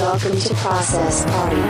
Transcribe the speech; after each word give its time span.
Welcome 0.00 0.40
to 0.40 0.54
Process 0.54 1.24
Party. 1.26 1.60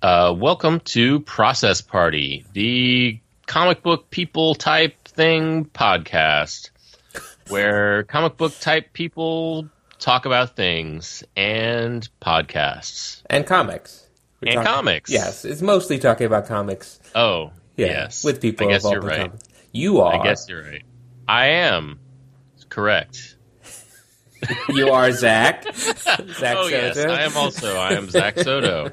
Uh, 0.00 0.32
welcome 0.34 0.78
to 0.78 1.18
Process 1.18 1.80
Party, 1.80 2.44
the 2.52 3.18
comic 3.46 3.82
book 3.82 4.08
people 4.10 4.54
type 4.54 4.94
thing 5.02 5.64
podcast, 5.64 6.70
where 7.48 8.04
comic 8.04 8.36
book 8.36 8.56
type 8.60 8.92
people 8.92 9.68
talk 9.98 10.26
about 10.26 10.56
things 10.56 11.24
and 11.36 12.08
podcasts 12.20 13.22
and 13.28 13.46
comics. 13.46 14.06
We're 14.40 14.48
and 14.50 14.54
talking- 14.56 14.72
comics. 14.72 15.10
Yes, 15.10 15.44
it's 15.44 15.62
mostly 15.62 15.98
talking 15.98 16.26
about 16.26 16.46
comics. 16.46 17.00
Oh, 17.14 17.52
Yeah, 17.76 17.86
yes. 17.86 18.22
with 18.24 18.40
people 18.40 18.68
I 18.68 18.72
guess 18.72 18.84
you're 18.84 19.00
right. 19.00 19.20
comics. 19.26 19.44
You 19.72 20.00
are. 20.00 20.14
I 20.20 20.22
guess 20.22 20.46
you're 20.48 20.62
right. 20.62 20.82
I 21.28 21.46
am 21.48 21.98
correct. 22.68 23.36
you 24.68 24.90
are 24.90 25.10
Zack. 25.12 25.64
Zack 25.74 26.56
oh 26.56 26.68
yes, 26.68 26.96
I 26.96 27.22
am 27.22 27.36
also. 27.36 27.76
I 27.76 27.94
am 27.94 28.08
Zack 28.08 28.38
Soto, 28.38 28.92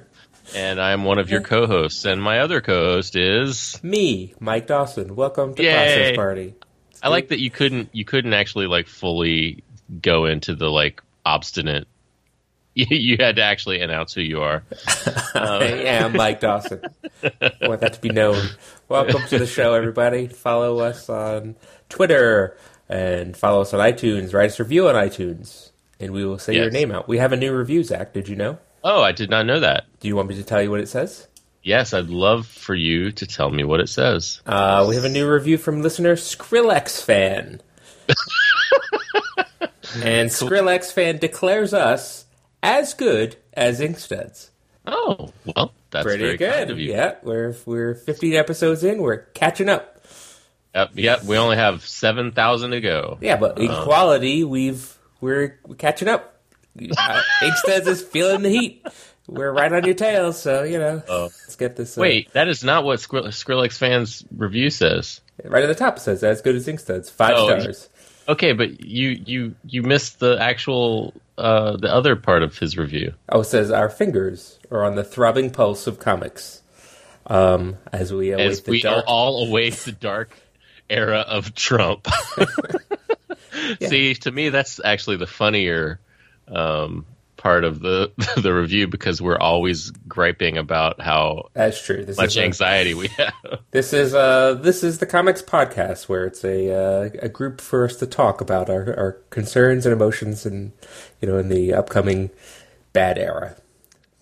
and 0.56 0.82
I 0.82 0.92
am 0.92 1.04
one 1.04 1.20
of 1.20 1.30
your 1.30 1.42
co-hosts. 1.42 2.04
And 2.06 2.22
my 2.22 2.40
other 2.40 2.62
co-host 2.62 3.16
is. 3.16 3.80
Me, 3.84 4.34
Mike 4.40 4.66
Dawson. 4.68 5.16
Welcome 5.16 5.54
to 5.56 5.64
Yay. 5.64 5.72
Process 5.74 6.16
Party. 6.16 6.56
I 7.04 7.10
like 7.10 7.28
that 7.28 7.40
you 7.40 7.52
couldn't 7.52 7.90
you 7.94 8.04
couldn't 8.06 8.34
actually 8.34 8.66
like 8.66 8.88
fully 8.88 9.64
go 10.02 10.26
into 10.26 10.56
the 10.56 10.70
like 10.70 11.02
obstinate. 11.26 11.88
You, 12.78 12.88
you 12.90 13.16
had 13.18 13.38
to 13.38 13.42
actually 13.42 13.80
announce 13.80 14.14
who 14.14 14.20
you 14.20 14.42
are. 14.42 14.62
I 15.34 15.64
am 15.64 16.12
Mike 16.12 16.42
Dawson. 16.42 16.82
I 17.24 17.54
want 17.62 17.80
that 17.80 17.94
to 17.94 18.02
be 18.02 18.10
known. 18.10 18.50
Welcome 18.90 19.22
to 19.30 19.40
the 19.40 19.48
show, 19.48 19.76
everybody. 19.76 20.28
Follow 20.28 20.80
us 20.80 21.08
on 21.08 21.56
Twitter 21.88 22.58
and 22.90 23.38
follow 23.38 23.62
us 23.62 23.74
on 23.74 23.80
iTunes. 23.80 24.34
Write 24.34 24.48
us 24.52 24.60
a 24.60 24.64
review 24.64 24.90
on 24.90 24.96
iTunes, 24.96 25.72
and 26.02 26.12
we 26.12 26.26
will 26.26 26.38
say 26.38 26.54
your 26.56 26.70
name 26.70 26.92
out. 26.92 27.08
We 27.08 27.18
have 27.20 27.32
a 27.32 27.38
new 27.38 27.56
review, 27.56 27.82
Zack. 27.82 28.12
Did 28.12 28.28
you 28.28 28.36
know? 28.36 28.60
Oh, 28.84 29.02
I 29.02 29.14
did 29.14 29.30
not 29.30 29.46
know 29.46 29.62
that. 29.62 29.86
Do 30.02 30.10
you 30.10 30.18
want 30.18 30.28
me 30.28 30.36
to 30.36 30.44
tell 30.44 30.62
you 30.62 30.70
what 30.70 30.82
it 30.82 30.90
says? 30.90 31.30
Yes, 31.64 31.94
I'd 31.94 32.10
love 32.10 32.46
for 32.46 32.76
you 32.76 33.12
to 33.14 33.26
tell 33.26 33.50
me 33.50 33.64
what 33.64 33.80
it 33.80 33.90
says. 33.90 34.42
Uh, 34.46 34.86
we 34.88 34.96
have 34.96 35.06
a 35.06 35.10
new 35.10 35.28
review 35.28 35.58
from 35.58 35.82
listener 35.82 36.16
Skrillex 36.16 37.02
fan. 37.02 37.62
And 40.04 40.30
Skrillex 40.30 40.92
fan 40.92 41.18
declares 41.18 41.74
us 41.74 42.26
as 42.64 42.94
good 42.94 43.36
as 43.54 43.80
Inkstuds. 43.80 44.50
Oh, 44.88 45.32
well, 45.46 45.74
that's 45.92 46.04
Pretty 46.04 46.24
very 46.24 46.38
kind 46.38 46.68
good. 46.68 46.72
of 46.72 46.80
you. 46.80 46.92
Yeah, 46.92 47.16
we're 47.24 47.56
we're 47.66 47.96
15 47.96 48.34
episodes 48.34 48.84
in. 48.84 49.02
We're 49.02 49.18
catching 49.18 49.70
up. 49.70 49.92
Yep, 50.76 50.92
yep, 50.96 51.24
we 51.24 51.38
only 51.38 51.56
have 51.56 51.86
seven 51.86 52.32
thousand 52.34 52.72
to 52.72 52.82
go. 52.82 53.18
Yeah, 53.22 53.38
but 53.38 53.58
in 53.60 53.68
quality, 53.70 54.44
we've 54.44 54.94
we're, 55.22 55.58
we're 55.66 55.76
catching 55.76 56.08
up. 56.10 56.42
Uh, 56.78 57.22
Inkstuds 57.42 57.88
is 57.88 58.02
feeling 58.04 58.42
the 58.42 58.50
heat. 58.50 58.86
We're 59.28 59.52
right 59.54 59.72
on 59.72 59.86
your 59.86 59.96
tail, 59.96 60.34
so 60.34 60.64
you 60.64 60.78
know. 60.78 61.02
Oh. 61.08 61.24
Let's 61.24 61.56
get 61.56 61.78
this. 61.78 61.98
Uh, 61.98 62.02
Wait, 62.02 62.32
that 62.34 62.50
is 62.50 62.64
not 62.64 62.84
what 62.84 63.00
Skrill- 63.00 63.26
Skrillex 63.28 63.78
fans 63.78 64.24
review 64.36 64.70
says. 64.70 65.22
right 65.46 65.64
at 65.64 65.68
the 65.68 65.74
top 65.76 65.98
it 65.98 66.02
says 66.02 66.24
as 66.24 66.42
good 66.42 66.56
as 66.56 66.68
Inkstuds, 66.68 67.10
five 67.10 67.34
Oh, 67.38 67.48
stars. 67.60 67.90
Okay, 68.28 68.54
but 68.54 68.82
you 68.84 69.10
you 69.10 69.56
you 69.66 69.84
missed 69.84 70.20
the 70.20 70.38
actual 70.40 71.14
uh 71.38 71.78
the 71.78 71.94
other 71.94 72.16
part 72.16 72.44
of 72.44 72.58
his 72.58 72.78
review. 72.78 73.14
Oh, 73.30 73.42
it 73.42 73.46
says 73.46 73.72
our 73.72 73.90
fingers 73.90 74.60
are 74.72 74.84
on 74.84 74.96
the 74.96 75.04
throbbing 75.04 75.52
pulse 75.52 75.88
of 75.88 76.00
comics. 76.00 76.62
Um, 77.28 77.78
as 77.92 78.14
we 78.14 78.32
await 78.32 78.46
As 78.46 78.62
the 78.62 78.72
we 78.72 78.82
dark. 78.82 79.06
all 79.08 79.48
await 79.48 79.74
the 79.74 79.92
dark 79.92 80.38
era 80.90 81.20
of 81.20 81.56
Trump. 81.56 82.08
See, 83.82 84.14
to 84.16 84.32
me, 84.32 84.50
that's 84.50 84.80
actually 84.84 85.18
the 85.18 85.28
funnier 85.28 86.00
um, 86.48 87.06
part 87.46 87.64
of 87.64 87.80
the 87.80 88.12
the 88.42 88.52
review 88.52 88.88
because 88.88 89.22
we're 89.22 89.38
always 89.38 89.92
griping 90.08 90.58
about 90.58 91.00
how 91.00 91.48
That's 91.54 91.80
true. 91.86 92.04
This 92.04 92.18
much 92.18 92.30
is 92.30 92.38
a- 92.38 92.44
anxiety 92.44 92.96
we 92.96 93.08
have. 93.10 93.34
this 93.72 93.94
is 93.94 94.16
uh 94.16 94.56
this 94.56 94.84
is 94.84 94.98
the 94.98 95.06
comics 95.06 95.44
podcast 95.44 96.10
where 96.10 96.26
it's 96.26 96.44
a 96.44 96.74
uh, 96.74 97.10
a 97.22 97.30
group 97.30 97.62
for 97.62 97.86
us 97.86 97.98
to 97.98 98.08
talk 98.08 98.42
about 98.42 98.68
our, 98.68 98.86
our 98.98 99.12
concerns 99.30 99.86
and 99.86 99.94
emotions 99.94 100.44
and 100.44 100.72
you 101.22 101.28
know 101.28 101.38
in 101.38 101.50
the 101.50 101.72
upcoming 101.72 102.32
bad 102.94 103.20
era, 103.20 103.56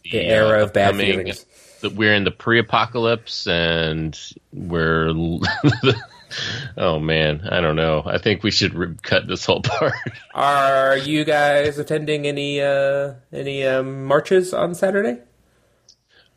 the 0.03 0.09
The, 0.11 0.25
era 0.25 0.59
uh, 0.59 0.63
of 0.65 0.73
bad 0.73 0.97
feelings. 0.97 1.45
that 1.79 1.93
we're 1.93 2.13
in 2.13 2.25
the 2.25 2.31
pre-apocalypse 2.31 3.47
and 3.47 4.19
we're 4.51 5.13
oh 6.77 6.99
man 6.99 7.41
i 7.51 7.59
don't 7.61 7.75
know 7.75 8.03
i 8.05 8.17
think 8.17 8.43
we 8.43 8.51
should 8.51 8.73
re- 8.73 8.95
cut 9.01 9.27
this 9.27 9.45
whole 9.45 9.61
part 9.63 9.93
Are 10.33 10.97
you 10.97 11.23
guys 11.23 11.77
attending 11.79 12.25
any 12.27 12.61
uh 12.61 13.13
any 13.31 13.65
um, 13.65 14.05
marches 14.05 14.53
on 14.53 14.75
Saturday? 14.75 15.19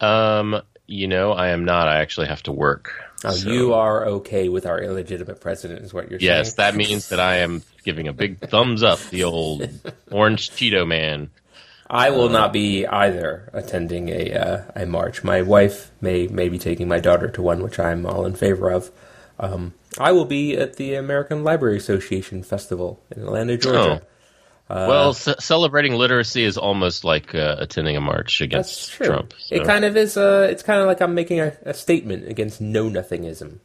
um 0.01 0.61
you 0.87 1.09
know 1.09 1.33
i 1.33 1.49
am 1.49 1.65
not 1.65 1.89
i 1.89 2.01
actually 2.01 2.27
have 2.27 2.43
to 2.43 2.53
work 2.53 2.93
Oh, 3.25 3.31
So, 3.31 3.51
you 3.51 3.73
are 3.73 4.05
okay 4.07 4.51
with 4.51 4.67
our 4.67 4.79
illegitimate 4.79 5.41
president, 5.41 5.81
is 5.83 5.95
what 5.95 6.11
you're 6.11 6.21
yes 6.21 6.28
saying. 6.28 6.39
Yes, 6.39 6.53
that 6.55 6.77
means 6.77 7.09
that 7.09 7.19
i 7.19 7.37
am 7.37 7.63
giving 7.83 8.09
a 8.09 8.13
big 8.13 8.39
thumbs 8.51 8.83
up 8.83 9.01
the 9.11 9.25
old 9.25 9.69
orange 10.11 10.51
cheeto 10.51 10.87
man 10.87 11.31
I 11.89 12.11
will 12.11 12.28
not 12.28 12.53
be 12.53 12.84
either 12.84 13.49
attending 13.53 14.09
a 14.09 14.33
uh, 14.34 14.63
a 14.75 14.87
march. 14.87 15.23
My 15.23 15.41
wife 15.41 15.93
may 16.01 16.27
may 16.27 16.49
be 16.49 16.59
taking 16.59 16.89
my 16.89 16.99
daughter 16.99 17.28
to 17.28 17.41
one, 17.41 17.63
which 17.63 17.78
I'm 17.78 18.05
all 18.05 18.27
in 18.27 18.34
favor 18.34 18.71
of. 18.73 18.91
Um, 19.39 19.73
I 19.99 20.12
will 20.12 20.25
be 20.25 20.57
at 20.57 20.77
the 20.77 20.95
American 20.95 21.45
Library 21.45 21.77
Association 21.79 22.43
Festival 22.43 23.03
in 23.15 23.23
Atlanta, 23.23 23.57
Georgia. 23.57 24.03
Uh, 24.69 24.87
well 24.89 25.15
c- 25.15 25.33
celebrating 25.39 25.93
literacy 25.95 26.43
is 26.43 26.59
almost 26.59 27.05
like 27.05 27.34
uh, 27.37 27.55
attending 27.61 27.97
a 27.97 28.01
march 28.01 28.41
That's 28.41 28.43
against 28.43 28.91
true. 28.95 29.07
trump 29.07 29.33
It 29.51 29.65
kind 29.65 29.84
of 29.84 29.97
is. 29.97 30.17
Uh, 30.17 30.49
it's 30.51 30.65
kind 30.65 30.81
of 30.81 30.89
like 30.89 31.01
I'm 31.01 31.15
making 31.15 31.39
a, 31.41 31.57
a 31.62 31.73
statement 31.73 32.27
against 32.29 32.61
know 32.61 32.91
nothingism 32.91 33.61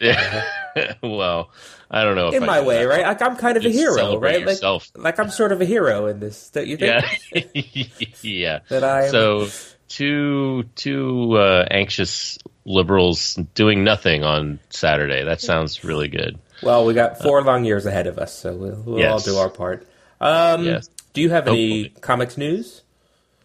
Yeah. 0.00 0.44
well 1.02 1.50
i 1.90 2.04
don't 2.04 2.14
know 2.14 2.28
if 2.28 2.34
in 2.34 2.44
I 2.44 2.46
my 2.46 2.60
way, 2.60 2.84
that. 2.84 2.88
right? 2.88 3.02
Like 3.02 3.20
I'm 3.22 3.36
kind 3.36 3.56
of 3.56 3.64
a 3.64 3.68
hero, 3.68 4.18
right? 4.20 4.38
Like, 4.46 4.54
yourself. 4.54 4.90
like 4.94 5.18
I'm 5.18 5.30
sort 5.30 5.50
of 5.50 5.60
a 5.60 5.64
hero 5.64 6.06
in 6.06 6.20
this. 6.20 6.50
Don't 6.50 6.66
you 6.68 6.76
think? 6.76 7.04
Yeah, 7.32 7.84
yeah. 8.22 8.58
That 8.68 8.84
I 8.84 9.04
am- 9.06 9.10
So 9.10 9.48
two 9.88 10.64
two 10.76 11.32
uh, 11.36 11.66
anxious 11.70 12.38
liberals 12.64 13.34
doing 13.54 13.84
nothing 13.84 14.22
on 14.24 14.58
Saturday. 14.70 15.24
That 15.24 15.40
sounds 15.40 15.84
really 15.84 16.08
good. 16.08 16.38
Well, 16.62 16.84
we 16.86 16.94
got 16.94 17.20
four 17.20 17.42
long 17.42 17.64
years 17.64 17.84
ahead 17.86 18.06
of 18.06 18.18
us, 18.18 18.32
so 18.36 18.54
we'll, 18.54 18.82
we'll 18.84 19.06
all 19.06 19.18
do 19.18 19.36
our 19.36 19.50
part. 19.50 19.86
Um, 20.20 20.64
Yes. 20.64 20.88
Do 21.12 21.20
you 21.20 21.30
have 21.30 21.46
any 21.46 21.82
Hopefully. 21.84 22.00
comics 22.00 22.36
news? 22.36 22.82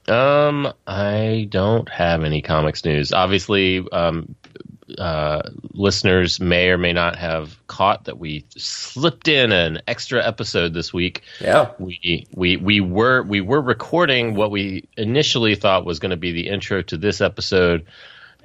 Um, 0.07 0.73
I 0.87 1.47
don't 1.49 1.87
have 1.89 2.23
any 2.23 2.41
comics 2.41 2.83
news. 2.83 3.13
Obviously, 3.13 3.85
um, 3.91 4.33
uh, 4.97 5.41
listeners 5.73 6.39
may 6.39 6.69
or 6.69 6.79
may 6.79 6.93
not 6.93 7.15
have 7.15 7.55
caught 7.67 8.05
that 8.05 8.17
we 8.17 8.43
slipped 8.57 9.27
in 9.27 9.51
an 9.51 9.81
extra 9.87 10.25
episode 10.25 10.73
this 10.73 10.91
week. 10.91 11.21
Yeah. 11.39 11.71
we 11.77 12.25
we 12.33 12.57
we 12.57 12.81
were 12.81 13.21
we 13.21 13.39
were 13.41 13.61
recording 13.61 14.33
what 14.33 14.49
we 14.49 14.87
initially 14.97 15.53
thought 15.53 15.85
was 15.85 15.99
going 15.99 16.09
to 16.11 16.17
be 16.17 16.31
the 16.31 16.47
intro 16.49 16.81
to 16.83 16.97
this 16.97 17.21
episode, 17.21 17.85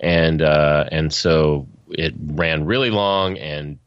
and 0.04 0.42
uh, 0.42 0.84
and 0.92 1.12
so 1.12 1.66
it 1.88 2.15
ran 2.19 2.66
really 2.66 2.91
long 2.91 3.38
and 3.38 3.78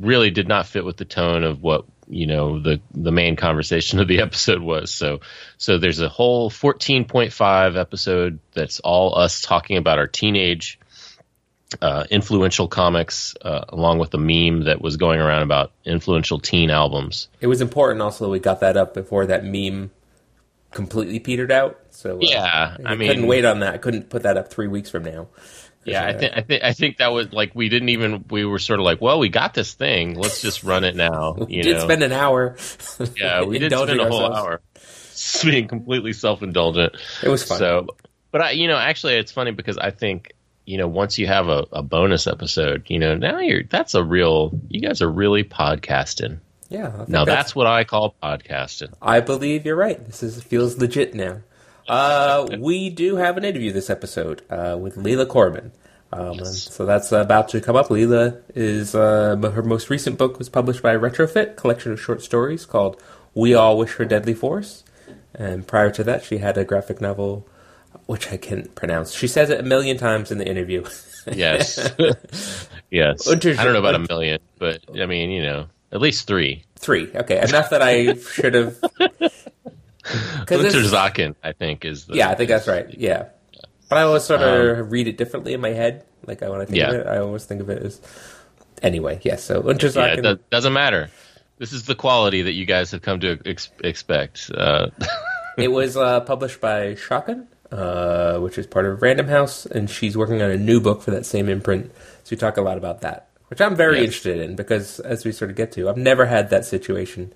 really 0.00 0.30
did 0.30 0.46
not 0.46 0.66
fit 0.66 0.84
with 0.84 0.96
the 0.96 1.04
tone 1.04 1.42
of 1.42 1.60
what 1.60 1.84
you 2.06 2.26
know 2.26 2.60
the 2.60 2.80
the 2.94 3.10
main 3.10 3.34
conversation 3.34 3.98
of 3.98 4.06
the 4.06 4.20
episode 4.22 4.62
was. 4.62 4.94
So 4.94 5.20
so 5.58 5.78
there's 5.78 6.00
a 6.00 6.08
whole 6.08 6.50
14.5 6.50 7.76
episode 7.76 8.38
that's 8.54 8.78
all 8.80 9.18
us 9.18 9.42
talking 9.42 9.76
about 9.76 9.98
our 9.98 10.06
teenage. 10.06 10.78
Uh, 11.82 12.06
influential 12.10 12.66
comics, 12.66 13.34
uh, 13.42 13.62
along 13.68 13.98
with 13.98 14.10
the 14.10 14.16
meme 14.16 14.64
that 14.64 14.80
was 14.80 14.96
going 14.96 15.20
around 15.20 15.42
about 15.42 15.70
influential 15.84 16.40
teen 16.40 16.70
albums. 16.70 17.28
It 17.42 17.46
was 17.46 17.60
important 17.60 18.00
also 18.00 18.24
that 18.24 18.30
we 18.30 18.38
got 18.38 18.60
that 18.60 18.78
up 18.78 18.94
before 18.94 19.26
that 19.26 19.44
meme 19.44 19.90
completely 20.72 21.18
petered 21.20 21.50
out. 21.52 21.78
So 21.90 22.16
uh, 22.16 22.20
Yeah, 22.20 22.76
I 22.84 22.94
mean, 22.94 23.08
couldn't 23.08 23.26
wait 23.26 23.44
on 23.44 23.60
that. 23.60 23.74
I 23.74 23.78
couldn't 23.78 24.10
put 24.10 24.22
that 24.22 24.36
up 24.36 24.50
three 24.50 24.68
weeks 24.68 24.90
from 24.90 25.04
now. 25.04 25.28
Yeah, 25.84 26.04
I 26.04 26.12
think 26.12 26.32
I 26.36 26.40
think 26.42 26.62
I 26.64 26.72
think 26.74 26.96
that 26.98 27.12
was 27.12 27.32
like 27.32 27.54
we 27.54 27.70
didn't 27.70 27.88
even 27.88 28.24
we 28.28 28.44
were 28.44 28.58
sort 28.58 28.78
of 28.78 28.84
like, 28.84 29.00
well, 29.00 29.18
we 29.18 29.30
got 29.30 29.54
this 29.54 29.72
thing, 29.72 30.14
let's 30.14 30.42
just 30.42 30.62
run 30.62 30.84
it 30.84 30.94
now. 30.96 31.32
We 31.38 31.56
You 31.56 31.62
did 31.62 31.76
know, 31.76 31.84
spend 31.84 32.02
an 32.02 32.12
hour. 32.12 32.56
yeah, 33.16 33.42
we 33.44 33.58
did 33.58 33.72
spend 33.72 33.98
a 33.98 34.08
whole 34.08 34.26
ourselves. 34.26 34.38
hour 34.38 34.60
being 35.50 35.66
completely 35.66 36.12
self 36.12 36.42
indulgent. 36.42 36.94
It 37.22 37.28
was 37.28 37.42
fun. 37.44 37.58
So, 37.58 37.86
but 38.30 38.42
I, 38.42 38.50
you 38.50 38.68
know, 38.68 38.76
actually, 38.76 39.14
it's 39.14 39.32
funny 39.32 39.52
because 39.52 39.78
I 39.78 39.90
think 39.90 40.32
you 40.66 40.76
know 40.76 40.88
once 40.88 41.16
you 41.16 41.26
have 41.26 41.48
a, 41.48 41.64
a 41.72 41.82
bonus 41.82 42.26
episode, 42.26 42.84
you 42.88 42.98
know, 42.98 43.14
now 43.16 43.38
you're 43.38 43.62
that's 43.62 43.94
a 43.94 44.04
real. 44.04 44.50
You 44.68 44.82
guys 44.82 45.00
are 45.00 45.10
really 45.10 45.42
podcasting. 45.44 46.40
Yeah. 46.68 47.04
Now 47.08 47.24
that's 47.24 47.54
what 47.54 47.66
I 47.66 47.84
call 47.84 48.14
podcasting. 48.22 48.92
I 49.00 49.20
believe 49.20 49.64
you're 49.64 49.76
right. 49.76 50.04
This 50.04 50.22
is 50.22 50.42
feels 50.42 50.78
legit 50.78 51.14
now. 51.14 51.40
Uh, 51.88 52.46
we 52.58 52.90
do 52.90 53.16
have 53.16 53.38
an 53.38 53.44
interview 53.44 53.72
this 53.72 53.88
episode 53.88 54.42
uh, 54.50 54.76
with 54.78 54.96
Leela 54.96 55.26
Corman. 55.26 55.72
Um, 56.12 56.38
and 56.38 56.46
so 56.46 56.86
that's 56.86 57.12
about 57.12 57.48
to 57.50 57.60
come 57.60 57.76
up. 57.76 57.90
Leila 57.90 58.38
is 58.54 58.94
uh, 58.94 59.36
her 59.36 59.62
most 59.62 59.90
recent 59.90 60.18
book 60.18 60.38
was 60.38 60.48
published 60.48 60.82
by 60.82 60.94
Retrofit, 60.94 61.56
collection 61.56 61.92
of 61.92 62.00
short 62.00 62.22
stories 62.22 62.66
called 62.66 63.02
"We 63.34 63.54
All 63.54 63.78
Wish 63.78 63.90
for 63.90 64.04
Deadly 64.04 64.34
Force." 64.34 64.84
And 65.34 65.66
prior 65.66 65.90
to 65.92 66.04
that, 66.04 66.24
she 66.24 66.38
had 66.38 66.56
a 66.58 66.64
graphic 66.64 67.00
novel, 67.00 67.46
which 68.06 68.32
I 68.32 68.36
can't 68.36 68.74
pronounce. 68.74 69.12
She 69.12 69.28
says 69.28 69.50
it 69.50 69.60
a 69.60 69.62
million 69.62 69.96
times 69.96 70.30
in 70.30 70.38
the 70.38 70.48
interview. 70.48 70.84
Yes. 71.30 71.76
yes. 72.90 73.28
I 73.28 73.34
don't 73.34 73.72
know 73.72 73.78
about 73.78 73.94
a 73.94 74.06
million, 74.08 74.40
but 74.58 74.80
I 74.98 75.04
mean, 75.04 75.30
you 75.30 75.42
know, 75.42 75.66
at 75.92 76.00
least 76.00 76.26
three. 76.26 76.64
Three, 76.76 77.10
okay, 77.14 77.40
enough 77.40 77.70
that 77.70 77.82
I 77.82 78.14
should 78.14 78.54
have. 78.54 78.78
Unterzakhn, 80.04 81.34
I 81.42 81.52
think, 81.52 81.84
is 81.84 82.06
the. 82.06 82.14
Yeah, 82.14 82.30
I 82.30 82.34
think 82.34 82.48
that's 82.48 82.66
right. 82.68 82.86
Yeah, 82.96 83.26
but 83.88 83.98
I 83.98 84.02
always 84.02 84.24
sort 84.24 84.40
of 84.42 84.90
read 84.90 85.08
it 85.08 85.16
differently 85.18 85.52
in 85.54 85.60
my 85.60 85.70
head. 85.70 86.04
Like 86.26 86.42
I 86.42 86.48
when 86.48 86.60
I 86.60 86.64
think 86.64 86.82
of 86.82 86.88
Um, 86.90 87.00
it, 87.00 87.06
I 87.06 87.18
always 87.18 87.44
think 87.44 87.60
of 87.60 87.70
it 87.70 87.82
as. 87.82 88.00
Anyway, 88.80 89.18
yes. 89.22 89.42
so 89.42 89.60
Yeah, 89.66 90.06
it 90.14 90.22
do- 90.22 90.38
doesn't 90.50 90.72
matter. 90.72 91.10
This 91.58 91.72
is 91.72 91.86
the 91.86 91.96
quality 91.96 92.42
that 92.42 92.52
you 92.52 92.64
guys 92.64 92.92
have 92.92 93.02
come 93.02 93.18
to 93.20 93.36
ex- 93.44 93.70
expect. 93.82 94.50
Uh, 94.54 94.90
it 95.58 95.68
was 95.72 95.96
uh, 95.96 96.20
published 96.20 96.60
by 96.60 96.94
Schocken, 96.94 97.48
uh, 97.72 98.38
which 98.38 98.56
is 98.56 98.68
part 98.68 98.86
of 98.86 99.02
Random 99.02 99.26
House, 99.26 99.66
and 99.66 99.90
she's 99.90 100.16
working 100.16 100.40
on 100.42 100.52
a 100.52 100.56
new 100.56 100.80
book 100.80 101.02
for 101.02 101.10
that 101.10 101.26
same 101.26 101.48
imprint. 101.48 101.90
So 102.22 102.30
we 102.30 102.36
talk 102.36 102.56
a 102.56 102.62
lot 102.62 102.78
about 102.78 103.00
that, 103.00 103.27
which 103.48 103.60
I'm 103.60 103.76
very 103.76 103.96
Yes. 103.98 104.04
interested 104.06 104.38
in 104.40 104.56
because, 104.56 105.00
as 105.00 105.24
we 105.24 105.32
sort 105.32 105.50
of 105.50 105.56
get 105.56 105.72
to, 105.72 105.88
I've 105.88 105.96
never 105.96 106.26
had 106.26 106.50
that 106.50 106.64
situation 106.64 107.32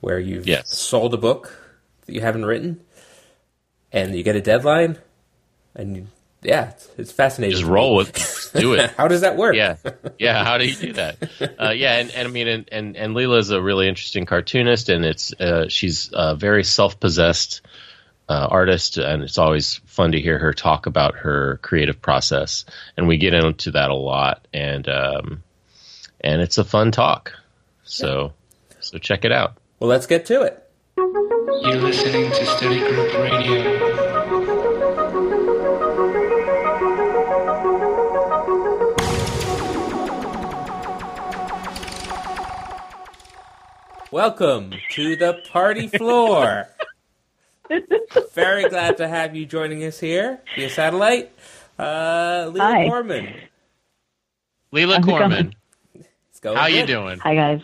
where 0.00 0.18
you've 0.18 0.46
Yes. 0.46 0.76
sold 0.76 1.14
a 1.14 1.16
book 1.18 1.58
that 2.06 2.14
you 2.14 2.20
haven't 2.20 2.44
written, 2.44 2.80
and 3.92 4.14
you 4.14 4.22
get 4.22 4.36
a 4.36 4.40
deadline, 4.40 4.98
and 5.74 5.96
you, 5.96 6.06
yeah, 6.42 6.70
it's, 6.70 6.88
it's 6.98 7.12
fascinating. 7.12 7.56
just 7.56 7.68
roll 7.68 7.94
with 7.96 8.10
it. 8.10 8.40
Do 8.60 8.74
it. 8.74 8.90
How 8.92 9.08
does 9.08 9.22
that 9.22 9.36
work? 9.36 9.56
yeah, 9.56 9.76
yeah. 10.18 10.44
How 10.44 10.58
do 10.58 10.66
you 10.66 10.74
do 10.76 10.92
that? 10.92 11.16
Uh, 11.60 11.70
yeah, 11.70 11.94
and, 11.98 12.10
and 12.12 12.28
I 12.28 12.30
mean, 12.30 12.46
and 12.46 12.68
and, 12.70 12.96
and 12.96 13.16
Leela 13.16 13.38
is 13.38 13.50
a 13.50 13.60
really 13.60 13.88
interesting 13.88 14.26
cartoonist, 14.26 14.88
and 14.90 15.04
it's 15.04 15.32
uh, 15.40 15.68
she's 15.68 16.10
a 16.12 16.36
very 16.36 16.62
self-possessed 16.62 17.62
uh, 18.28 18.48
artist, 18.50 18.96
and 18.98 19.22
it's 19.22 19.38
always 19.38 19.76
fun 19.86 20.12
to 20.12 20.20
hear 20.20 20.38
her 20.38 20.52
talk 20.52 20.86
about 20.86 21.16
her 21.16 21.58
creative 21.62 22.00
process, 22.00 22.64
and 22.96 23.06
we 23.06 23.18
get 23.18 23.34
into 23.34 23.72
that 23.72 23.90
a 23.90 23.94
lot, 23.94 24.46
and 24.52 24.88
um, 24.88 25.42
and 26.20 26.40
it's 26.40 26.58
a 26.58 26.64
fun 26.64 26.90
talk. 26.90 27.32
So 27.84 28.32
so 28.80 28.98
check 28.98 29.24
it 29.24 29.32
out. 29.32 29.56
Well, 29.78 29.90
let's 29.90 30.06
get 30.06 30.26
to 30.26 30.42
it. 30.42 30.60
You're 30.96 31.76
listening 31.76 32.30
to 32.30 32.46
Study 32.46 32.78
Group 32.78 33.14
Radio. 33.14 33.94
Welcome 44.10 44.72
to 44.90 45.16
the 45.16 45.42
party 45.50 45.88
floor. 45.88 46.68
Very 48.34 48.68
glad 48.68 48.96
to 48.98 49.08
have 49.08 49.34
you 49.34 49.46
joining 49.46 49.84
us 49.84 49.98
here 49.98 50.40
via 50.56 50.68
satellite. 50.70 51.32
Uh, 51.78 52.50
Leela 52.50 52.58
Hi. 52.60 52.88
Corman. 52.88 53.34
Leela 54.72 54.96
How's 54.96 55.04
Corman, 55.04 55.30
going? 55.30 56.04
It's 56.30 56.40
going 56.40 56.56
how 56.56 56.66
you 56.66 56.86
doing? 56.86 57.18
Hi 57.20 57.34
guys. 57.34 57.62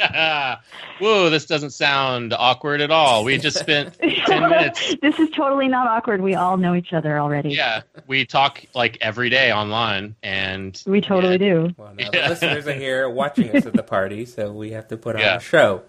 Whoa, 0.98 1.28
this 1.28 1.44
doesn't 1.44 1.70
sound 1.70 2.32
awkward 2.32 2.80
at 2.80 2.90
all. 2.90 3.22
We 3.24 3.36
just 3.38 3.58
spent 3.58 3.98
ten 3.98 4.40
minutes. 4.50 4.96
this 5.02 5.18
is 5.18 5.28
totally 5.30 5.68
not 5.68 5.86
awkward. 5.88 6.22
We 6.22 6.34
all 6.34 6.56
know 6.56 6.74
each 6.74 6.92
other 6.94 7.18
already. 7.18 7.50
Yeah, 7.50 7.82
we 8.06 8.24
talk 8.24 8.62
like 8.74 8.96
every 9.02 9.28
day 9.28 9.52
online, 9.52 10.16
and 10.22 10.80
We 10.86 11.00
totally 11.02 11.36
do. 11.38 11.74
Well, 11.76 11.94
now 11.94 12.10
the 12.10 12.18
listeners 12.28 12.66
are 12.66 12.72
here 12.72 13.08
watching 13.10 13.54
us 13.54 13.66
at 13.66 13.74
the 13.74 13.82
party, 13.82 14.24
so 14.24 14.50
we 14.52 14.70
have 14.70 14.88
to 14.88 14.96
put 14.96 15.16
on 15.16 15.20
Yeah. 15.22 15.36
a 15.36 15.40
show. 15.40 15.82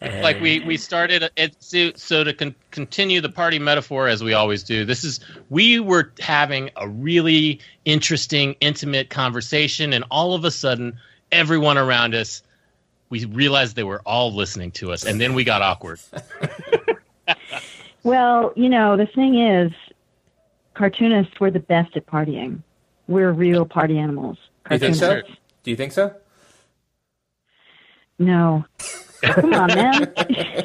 And 0.00 0.22
like 0.22 0.40
we 0.40 0.60
we 0.60 0.76
started 0.76 1.30
it 1.36 1.56
so, 1.60 1.92
so 1.94 2.24
to 2.24 2.32
con- 2.32 2.54
continue 2.70 3.20
the 3.20 3.28
party 3.28 3.58
metaphor 3.58 4.08
as 4.08 4.24
we 4.24 4.32
always 4.32 4.62
do 4.62 4.84
this 4.86 5.04
is 5.04 5.20
we 5.50 5.78
were 5.78 6.12
having 6.20 6.70
a 6.76 6.88
really 6.88 7.60
interesting 7.84 8.56
intimate 8.60 9.10
conversation 9.10 9.92
and 9.92 10.04
all 10.10 10.32
of 10.32 10.44
a 10.44 10.50
sudden 10.50 10.98
everyone 11.32 11.76
around 11.76 12.14
us 12.14 12.42
we 13.10 13.26
realized 13.26 13.76
they 13.76 13.84
were 13.84 14.00
all 14.06 14.32
listening 14.32 14.70
to 14.70 14.90
us 14.90 15.04
and 15.04 15.20
then 15.20 15.34
we 15.34 15.44
got 15.44 15.60
awkward 15.60 16.00
Well, 18.02 18.52
you 18.56 18.68
know, 18.68 18.96
the 18.96 19.06
thing 19.06 19.38
is, 19.38 19.72
cartoonists 20.74 21.38
were 21.38 21.50
the 21.50 21.60
best 21.60 21.96
at 21.96 22.06
partying. 22.06 22.62
We're 23.08 23.32
real 23.32 23.66
party 23.66 23.98
animals. 23.98 24.38
Do 24.68 24.74
you 24.74 24.78
think 24.78 24.94
so? 24.94 25.22
Do 25.62 25.70
you 25.70 25.76
think 25.76 25.92
so? 25.92 26.14
No. 28.18 28.64
Come 29.22 29.54
on, 29.54 29.68
man. 29.68 30.12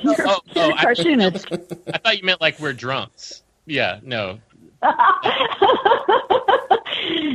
You're, 0.04 0.16
oh, 0.28 0.42
you're 0.54 0.66
oh, 0.66 0.70
a 0.70 0.74
I- 0.74 0.82
cartoonist. 0.82 1.48
i 1.52 1.98
thought 1.98 2.18
you 2.18 2.24
meant 2.24 2.42
like 2.42 2.60
we're 2.60 2.74
drunks 2.74 3.44
yeah 3.66 4.00
no 4.04 4.40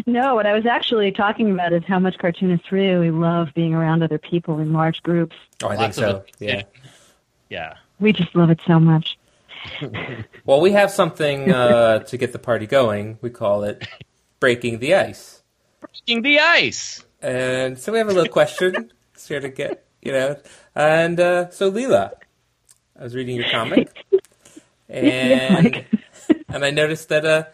no, 0.06 0.34
what 0.34 0.46
I 0.46 0.52
was 0.52 0.67
actually 0.67 1.12
talking 1.12 1.50
about 1.50 1.72
is 1.72 1.84
how 1.84 1.99
much 1.99 2.19
cartoonists 2.19 2.70
really 2.70 3.11
love 3.11 3.49
being 3.55 3.75
around 3.75 4.02
other 4.02 4.19
people 4.19 4.58
in 4.61 4.72
large 4.72 5.02
groups. 5.02 5.37
Oh, 5.62 5.69
I 5.69 5.70
think 5.70 5.81
Lots 5.81 5.99
of 5.99 6.05
so. 6.05 6.17
it. 6.17 6.31
Yeah. 6.38 6.62
yeah 7.49 7.75
We 7.99 8.12
just 8.12 8.34
love 8.34 8.50
it 8.50 8.61
so 8.66 8.78
much. 8.81 9.19
Well, 10.46 10.61
we 10.62 10.73
have 10.73 10.90
something 10.90 11.52
uh, 11.52 11.99
to 12.00 12.16
get 12.16 12.32
the 12.32 12.38
party 12.38 12.66
going. 12.66 13.19
We 13.20 13.28
call 13.31 13.62
it 13.64 13.87
breaking 14.40 14.78
the 14.78 14.94
ice. 14.94 15.43
breaking 15.81 16.23
the 16.23 16.40
ice 16.40 17.05
And 17.20 17.78
so 17.78 17.93
we 17.93 17.99
have 17.99 18.08
a 18.08 18.12
little 18.12 18.32
question 18.32 18.90
here 19.28 19.38
to 19.40 19.50
get, 19.50 19.84
you 20.02 20.12
know. 20.12 20.37
And 20.75 21.19
uh, 21.20 21.50
so, 21.50 21.70
Leela, 21.70 22.12
I 22.99 23.02
was 23.02 23.14
reading 23.14 23.37
your 23.37 23.50
comic, 23.50 23.88
and 24.88 25.85
and 26.49 26.64
I 26.64 26.70
noticed 26.70 27.08
that 27.08 27.25
uh, 27.25 27.44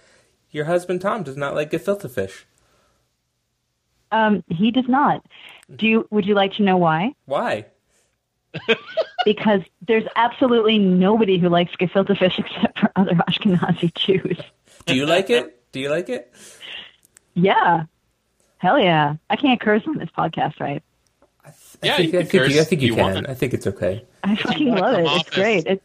your 0.50 0.66
husband 0.66 1.00
Tom 1.00 1.22
does 1.22 1.37
not 1.37 1.54
like 1.54 1.70
gefilte 1.70 2.10
fish. 2.10 2.46
Um, 4.12 4.44
he 4.48 4.70
does 4.70 4.88
not. 4.88 5.25
Do 5.75 5.87
you? 5.87 6.08
Would 6.10 6.26
you 6.26 6.34
like 6.34 6.54
to 6.54 6.62
know 6.62 6.76
why? 6.76 7.14
Why? 7.25 7.66
Because 9.25 9.60
there's 9.88 10.04
absolutely 10.14 10.78
nobody 10.78 11.37
who 11.37 11.48
likes 11.48 11.72
gefilte 11.75 12.16
fish 12.16 12.38
except 12.38 12.78
for 12.78 12.93
other 12.94 13.14
Ashkenazi 13.28 13.93
Jews. 13.93 14.38
Do 14.84 14.94
you 14.94 15.04
like 15.04 15.31
it? 15.31 15.60
Do 15.72 15.81
you 15.81 15.91
like 15.91 16.08
it? 16.08 16.32
Yeah, 17.34 17.86
hell 18.58 18.79
yeah! 18.79 19.17
I 19.29 19.34
can't 19.34 19.60
curse 19.60 19.82
on 19.88 19.98
this 19.98 20.10
podcast, 20.17 20.60
right? 20.60 20.81
Yeah, 21.82 21.94
I 21.94 21.96
think, 21.98 22.12
you 22.12 22.19
I 22.19 22.22
can 22.22 22.31
think, 22.31 22.53
you, 22.55 22.60
I 22.60 22.65
think 22.65 22.82
you 22.82 22.88
you 22.88 22.94
can. 22.94 23.15
want. 23.15 23.29
I 23.29 23.34
think 23.34 23.53
it's 23.55 23.67
okay. 23.67 24.05
I 24.24 24.34
fucking 24.36 24.74
love 24.74 24.98
it. 25.00 25.06
off 25.06 25.20
It's 25.20 25.29
as- 25.31 25.34
great. 25.34 25.67
It's 25.67 25.84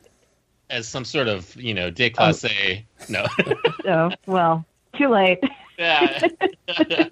as 0.70 0.88
some 0.88 1.04
sort 1.04 1.28
of 1.28 1.54
you 1.58 1.74
know 1.74 1.92
déclassé 1.92 2.84
no 3.10 3.26
so 3.84 4.10
well. 4.26 4.66
Too 4.98 5.10
late. 5.10 5.40
yeah 5.78 6.28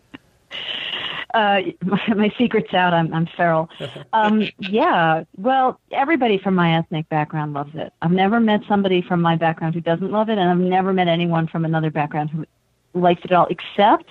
Uh, 1.35 1.61
my, 1.83 2.01
my 2.15 2.33
secret's 2.39 2.73
out. 2.73 2.91
I'm, 2.91 3.13
I'm 3.13 3.27
feral. 3.37 3.69
Um, 4.13 4.49
yeah. 4.57 5.23
Well, 5.37 5.79
everybody 5.91 6.39
from 6.39 6.55
my 6.55 6.75
ethnic 6.75 7.07
background 7.09 7.53
loves 7.53 7.69
it. 7.75 7.93
I've 8.01 8.11
never 8.11 8.39
met 8.39 8.61
somebody 8.67 9.03
from 9.03 9.21
my 9.21 9.35
background 9.35 9.75
who 9.75 9.81
doesn't 9.81 10.11
love 10.11 10.29
it, 10.29 10.39
and 10.39 10.49
I've 10.49 10.57
never 10.57 10.91
met 10.91 11.07
anyone 11.07 11.45
from 11.47 11.65
another 11.65 11.91
background 11.91 12.31
who 12.31 12.47
likes 12.95 13.21
it 13.23 13.31
at 13.31 13.37
all, 13.37 13.47
except 13.51 14.09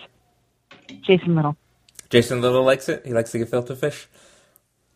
Jason 1.03 1.35
Little. 1.35 1.57
Jason 2.09 2.41
Little 2.41 2.63
likes 2.63 2.89
it. 2.89 3.05
He 3.05 3.13
likes 3.13 3.33
the 3.33 3.41
gefilte 3.41 3.77
fish. 3.77 4.07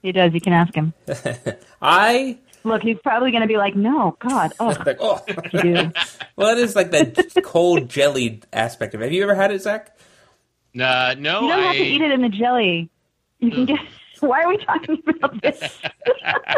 He 0.03 0.13
does. 0.13 0.33
You 0.35 0.41
can 0.41 0.53
ask 0.53 0.75
him. 0.75 0.93
I 1.83 2.39
Look, 2.65 2.83
he's 2.83 2.99
probably 3.03 3.31
going 3.33 3.43
to 3.43 3.49
be 3.49 3.57
like, 3.57 3.75
"No, 3.75 4.17
God, 4.21 4.53
oh, 4.61 4.67
like. 4.87 4.97
Oh, 5.01 5.21
you 5.65 5.93
well, 6.37 6.57
it 6.57 6.59
is 6.59 6.77
like 6.77 6.91
that 6.93 7.43
cold 7.45 7.89
jelly 7.89 8.41
aspect 8.53 8.95
of 8.95 9.01
it. 9.01 9.05
Have 9.05 9.13
you 9.13 9.23
ever 9.25 9.35
had 9.35 9.51
it, 9.51 9.63
Zack? 9.63 9.97
Nah, 10.75 11.15
no 11.19 11.43
You 11.43 11.49
don't 11.49 11.61
I, 11.61 11.63
have 11.65 11.77
to 11.77 11.83
eat 11.83 12.01
it 12.01 12.11
in 12.13 12.23
the 12.23 12.29
jelly. 12.29 12.89
You 13.41 13.51
can 13.51 13.65
get. 13.67 13.79
Why 14.21 14.43
are 14.43 14.49
we 14.49 14.57
talking 14.59 15.03
about 15.09 15.43
this? 15.43 15.81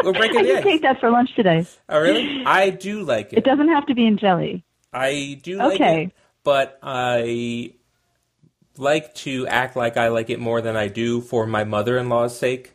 We're 0.03 0.13
breaking 0.13 0.37
I 0.37 0.43
the 0.43 0.47
just 0.49 0.67
ice. 0.67 0.73
ate 0.75 0.81
that 0.83 0.99
for 0.99 1.09
lunch 1.09 1.33
today. 1.35 1.65
Oh, 1.89 1.99
really? 1.99 2.43
I 2.45 2.69
do 2.69 3.01
like 3.01 3.33
It 3.33 3.39
it. 3.39 3.43
doesn't 3.43 3.69
have 3.69 3.87
to 3.87 3.95
be 3.95 4.05
in 4.05 4.19
jelly. 4.19 4.63
I 4.93 5.39
do 5.41 5.57
like 5.57 5.73
Okay. 5.73 6.03
it, 6.03 6.11
but 6.43 6.77
I 6.83 7.73
like 8.77 9.15
to 9.15 9.47
act 9.47 9.75
like 9.75 9.97
I 9.97 10.09
like 10.09 10.29
it 10.29 10.39
more 10.39 10.61
than 10.61 10.75
I 10.75 10.89
do 10.89 11.21
for 11.21 11.47
my 11.47 11.63
mother-in-law's 11.63 12.37
sake. 12.37 12.73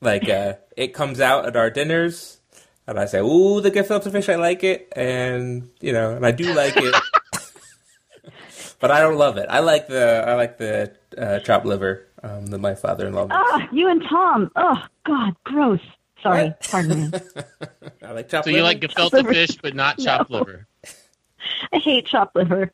Like, 0.00 0.28
uh, 0.28 0.54
it 0.76 0.94
comes 0.94 1.20
out 1.20 1.46
at 1.46 1.56
our 1.56 1.70
dinners, 1.70 2.38
and 2.86 2.98
I 3.00 3.06
say, 3.06 3.18
"Ooh, 3.20 3.60
the 3.60 3.70
gefilte 3.70 4.10
fish, 4.12 4.28
I 4.28 4.36
like 4.36 4.62
it," 4.62 4.92
and 4.94 5.70
you 5.80 5.92
know, 5.92 6.14
and 6.14 6.24
I 6.24 6.30
do 6.30 6.52
like 6.54 6.74
it, 6.76 6.94
but 8.80 8.90
I 8.90 9.00
don't 9.00 9.16
love 9.16 9.36
it. 9.38 9.46
I 9.50 9.58
like 9.60 9.88
the 9.88 10.24
I 10.26 10.34
like 10.34 10.58
the 10.58 10.92
uh, 11.16 11.40
chopped 11.40 11.66
liver 11.66 12.06
um, 12.22 12.46
that 12.46 12.58
my 12.58 12.74
father-in-law 12.76 13.26
makes. 13.26 13.34
Ah, 13.40 13.68
you 13.72 13.88
and 13.88 14.02
Tom. 14.08 14.50
Oh, 14.56 14.82
God, 15.04 15.34
gross. 15.44 15.80
Sorry, 16.22 16.44
What? 16.48 16.60
pardon 16.70 17.10
me. 17.10 17.18
I 18.02 18.12
like 18.12 18.28
chopped 18.28 18.44
so 18.46 18.50
liver. 18.50 18.56
you 18.58 18.62
like 18.62 18.80
gefilte 18.80 19.12
liver. 19.12 19.32
fish 19.32 19.56
but 19.62 19.74
not 19.74 19.98
chopped 19.98 20.30
No. 20.30 20.38
liver 20.38 20.66
I 21.72 21.78
hate 21.78 22.06
chopped 22.06 22.34
liver. 22.36 22.72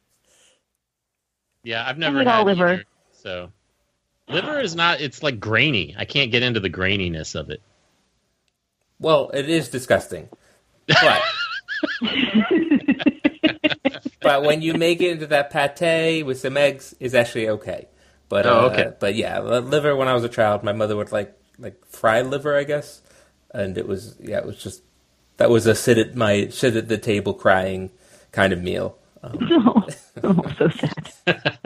Yeah, 1.62 1.86
I've 1.86 1.98
never 1.98 2.18
hate 2.18 2.26
had 2.26 2.38
all 2.40 2.44
liver. 2.44 2.68
either, 2.72 2.84
so 3.12 3.50
liver 4.28 4.60
is 4.60 4.74
not. 4.74 5.00
It's 5.00 5.22
like 5.22 5.40
grainy. 5.40 5.94
I 5.98 6.04
can't 6.04 6.30
get 6.30 6.42
into 6.42 6.60
the 6.60 6.70
graininess 6.70 7.34
of 7.34 7.50
it. 7.50 7.62
Well, 8.98 9.30
it 9.34 9.48
is 9.48 9.68
disgusting, 9.68 10.28
but 10.86 11.22
but 14.20 14.42
when 14.42 14.62
you 14.62 14.74
make 14.74 15.00
it 15.00 15.10
into 15.10 15.26
that 15.26 15.50
pate 15.50 16.24
with 16.24 16.38
some 16.40 16.56
eggs, 16.56 16.94
is 17.00 17.14
actually 17.14 17.48
okay. 17.48 17.88
But 18.28 18.46
Oh, 18.46 18.66
uh, 18.66 18.70
okay. 18.70 18.92
But 18.98 19.14
yeah, 19.14 19.40
liver. 19.40 19.96
When 19.96 20.08
I 20.08 20.14
was 20.14 20.24
a 20.24 20.28
child, 20.28 20.62
my 20.62 20.72
mother 20.72 20.96
would 20.96 21.12
like 21.12 21.36
like 21.58 21.84
fry 21.86 22.22
liver, 22.22 22.56
I 22.56 22.64
guess, 22.64 23.02
and 23.52 23.76
it 23.76 23.86
was 23.86 24.16
yeah, 24.20 24.38
it 24.38 24.46
was 24.46 24.62
just 24.62 24.82
that 25.36 25.50
was 25.50 25.66
a 25.66 25.74
sit 25.74 25.98
at 25.98 26.14
my 26.14 26.48
sit 26.48 26.76
at 26.76 26.88
the 26.88 26.98
table 26.98 27.34
crying 27.34 27.90
kind 28.32 28.52
of 28.52 28.62
meal. 28.62 28.98
Um, 29.22 29.38
oh, 29.50 29.86
oh, 30.22 30.42
so 30.58 30.68
sad. 30.68 31.58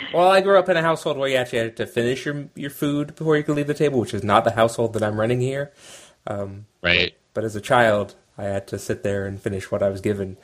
well, 0.12 0.28
I 0.30 0.40
grew 0.40 0.58
up 0.58 0.68
in 0.68 0.76
a 0.76 0.82
household 0.82 1.16
where 1.16 1.28
you 1.28 1.36
actually 1.36 1.60
had 1.60 1.76
to 1.78 1.86
finish 1.86 2.24
your 2.26 2.48
your 2.54 2.70
food 2.70 3.14
before 3.16 3.36
you 3.36 3.42
could 3.42 3.56
leave 3.56 3.66
the 3.66 3.74
table, 3.74 4.00
which 4.00 4.14
is 4.14 4.24
not 4.24 4.44
the 4.44 4.52
household 4.52 4.92
that 4.94 5.02
I'm 5.02 5.18
running 5.18 5.40
here. 5.40 5.72
Um, 6.26 6.66
Right. 6.82 7.14
but 7.34 7.44
as 7.44 7.56
a 7.56 7.60
child, 7.60 8.14
I 8.38 8.44
had 8.44 8.66
to 8.68 8.78
sit 8.78 9.02
there 9.02 9.26
and 9.26 9.40
finish 9.40 9.70
what 9.70 9.82
I 9.82 9.88
was 9.88 10.00
given. 10.00 10.36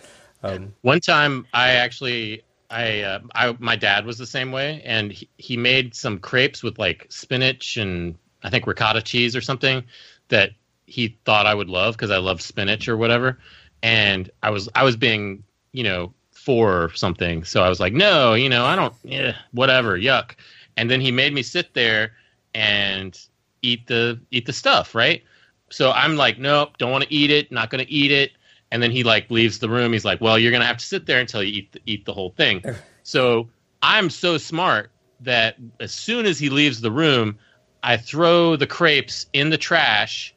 Um, 0.42 0.75
One 0.82 1.00
time, 1.00 1.46
I 1.52 1.70
actually, 1.72 2.42
I, 2.70 3.00
uh, 3.02 3.20
I, 3.34 3.56
my 3.58 3.76
dad 3.76 4.06
was 4.06 4.18
the 4.18 4.26
same 4.26 4.52
way, 4.52 4.82
and 4.84 5.12
he, 5.12 5.28
he 5.38 5.56
made 5.56 5.94
some 5.94 6.18
crepes 6.18 6.62
with 6.62 6.78
like 6.78 7.06
spinach 7.10 7.76
and 7.76 8.16
I 8.42 8.50
think 8.50 8.66
ricotta 8.66 9.02
cheese 9.02 9.34
or 9.34 9.40
something 9.40 9.84
that 10.28 10.50
he 10.87 11.18
thought 11.25 11.46
I 11.46 11.54
would 11.54 11.68
love 11.68 11.94
because 11.96 12.10
I 12.10 12.18
love 12.18 12.40
spinach 12.40 12.88
or 12.88 12.96
whatever. 12.96 13.38
And 13.82 14.30
I 14.42 14.50
was, 14.50 14.68
I 14.75 14.84
was 14.84 14.96
being, 14.96 15.44
you 15.72 15.84
know, 15.84 16.14
four 16.48 16.84
or 16.84 16.94
something, 16.94 17.44
so 17.44 17.62
I 17.62 17.68
was 17.68 17.78
like, 17.78 17.92
no, 17.92 18.32
you 18.32 18.48
know, 18.48 18.64
I 18.64 18.74
don't, 18.74 18.94
yeah, 19.04 19.36
whatever, 19.52 19.98
yuck. 19.98 20.30
And 20.78 20.90
then 20.90 20.98
he 20.98 21.12
made 21.12 21.34
me 21.34 21.42
sit 21.42 21.74
there 21.74 22.12
and 22.54 23.20
eat 23.60 23.86
the 23.86 24.18
eat 24.30 24.46
the 24.46 24.54
stuff, 24.54 24.94
right? 24.94 25.22
So 25.68 25.90
I'm 25.90 26.16
like, 26.16 26.38
nope, 26.38 26.78
don't 26.78 26.90
want 26.90 27.04
to 27.04 27.12
eat 27.12 27.30
it, 27.30 27.52
not 27.52 27.68
going 27.68 27.84
to 27.84 27.92
eat 27.92 28.10
it. 28.10 28.30
And 28.72 28.82
then 28.82 28.90
he 28.90 29.04
like 29.04 29.30
leaves 29.30 29.58
the 29.58 29.68
room. 29.68 29.92
He's 29.92 30.06
like, 30.06 30.22
well, 30.22 30.38
you're 30.38 30.50
going 30.50 30.62
to 30.62 30.66
have 30.66 30.78
to 30.78 30.86
sit 30.86 31.04
there 31.04 31.20
until 31.20 31.42
you 31.42 31.52
eat 31.52 31.72
the, 31.72 31.80
eat 31.84 32.06
the 32.06 32.14
whole 32.14 32.30
thing. 32.30 32.64
so 33.02 33.50
I'm 33.82 34.08
so 34.08 34.38
smart 34.38 34.90
that 35.20 35.56
as 35.80 35.92
soon 35.92 36.24
as 36.24 36.38
he 36.38 36.48
leaves 36.48 36.80
the 36.80 36.90
room, 36.90 37.38
I 37.82 37.98
throw 37.98 38.56
the 38.56 38.66
crepes 38.66 39.26
in 39.34 39.50
the 39.50 39.58
trash 39.58 40.34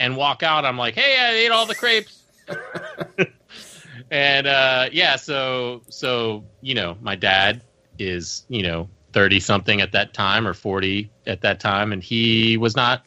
and 0.00 0.16
walk 0.16 0.42
out. 0.42 0.64
I'm 0.64 0.76
like, 0.76 0.96
hey, 0.96 1.18
I 1.20 1.34
ate 1.34 1.52
all 1.52 1.66
the 1.66 1.76
crepes. 1.76 2.24
and 4.10 4.46
uh, 4.46 4.88
yeah, 4.92 5.16
so 5.16 5.82
so 5.88 6.44
you 6.60 6.74
know, 6.74 6.96
my 7.00 7.16
dad 7.16 7.62
is 7.98 8.44
you 8.48 8.62
know 8.62 8.88
thirty 9.12 9.40
something 9.40 9.80
at 9.80 9.92
that 9.92 10.14
time 10.14 10.46
or 10.46 10.54
forty 10.54 11.10
at 11.26 11.42
that 11.42 11.60
time, 11.60 11.92
and 11.92 12.02
he 12.02 12.56
was 12.56 12.76
not 12.76 13.04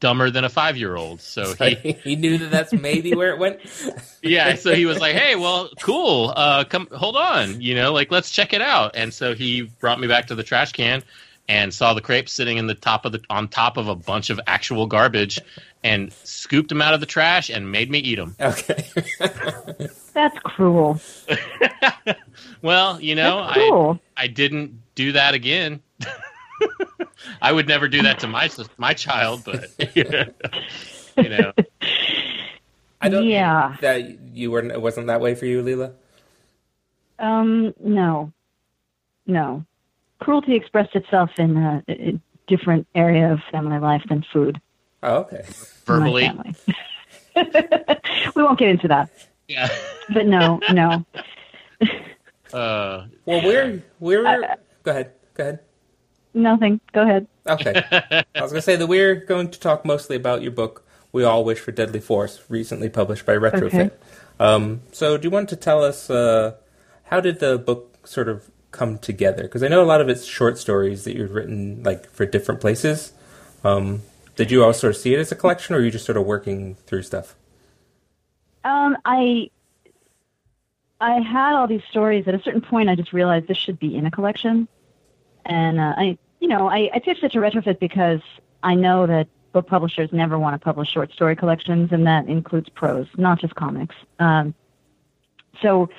dumber 0.00 0.30
than 0.30 0.44
a 0.44 0.48
five 0.48 0.76
year 0.76 0.96
old. 0.96 1.20
So 1.20 1.54
he 1.54 1.92
he 2.04 2.16
knew 2.16 2.38
that 2.38 2.50
that's 2.50 2.72
maybe 2.72 3.14
where 3.14 3.32
it 3.32 3.38
went. 3.38 3.60
yeah, 4.22 4.54
so 4.54 4.74
he 4.74 4.86
was 4.86 5.00
like, 5.00 5.14
"Hey, 5.14 5.36
well, 5.36 5.70
cool. 5.80 6.32
Uh, 6.34 6.64
come, 6.64 6.88
hold 6.92 7.16
on. 7.16 7.60
You 7.60 7.74
know, 7.74 7.92
like 7.92 8.10
let's 8.10 8.30
check 8.30 8.52
it 8.52 8.62
out." 8.62 8.92
And 8.94 9.12
so 9.12 9.34
he 9.34 9.62
brought 9.80 10.00
me 10.00 10.06
back 10.06 10.26
to 10.28 10.34
the 10.34 10.42
trash 10.42 10.72
can 10.72 11.02
and 11.48 11.72
saw 11.72 11.94
the 11.94 12.00
crepes 12.00 12.32
sitting 12.32 12.58
in 12.58 12.66
the 12.66 12.74
top 12.74 13.04
of 13.04 13.12
the 13.12 13.22
on 13.30 13.48
top 13.48 13.76
of 13.76 13.88
a 13.88 13.94
bunch 13.94 14.30
of 14.30 14.40
actual 14.46 14.86
garbage, 14.86 15.40
and 15.82 16.12
scooped 16.24 16.68
them 16.68 16.82
out 16.82 16.94
of 16.94 17.00
the 17.00 17.06
trash 17.06 17.50
and 17.50 17.70
made 17.70 17.90
me 17.90 17.98
eat 17.98 18.16
them. 18.16 18.36
Okay. 18.40 18.88
That's 20.12 20.38
cruel. 20.40 21.00
Well, 22.62 23.00
you 23.00 23.14
know, 23.14 23.38
I 23.38 23.98
I 24.16 24.26
didn't 24.26 24.80
do 24.94 25.12
that 25.12 25.34
again. 25.34 25.80
I 27.42 27.52
would 27.52 27.68
never 27.68 27.88
do 27.88 28.02
that 28.02 28.18
to 28.20 28.26
my 28.26 28.50
my 28.76 28.94
child, 28.94 29.42
but 29.44 29.70
you 29.94 30.04
know, 30.04 31.52
I 33.00 33.08
don't. 33.08 33.26
Yeah. 33.26 33.76
That 33.80 34.18
you 34.34 34.50
weren't. 34.50 34.72
It 34.72 34.80
wasn't 34.80 35.06
that 35.06 35.20
way 35.20 35.34
for 35.34 35.46
you, 35.46 35.62
Leela. 35.62 35.92
Um, 37.18 37.74
no, 37.80 38.32
no. 39.26 39.64
Cruelty 40.20 40.54
expressed 40.54 40.94
itself 40.96 41.30
in 41.38 41.56
a, 41.56 41.82
a 41.88 42.20
different 42.48 42.86
area 42.94 43.32
of 43.32 43.40
family 43.52 43.78
life 43.78 44.02
than 44.08 44.24
food. 44.32 44.60
Oh, 45.02 45.18
okay. 45.18 45.44
verbally, 45.84 46.30
we 47.36 48.42
won't 48.42 48.58
get 48.58 48.68
into 48.70 48.88
that, 48.88 49.10
yeah. 49.46 49.68
but 50.12 50.26
no, 50.26 50.60
no. 50.72 51.04
Uh, 52.52 53.06
Well, 53.26 53.42
we're 53.44 53.82
we're. 54.00 54.26
Uh, 54.26 54.56
go 54.82 54.90
ahead. 54.90 55.12
Go 55.34 55.42
ahead. 55.44 55.60
Nothing. 56.32 56.80
Go 56.92 57.02
ahead. 57.02 57.26
Okay. 57.46 57.74
I 57.92 58.24
was 58.40 58.52
going 58.52 58.60
to 58.60 58.62
say 58.62 58.76
that 58.76 58.86
we're 58.86 59.16
going 59.16 59.50
to 59.50 59.60
talk 59.60 59.84
mostly 59.84 60.16
about 60.16 60.40
your 60.40 60.52
book, 60.52 60.82
We 61.12 61.24
All 61.24 61.44
Wish 61.44 61.58
for 61.60 61.72
Deadly 61.72 62.00
Force, 62.00 62.42
recently 62.48 62.88
published 62.88 63.26
by 63.26 63.34
Retrofit. 63.34 63.74
Okay. 63.74 63.90
Um, 64.40 64.80
so, 64.92 65.18
do 65.18 65.24
you 65.24 65.30
want 65.30 65.48
to 65.50 65.56
tell 65.56 65.84
us 65.84 66.08
uh, 66.08 66.54
how 67.04 67.20
did 67.20 67.40
the 67.40 67.58
book 67.58 68.06
sort 68.06 68.28
of 68.30 68.50
come 68.70 68.98
together? 68.98 69.42
Because 69.42 69.62
I 69.62 69.68
know 69.68 69.82
a 69.82 69.86
lot 69.86 70.00
of 70.00 70.08
it's 70.08 70.24
short 70.24 70.56
stories 70.58 71.04
that 71.04 71.16
you've 71.16 71.32
written 71.34 71.82
like 71.82 72.08
for 72.10 72.24
different 72.24 72.60
places. 72.62 73.12
Um, 73.62 74.02
did 74.38 74.52
you 74.52 74.62
of 74.62 74.96
see 74.96 75.14
it 75.14 75.18
as 75.18 75.32
a 75.32 75.34
collection, 75.34 75.74
or 75.74 75.78
are 75.78 75.82
you 75.82 75.90
just 75.90 76.06
sort 76.06 76.16
of 76.16 76.24
working 76.24 76.76
through 76.86 77.02
stuff? 77.02 77.34
Um, 78.62 78.96
I 79.04 79.50
I 81.00 81.18
had 81.20 81.54
all 81.54 81.66
these 81.66 81.82
stories. 81.90 82.28
At 82.28 82.36
a 82.36 82.42
certain 82.42 82.60
point, 82.60 82.88
I 82.88 82.94
just 82.94 83.12
realized 83.12 83.48
this 83.48 83.58
should 83.58 83.80
be 83.80 83.96
in 83.96 84.06
a 84.06 84.12
collection, 84.12 84.68
and 85.44 85.80
uh, 85.80 85.94
I, 85.96 86.18
you 86.38 86.46
know, 86.46 86.68
I, 86.68 86.88
I 86.94 87.00
pitched 87.00 87.24
it 87.24 87.32
to 87.32 87.38
Retrofit 87.38 87.80
because 87.80 88.20
I 88.62 88.76
know 88.76 89.08
that 89.08 89.26
book 89.52 89.66
publishers 89.66 90.12
never 90.12 90.38
want 90.38 90.54
to 90.54 90.64
publish 90.64 90.88
short 90.88 91.10
story 91.10 91.34
collections, 91.34 91.90
and 91.90 92.06
that 92.06 92.28
includes 92.28 92.68
prose, 92.68 93.08
not 93.16 93.40
just 93.40 93.56
comics. 93.56 93.96
Um, 94.20 94.54
so, 95.60 95.90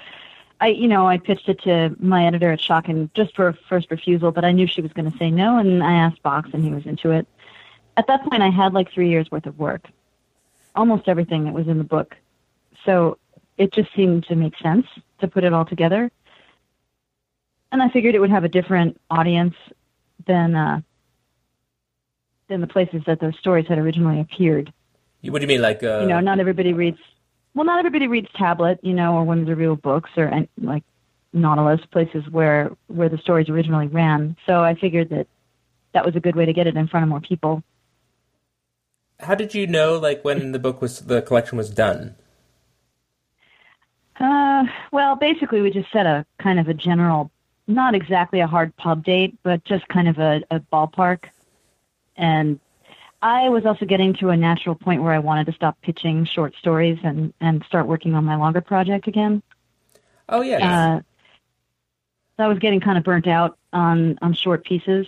I, 0.61 0.67
you 0.67 0.87
know, 0.87 1.07
I 1.07 1.17
pitched 1.17 1.49
it 1.49 1.61
to 1.63 1.93
my 1.99 2.25
editor 2.25 2.53
at 2.53 2.59
Schocken 2.59 3.09
just 3.15 3.35
for 3.35 3.49
a 3.49 3.53
first 3.67 3.91
refusal, 3.91 4.31
but 4.31 4.45
I 4.45 4.53
knew 4.53 4.65
she 4.65 4.81
was 4.81 4.93
going 4.93 5.11
to 5.11 5.17
say 5.17 5.29
no, 5.29 5.57
and 5.57 5.83
I 5.83 5.95
asked 5.95 6.23
Box, 6.23 6.51
and 6.53 6.63
he 6.63 6.71
was 6.71 6.85
into 6.85 7.11
it. 7.11 7.27
At 7.99 8.07
that 8.07 8.23
point, 8.29 8.41
I 8.41 8.49
had 8.49 8.71
like 8.73 8.89
three 8.93 9.09
years 9.09 9.29
worth 9.29 9.45
of 9.45 9.59
work, 9.59 9.83
almost 10.73 11.09
everything 11.09 11.43
that 11.43 11.53
was 11.53 11.67
in 11.67 11.77
the 11.77 11.83
book. 11.83 12.15
So 12.85 13.17
it 13.57 13.73
just 13.73 13.89
seemed 13.93 14.23
to 14.27 14.35
make 14.35 14.53
sense 14.63 14.85
to 15.19 15.27
put 15.27 15.43
it 15.43 15.51
all 15.51 15.65
together. 15.65 16.09
And 17.73 17.83
I 17.83 17.89
figured 17.89 18.15
it 18.15 18.19
would 18.19 18.29
have 18.29 18.45
a 18.45 18.49
different 18.49 18.97
audience 19.11 19.53
than 20.25 20.55
uh, 20.55 20.79
than 22.47 22.61
the 22.61 22.67
places 22.67 23.01
that 23.05 23.19
those 23.19 23.37
stories 23.37 23.67
had 23.67 23.77
originally 23.77 24.21
appeared. 24.21 24.71
You- 25.21 25.33
What 25.33 25.39
do 25.39 25.43
you 25.43 25.49
mean, 25.49 25.61
like? 25.61 25.83
Uh, 25.83 25.99
You 26.03 26.07
know, 26.07 26.21
not 26.21 26.39
everybody 26.39 26.71
reads. 26.71 26.99
Well, 27.53 27.65
not 27.65 27.79
everybody 27.79 28.07
reads 28.07 28.29
Tablet, 28.33 28.79
you 28.81 28.93
know, 28.93 29.15
or 29.15 29.25
Women's 29.25 29.49
Review 29.49 29.71
of 29.73 29.81
Books, 29.81 30.11
or 30.15 30.23
and, 30.23 30.47
like 30.61 30.83
Nautilus, 31.33 31.81
places 31.91 32.23
where 32.29 32.71
where 32.87 33.09
the 33.09 33.17
stories 33.17 33.49
originally 33.49 33.87
ran. 33.87 34.37
So 34.45 34.63
I 34.63 34.75
figured 34.75 35.09
that 35.09 35.27
that 35.93 36.05
was 36.05 36.15
a 36.15 36.21
good 36.21 36.37
way 36.37 36.45
to 36.45 36.53
get 36.53 36.65
it 36.65 36.77
in 36.77 36.87
front 36.87 37.03
of 37.03 37.09
more 37.09 37.19
people. 37.19 37.61
How 39.19 39.35
did 39.35 39.53
you 39.53 39.67
know, 39.67 39.97
like, 39.97 40.23
when 40.23 40.51
the 40.51 40.59
book 40.59 40.81
was 40.81 40.99
the 40.99 41.21
collection 41.21 41.57
was 41.57 41.69
done? 41.69 42.15
Uh, 44.19 44.65
well, 44.91 45.15
basically, 45.15 45.61
we 45.61 45.71
just 45.71 45.91
set 45.91 46.05
a 46.05 46.25
kind 46.39 46.59
of 46.59 46.67
a 46.67 46.73
general, 46.73 47.31
not 47.67 47.95
exactly 47.95 48.39
a 48.41 48.47
hard 48.47 48.75
pub 48.75 49.03
date, 49.03 49.37
but 49.43 49.63
just 49.63 49.87
kind 49.87 50.07
of 50.07 50.17
a, 50.19 50.41
a 50.51 50.59
ballpark. 50.59 51.25
And 52.17 52.59
I 53.21 53.49
was 53.49 53.65
also 53.65 53.85
getting 53.85 54.13
to 54.15 54.29
a 54.29 54.37
natural 54.37 54.75
point 54.75 55.03
where 55.03 55.13
I 55.13 55.19
wanted 55.19 55.45
to 55.47 55.53
stop 55.53 55.81
pitching 55.81 56.25
short 56.25 56.55
stories 56.55 56.99
and, 57.03 57.33
and 57.39 57.63
start 57.63 57.87
working 57.87 58.15
on 58.15 58.25
my 58.25 58.35
longer 58.35 58.61
project 58.61 59.07
again. 59.07 59.41
Oh 60.27 60.41
yeah. 60.41 60.97
Uh, 60.97 61.01
so 62.37 62.43
I 62.43 62.47
was 62.47 62.59
getting 62.59 62.79
kind 62.79 62.97
of 62.97 63.03
burnt 63.03 63.27
out 63.27 63.57
on, 63.73 64.17
on 64.21 64.33
short 64.33 64.63
pieces. 64.63 65.07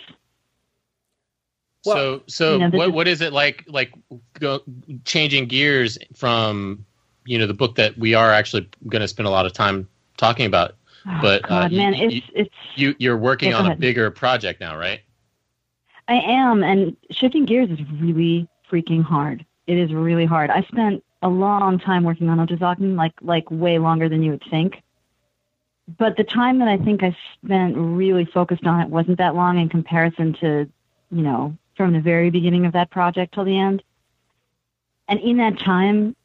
Well, 1.86 1.96
so 1.96 2.24
so 2.28 2.54
you 2.54 2.60
know, 2.60 2.70
what 2.70 2.88
is- 2.90 2.94
what 2.94 3.08
is 3.08 3.22
it 3.22 3.34
like 3.34 3.64
like 3.68 3.92
go, 4.40 4.62
changing 5.06 5.48
gears 5.48 5.98
from 6.16 6.86
you 7.26 7.38
know 7.38 7.48
the 7.48 7.54
book 7.54 7.76
that 7.76 7.98
we 7.98 8.14
are 8.14 8.32
actually 8.32 8.68
going 8.88 9.02
to 9.02 9.08
spend 9.08 9.28
a 9.28 9.32
lot 9.32 9.46
of 9.46 9.54
time 9.54 9.88
talking 10.18 10.46
about 10.46 10.76
Oh, 11.08 11.18
But, 11.20 11.46
uh, 11.46 11.48
God, 11.62 11.72
you- 11.72 11.78
man, 11.80 11.94
you- 11.96 12.08
it's 12.10 12.26
it's 12.36 12.56
you 12.76 12.96
you're 13.00 13.18
working 13.18 13.50
Yeah, 13.50 13.58
on 13.58 13.72
a 13.72 13.76
bigger 13.76 14.12
project 14.12 14.62
now 14.62 14.78
right 14.78 15.02
I 16.08 16.16
am, 16.16 16.64
and 16.64 16.96
shifting 17.10 17.46
gears 17.46 17.70
is 17.70 17.80
really 18.00 18.48
freaking 18.70 19.02
hard. 19.04 19.46
It 19.68 19.78
is 19.78 19.94
really 19.94 20.26
hard. 20.26 20.50
I 20.50 20.62
spent 20.64 21.04
a 21.22 21.30
long 21.30 21.80
time 21.80 22.04
working 22.04 22.30
on 22.30 22.38
Unterzakhn, 22.46 22.96
like 22.96 23.14
like 23.22 23.50
way 23.50 23.80
longer 23.80 24.10
than 24.10 24.22
you 24.22 24.32
would 24.32 24.44
think. 24.50 24.82
But 25.98 26.18
the 26.18 26.24
time 26.24 26.60
that 26.60 26.68
I 26.68 26.78
think 26.78 27.02
I 27.04 27.16
spent 27.44 27.76
really 27.78 28.26
focused 28.26 28.66
on 28.66 28.80
it 28.82 28.90
wasn't 28.90 29.18
that 29.18 29.36
long 29.36 29.58
in 29.60 29.70
comparison 29.70 30.34
to, 30.34 30.70
you 31.12 31.22
know, 31.22 31.58
from 31.82 31.94
the 31.94 32.00
very 32.00 32.30
beginning 32.30 32.68
of 32.68 32.74
that 32.74 32.92
project 32.92 33.34
till 33.34 33.44
the 33.44 33.58
end. 33.58 33.82
And 35.08 35.20
in 35.20 35.38
that 35.38 35.58
time, 35.58 36.16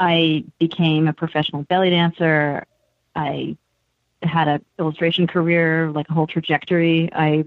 I 0.00 0.42
became 0.58 1.06
a 1.06 1.12
professional 1.12 1.62
belly 1.62 1.90
dancer. 1.90 2.66
I 3.14 3.56
had 4.20 4.48
an 4.48 4.64
illustration 4.80 5.28
career, 5.28 5.92
like 5.92 6.08
a 6.08 6.12
whole 6.12 6.26
trajectory. 6.26 7.08
I 7.12 7.44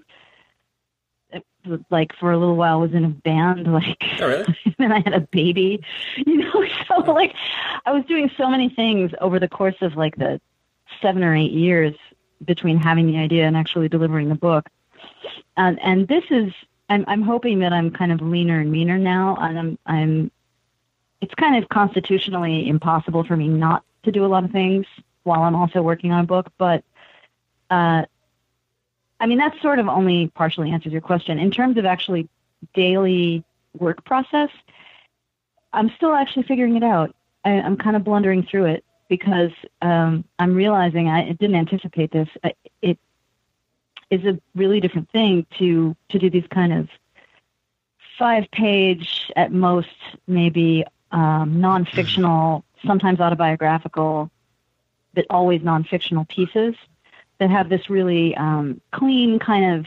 like 1.90 2.16
for 2.18 2.32
a 2.32 2.38
little 2.38 2.56
while 2.56 2.80
was 2.80 2.94
in 2.94 3.04
a 3.04 3.10
band, 3.10 3.74
like 3.74 4.02
Oh, 4.22 4.28
really? 4.30 4.58
then 4.78 4.94
I 4.94 5.00
had 5.00 5.14
a 5.14 5.20
baby, 5.20 5.84
you 6.16 6.38
know. 6.38 6.66
So 6.88 7.12
like, 7.12 7.34
I 7.86 7.92
was 7.92 8.06
doing 8.06 8.32
so 8.38 8.50
many 8.50 8.70
things 8.70 9.12
over 9.20 9.38
the 9.38 9.50
course 9.50 9.76
of 9.82 9.98
like 9.98 10.16
the 10.16 10.40
seven 11.02 11.26
or 11.26 11.36
eight 11.36 11.52
years 11.52 11.94
between 12.46 12.78
having 12.78 13.08
the 13.08 13.18
idea 13.18 13.46
and 13.46 13.58
actually 13.58 13.90
delivering 13.90 14.30
the 14.30 14.36
book. 14.36 14.70
And 15.58 15.78
and 15.82 16.08
this 16.08 16.24
is, 16.30 16.54
I'm 16.90 17.04
I'm 17.08 17.22
hoping 17.22 17.60
that 17.60 17.74
I'm 17.74 17.92
kind 17.92 18.12
of 18.12 18.22
leaner 18.22 18.60
and 18.60 18.72
meaner 18.72 18.98
now, 18.98 19.38
and 19.40 19.60
I'm 19.60 19.80
I'm. 19.86 20.32
It's 21.20 21.34
kind 21.34 21.62
of 21.62 21.70
constitutionally 21.70 22.70
impossible 22.70 23.24
for 23.24 23.36
me 23.36 23.48
not 23.48 23.84
to 24.04 24.12
do 24.12 24.24
a 24.24 24.28
lot 24.28 24.44
of 24.44 24.52
things 24.52 24.86
while 25.24 25.42
I'm 25.42 25.56
also 25.56 25.82
working 25.82 26.12
on 26.12 26.24
a 26.24 26.28
book, 26.28 26.52
but. 26.58 26.84
Uh, 27.70 28.04
I 29.20 29.26
mean, 29.26 29.40
that 29.40 29.56
sort 29.62 29.80
of 29.80 29.88
only 29.88 30.28
partially 30.36 30.72
answers 30.72 30.92
your 30.92 31.02
question. 31.02 31.40
In 31.40 31.50
terms 31.50 31.78
of 31.78 31.86
actually 31.86 32.30
daily 32.76 33.44
work 33.78 34.06
process, 34.06 34.50
I'm 35.74 35.92
still 35.96 36.14
actually 36.14 36.44
figuring 36.44 36.76
it 36.76 36.84
out. 36.84 37.16
I, 37.44 37.52
I'm 37.52 37.78
kind 37.78 37.96
of 37.96 38.04
blundering 38.04 38.44
through 38.44 38.66
it 38.66 38.84
because 39.10 39.52
um, 39.82 40.24
I'm 40.40 40.54
realizing 40.54 41.08
I 41.08 41.32
didn't 41.32 41.56
anticipate 41.56 42.12
this. 42.12 42.28
Is 44.10 44.24
a 44.26 44.40
really 44.56 44.80
different 44.80 45.10
thing 45.12 45.46
to 45.58 45.96
to 46.10 46.20
do 46.20 46.30
these 46.30 46.48
kind 46.50 46.72
of 46.72 46.90
five 48.18 48.50
page, 48.52 49.32
at 49.36 49.52
most 49.52 49.90
maybe 50.28 50.86
um, 51.12 51.60
non-fictional, 51.60 52.64
sometimes 52.86 53.20
autobiographical, 53.20 54.32
but 55.14 55.26
always 55.30 55.62
non-fictional 55.62 56.26
pieces 56.26 56.76
that 57.38 57.50
have 57.50 57.70
this 57.70 57.90
really 57.90 58.36
um, 58.36 58.82
clean 58.92 59.40
kind 59.40 59.80
of 59.80 59.86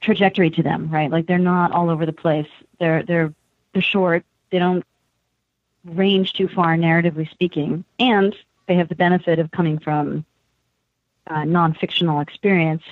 trajectory 0.00 0.50
to 0.50 0.62
them, 0.62 0.90
right? 0.90 1.10
Like 1.10 1.26
they're 1.26 1.38
not 1.38 1.72
all 1.72 1.90
over 1.90 2.06
the 2.06 2.12
place. 2.12 2.48
They're 2.78 3.02
they're 3.02 3.32
they're 3.72 3.82
short. 3.82 4.24
They 4.50 4.58
don't 4.58 4.84
range 5.84 6.32
too 6.32 6.48
far 6.48 6.76
narratively 6.76 7.30
speaking, 7.30 7.84
and 7.98 8.34
they 8.66 8.74
have 8.74 8.88
the 8.88 8.94
benefit 8.94 9.38
of 9.38 9.50
coming 9.50 9.78
from 9.78 10.24
uh, 11.26 11.44
non-fictional 11.44 12.20
experience. 12.20 12.82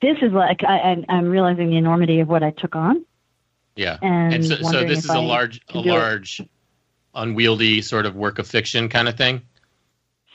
This 0.00 0.18
is 0.20 0.32
like 0.32 0.62
I, 0.64 1.02
I'm 1.08 1.28
realizing 1.28 1.70
the 1.70 1.76
enormity 1.76 2.20
of 2.20 2.28
what 2.28 2.42
I 2.42 2.50
took 2.50 2.76
on, 2.76 3.04
Yeah. 3.76 3.98
and, 4.02 4.34
And 4.34 4.44
so, 4.44 4.56
so 4.56 4.84
this 4.84 4.98
is 5.04 5.10
a 5.10 5.14
I 5.14 5.18
large, 5.18 5.60
a 5.70 5.72
do 5.74 5.78
it. 5.80 5.86
large, 5.86 6.42
unwieldy 7.14 7.80
sort 7.82 8.04
of 8.06 8.14
work 8.14 8.38
of 8.38 8.46
fiction 8.46 8.88
kind 8.88 9.08
of 9.08 9.16
thing. 9.16 9.40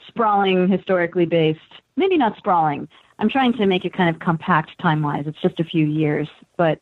sprawling, 0.08 0.68
historically 0.68 1.26
based. 1.26 1.60
Maybe 1.96 2.16
not 2.16 2.36
sprawling. 2.36 2.88
I'm 3.20 3.28
trying 3.28 3.52
to 3.54 3.66
make 3.66 3.84
it 3.84 3.92
kind 3.92 4.08
of 4.14 4.20
compact 4.20 4.78
time 4.80 5.02
wise. 5.02 5.24
It's 5.26 5.40
just 5.40 5.58
a 5.60 5.64
few 5.64 5.86
years, 5.86 6.28
but 6.56 6.80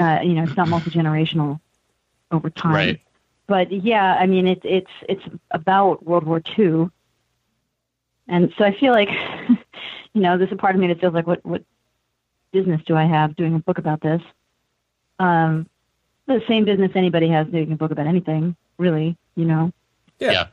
uh, 0.00 0.20
you 0.22 0.34
know, 0.34 0.42
it's 0.44 0.56
not 0.56 0.68
multi 0.74 0.90
generational 0.90 1.60
over 2.30 2.50
time. 2.50 2.74
Right. 2.74 3.00
But 3.46 3.72
yeah, 3.72 4.14
I 4.20 4.26
mean, 4.26 4.46
it's 4.46 4.60
it's 4.64 4.90
it's 5.08 5.22
about 5.50 6.04
World 6.04 6.24
War 6.24 6.42
II, 6.58 6.88
and 8.28 8.52
so 8.58 8.64
I 8.64 8.78
feel 8.78 8.92
like, 8.92 9.08
you 10.18 10.24
know, 10.24 10.36
there's 10.36 10.50
a 10.50 10.56
part 10.56 10.74
of 10.74 10.80
me 10.80 10.88
that 10.88 10.98
feels 11.00 11.14
like, 11.14 11.28
what 11.28 11.44
what 11.46 11.62
business 12.50 12.80
do 12.86 12.96
I 12.96 13.04
have 13.04 13.36
doing 13.36 13.54
a 13.54 13.60
book 13.60 13.78
about 13.78 14.00
this? 14.00 14.20
Um, 15.20 15.68
the 16.26 16.42
same 16.48 16.64
business 16.64 16.90
anybody 16.96 17.28
has 17.28 17.46
doing 17.46 17.70
a 17.72 17.76
book 17.76 17.92
about 17.92 18.08
anything, 18.08 18.56
really. 18.78 19.16
You 19.36 19.44
know 19.44 19.72
Yeah. 20.18 20.32
Yeah. 20.32 20.46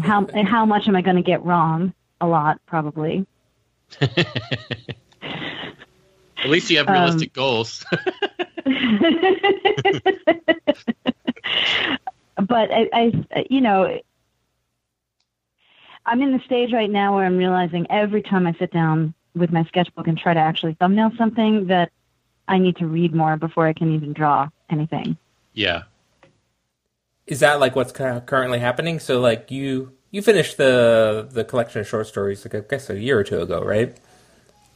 how 0.00 0.24
and 0.32 0.48
how 0.48 0.64
much 0.64 0.88
am 0.88 0.96
I 0.96 1.02
going 1.02 1.16
to 1.16 1.22
get 1.22 1.44
wrong? 1.44 1.92
A 2.22 2.26
lot, 2.26 2.58
probably. 2.66 3.26
At 4.00 4.08
least 6.46 6.70
you 6.70 6.78
have 6.78 6.88
Um, 6.88 6.94
realistic 6.94 7.34
goals. 7.34 7.84
but 12.36 12.70
I, 12.72 12.88
I, 12.92 13.12
you 13.50 13.60
know, 13.60 14.00
I'm 16.06 16.22
in 16.22 16.32
the 16.32 16.40
stage 16.44 16.72
right 16.72 16.90
now 16.90 17.14
where 17.14 17.26
I'm 17.26 17.36
realizing 17.36 17.86
every 17.90 18.22
time 18.22 18.46
I 18.46 18.52
sit 18.54 18.70
down 18.72 19.12
with 19.34 19.50
my 19.52 19.64
sketchbook 19.64 20.06
and 20.06 20.16
try 20.16 20.32
to 20.34 20.40
actually 20.40 20.74
thumbnail 20.74 21.10
something 21.18 21.66
that 21.66 21.90
I 22.48 22.58
need 22.58 22.76
to 22.76 22.86
read 22.86 23.12
more 23.14 23.36
before 23.36 23.66
I 23.66 23.72
can 23.72 23.92
even 23.94 24.12
draw 24.12 24.48
anything. 24.70 25.16
yeah. 25.52 25.82
Is 27.26 27.40
that 27.40 27.58
like 27.58 27.74
what's 27.74 27.90
currently 27.90 28.60
happening? 28.60 29.00
So 29.00 29.20
like 29.20 29.50
you 29.50 29.92
you 30.12 30.22
finished 30.22 30.58
the 30.58 31.26
the 31.28 31.42
collection 31.42 31.80
of 31.80 31.88
short 31.88 32.06
stories 32.06 32.44
like 32.44 32.54
I 32.54 32.60
guess 32.60 32.88
a 32.88 32.96
year 33.00 33.18
or 33.18 33.24
two 33.24 33.40
ago, 33.42 33.60
right? 33.64 33.96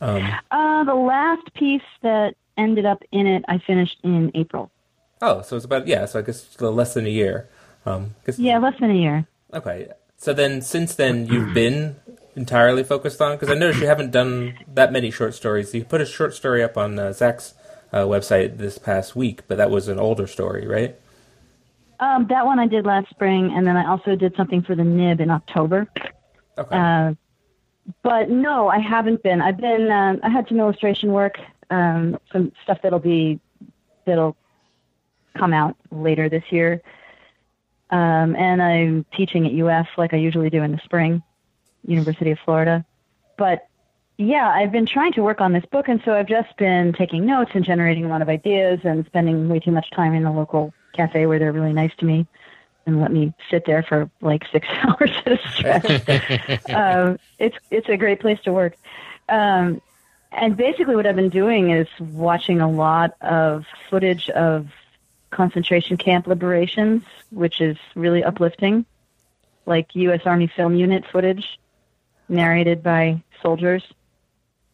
Um, 0.00 0.26
Uh, 0.50 0.82
the 0.82 0.94
last 0.96 1.54
piece 1.54 1.80
that 2.02 2.34
ended 2.58 2.86
up 2.86 3.04
in 3.12 3.28
it, 3.28 3.44
I 3.46 3.58
finished 3.58 3.98
in 4.02 4.32
April. 4.34 4.72
oh, 5.22 5.42
so 5.42 5.54
it's 5.54 5.64
about 5.64 5.86
yeah. 5.86 6.06
So 6.06 6.18
I 6.18 6.22
guess 6.22 6.44
it's 6.44 6.56
a 6.56 6.60
little 6.64 6.74
less 6.76 6.94
than 6.94 7.06
a 7.06 7.10
year. 7.10 7.48
Um, 7.86 8.16
'cause- 8.26 8.38
Yeah, 8.40 8.58
less 8.58 8.74
than 8.80 8.90
a 8.90 8.94
year. 8.94 9.26
Okay. 9.54 9.86
So 10.20 10.34
then, 10.34 10.60
since 10.60 10.94
then, 10.94 11.26
you've 11.26 11.54
been 11.54 11.96
entirely 12.36 12.84
focused 12.84 13.22
on 13.22 13.36
because 13.36 13.48
I 13.48 13.54
noticed 13.54 13.80
you 13.80 13.86
haven't 13.86 14.10
done 14.10 14.58
that 14.74 14.92
many 14.92 15.10
short 15.10 15.34
stories. 15.34 15.74
You 15.74 15.82
put 15.82 16.02
a 16.02 16.06
short 16.06 16.34
story 16.34 16.62
up 16.62 16.76
on 16.76 16.98
uh, 16.98 17.12
Zack's 17.14 17.54
uh, 17.90 18.00
website 18.00 18.58
this 18.58 18.76
past 18.76 19.16
week, 19.16 19.40
but 19.48 19.56
that 19.56 19.70
was 19.70 19.88
an 19.88 19.98
older 19.98 20.26
story, 20.26 20.66
right? 20.66 20.94
Um, 22.00 22.26
that 22.28 22.44
one 22.44 22.58
I 22.58 22.66
did 22.66 22.84
last 22.84 23.08
spring, 23.08 23.50
and 23.56 23.66
then 23.66 23.78
I 23.78 23.88
also 23.88 24.14
did 24.14 24.36
something 24.36 24.60
for 24.60 24.74
the 24.74 24.84
Nib 24.84 25.22
in 25.22 25.30
October. 25.30 25.88
Okay. 26.58 26.76
Uh, 26.76 27.14
but 28.02 28.28
no, 28.28 28.68
I 28.68 28.78
haven't 28.78 29.22
been. 29.22 29.40
I've 29.40 29.56
been. 29.56 29.90
Um, 29.90 30.20
I 30.22 30.28
had 30.28 30.46
some 30.48 30.60
illustration 30.60 31.12
work, 31.12 31.38
um, 31.70 32.18
some 32.30 32.52
stuff 32.62 32.78
that'll 32.82 32.98
be 32.98 33.40
that'll 34.04 34.36
come 35.38 35.54
out 35.54 35.76
later 35.90 36.28
this 36.28 36.44
year. 36.50 36.82
Um, 37.90 38.36
and 38.36 38.62
I'm 38.62 39.04
teaching 39.16 39.46
at 39.46 39.52
UF 39.52 39.88
like 39.98 40.14
I 40.14 40.16
usually 40.16 40.50
do 40.50 40.62
in 40.62 40.72
the 40.72 40.80
spring, 40.84 41.22
University 41.84 42.30
of 42.30 42.38
Florida. 42.44 42.84
But 43.36 43.66
yeah, 44.16 44.48
I've 44.48 44.70
been 44.70 44.86
trying 44.86 45.12
to 45.14 45.22
work 45.22 45.40
on 45.40 45.52
this 45.52 45.64
book, 45.66 45.88
and 45.88 46.00
so 46.04 46.12
I've 46.12 46.28
just 46.28 46.56
been 46.56 46.92
taking 46.92 47.26
notes 47.26 47.50
and 47.54 47.64
generating 47.64 48.04
a 48.04 48.08
lot 48.08 48.22
of 48.22 48.28
ideas 48.28 48.80
and 48.84 49.04
spending 49.06 49.48
way 49.48 49.58
too 49.58 49.72
much 49.72 49.90
time 49.90 50.14
in 50.14 50.22
the 50.22 50.30
local 50.30 50.72
cafe 50.94 51.26
where 51.26 51.38
they're 51.38 51.52
really 51.52 51.72
nice 51.72 51.92
to 51.98 52.04
me 52.04 52.26
and 52.86 53.00
let 53.00 53.12
me 53.12 53.32
sit 53.50 53.64
there 53.66 53.82
for 53.82 54.10
like 54.20 54.42
six 54.52 54.66
hours 54.82 55.10
at 55.26 55.32
a 55.32 55.48
stretch 55.52 56.70
um, 56.70 57.18
it's 57.38 57.56
it's 57.70 57.88
a 57.88 57.96
great 57.96 58.20
place 58.20 58.38
to 58.44 58.52
work. 58.52 58.76
Um, 59.28 59.80
and 60.32 60.56
basically, 60.56 60.94
what 60.94 61.06
I've 61.06 61.16
been 61.16 61.28
doing 61.28 61.70
is 61.70 61.88
watching 61.98 62.60
a 62.60 62.70
lot 62.70 63.14
of 63.20 63.64
footage 63.88 64.28
of 64.30 64.68
concentration 65.30 65.96
camp 65.96 66.26
liberations, 66.26 67.02
which 67.30 67.60
is 67.60 67.76
really 67.94 68.22
uplifting, 68.24 68.84
like 69.66 69.94
U.S. 69.94 70.20
Army 70.24 70.50
Film 70.54 70.74
Unit 70.76 71.04
footage 71.10 71.58
narrated 72.28 72.82
by 72.82 73.22
soldiers. 73.42 73.82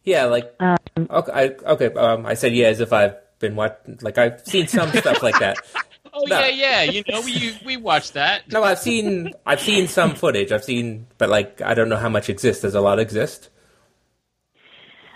yeah, 0.03 0.25
like 0.25 0.53
okay, 0.61 1.31
I, 1.33 1.71
okay. 1.71 1.93
Um, 1.93 2.25
I 2.25 2.33
said 2.35 2.53
yeah 2.53 2.67
as 2.67 2.79
if 2.79 2.93
I've 2.93 3.15
been 3.39 3.55
what 3.55 3.83
like 4.01 4.17
I've 4.17 4.41
seen 4.45 4.67
some 4.67 4.89
stuff 4.91 5.21
like 5.23 5.39
that. 5.39 5.57
Oh 6.19 6.23
No. 6.25 6.39
yeah, 6.39 6.47
yeah. 6.47 6.81
You 6.83 7.03
know, 7.09 7.21
we 7.21 7.55
we 7.63 7.77
watched 7.77 8.13
that. 8.13 8.51
No, 8.51 8.63
I've 8.63 8.79
seen 8.79 9.33
I've 9.45 9.59
seen 9.61 9.87
some 9.87 10.15
footage. 10.15 10.51
I've 10.51 10.63
seen, 10.63 11.05
but 11.19 11.29
like 11.29 11.61
I 11.61 11.75
don't 11.75 11.89
know 11.89 11.97
how 11.97 12.09
much 12.09 12.27
exists. 12.27 12.63
Does 12.63 12.73
a 12.73 12.81
lot 12.81 12.97
exist? 12.97 13.49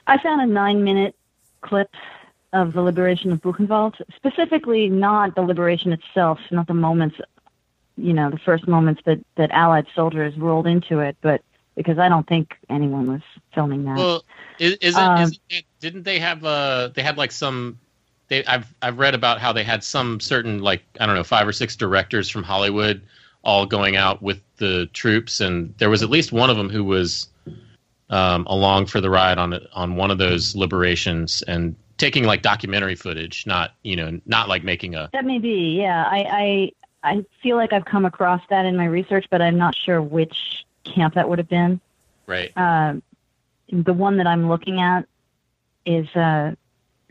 I 0.06 0.22
found 0.22 0.42
a 0.42 0.46
nine-minute 0.46 1.16
clip 1.62 1.90
of 2.54 2.74
the 2.74 2.82
liberation 2.82 3.32
of 3.32 3.42
Buchenwald, 3.42 3.96
specifically 4.16 4.90
not 4.90 5.36
the 5.36 5.42
liberation 5.42 5.94
itself, 5.94 6.40
not 6.52 6.68
the 6.68 6.74
moments, 6.74 7.18
you 7.98 8.14
know, 8.14 8.30
the 8.30 8.38
first 8.38 8.68
moments 8.68 9.02
that, 9.06 9.20
that 9.36 9.52
Allied 9.52 9.88
soldiers 9.96 10.38
rolled 10.38 10.68
into 10.68 11.00
it, 11.00 11.16
but 11.22 11.42
because 11.76 11.98
I 11.98 12.10
don't 12.10 12.28
think 12.28 12.56
anyone 12.70 13.08
was 13.12 13.22
filming 13.54 13.86
that. 13.86 13.98
Well, 13.98 14.24
is, 14.60 14.76
isn't, 14.82 15.02
Um, 15.02 15.32
it, 15.50 15.66
didn't 15.80 16.04
they 16.04 16.20
have 16.20 16.44
uh 16.44 16.90
they 16.94 17.02
had 17.02 17.18
like 17.18 17.32
some 17.32 17.80
they 18.28 18.44
I've 18.46 18.74
I've 18.82 19.00
read 19.00 19.16
about 19.16 19.40
how 19.40 19.54
they 19.54 19.64
had 19.64 19.84
some 19.84 20.20
certain 20.20 20.60
like 20.60 20.84
I 21.00 21.06
don't 21.06 21.16
know 21.16 21.24
five 21.24 21.48
or 21.48 21.54
six 21.54 21.76
directors 21.76 22.30
from 22.30 22.44
Hollywood 22.44 23.02
all 23.44 23.66
going 23.66 23.96
out 23.96 24.22
with 24.22 24.42
the 24.58 24.88
troops 24.94 25.40
and 25.40 25.74
there 25.78 25.90
was 25.90 26.04
at 26.04 26.10
least 26.10 26.32
one 26.32 26.50
of 26.50 26.58
them 26.58 26.70
who 26.70 26.84
was 26.84 27.28
um, 28.10 28.46
along 28.48 28.86
for 28.86 29.00
the 29.02 29.10
ride 29.10 29.38
on 29.38 29.54
it- 29.54 29.68
on 29.74 29.96
one 29.96 30.12
of 30.12 30.18
those 30.18 30.56
liberations 30.56 31.42
and 31.44 31.76
taking 32.02 32.24
like 32.26 32.42
documentary 32.42 32.96
footage, 32.96 33.46
not 33.48 33.76
you 33.84 33.96
know 33.96 34.20
not 34.26 34.50
like 34.50 34.64
making 34.66 34.96
a 34.96 35.10
That 35.14 35.24
may 35.24 35.38
be, 35.38 35.78
yeah. 35.80 36.04
I, 36.04 36.72
I 37.04 37.14
I 37.16 37.26
feel 37.42 37.56
like 37.56 37.72
I've 37.72 37.86
come 37.86 38.06
across 38.06 38.42
that 38.50 38.66
in 38.66 38.76
my 38.76 38.86
research, 38.86 39.28
but 39.30 39.42
I'm 39.42 39.58
not 39.58 39.76
sure 39.76 40.02
which 40.02 40.66
camp 40.84 41.14
that 41.14 41.30
would 41.30 41.38
have 41.38 41.48
been. 41.48 41.80
right. 42.28 42.52
Um, 42.58 43.02
the 43.72 43.94
one 43.94 44.18
that 44.18 44.28
I'm 44.28 44.50
looking 44.50 44.82
at 44.82 45.06
is 45.86 46.08
uh, 46.16 46.54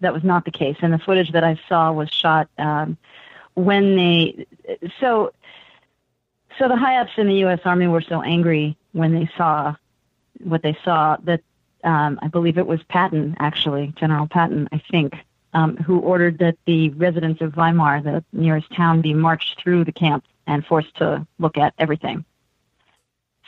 that 0.01 0.13
was 0.13 0.25
not 0.25 0.45
the 0.45 0.51
case, 0.51 0.77
and 0.83 0.93
the 0.93 0.99
footage 0.99 1.33
that 1.33 1.45
I 1.45 1.59
saw 1.69 1.93
was 1.93 2.11
shot 2.11 2.49
um, 2.59 2.99
when 3.55 3.97
they. 3.97 4.47
So, 4.99 5.33
so 6.59 6.69
the 6.69 6.77
high 6.77 6.97
ups 6.97 7.13
in 7.17 7.29
the 7.29 7.37
U.S. 7.47 7.61
Army 7.65 7.87
were 7.87 8.03
so 8.03 8.21
angry 8.23 8.77
when 8.93 9.15
they 9.15 9.31
saw 9.37 9.75
what 10.41 10.63
they 10.63 10.77
saw 10.85 11.17
that 11.25 11.41
um, 11.85 12.19
I 12.23 12.29
believe 12.29 12.59
it 12.59 12.67
was 12.67 12.83
Patton, 12.85 13.37
actually, 13.39 13.93
General 13.97 14.27
Patton, 14.27 14.69
I 14.73 14.83
think, 14.91 15.15
um, 15.53 15.77
who 15.77 15.99
ordered 15.99 16.39
that 16.39 16.57
the 16.67 16.91
residents 16.91 17.41
of 17.41 17.57
Weimar, 17.57 18.03
the 18.03 18.25
nearest 18.33 18.73
town, 18.75 19.01
be 19.01 19.15
marched 19.15 19.61
through 19.61 19.85
the 19.85 19.93
camp 19.93 20.25
and 20.47 20.65
forced 20.65 20.95
to 20.97 21.27
look 21.39 21.57
at 21.57 21.75
everything. 21.79 22.25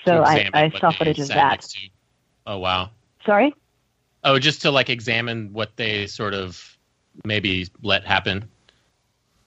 So 0.04 0.22
I, 0.22 0.48
I 0.52 0.70
saw 0.70 0.90
footage 0.90 1.20
of 1.20 1.28
that. 1.28 1.66
Oh 2.46 2.58
wow. 2.58 2.90
Sorry? 3.24 3.54
Oh, 4.24 4.38
just 4.38 4.62
to 4.62 4.70
like 4.70 4.90
examine 4.90 5.52
what 5.52 5.76
they 5.76 6.06
sort 6.06 6.34
of 6.34 6.76
maybe 7.24 7.68
let 7.82 8.04
happen. 8.04 8.48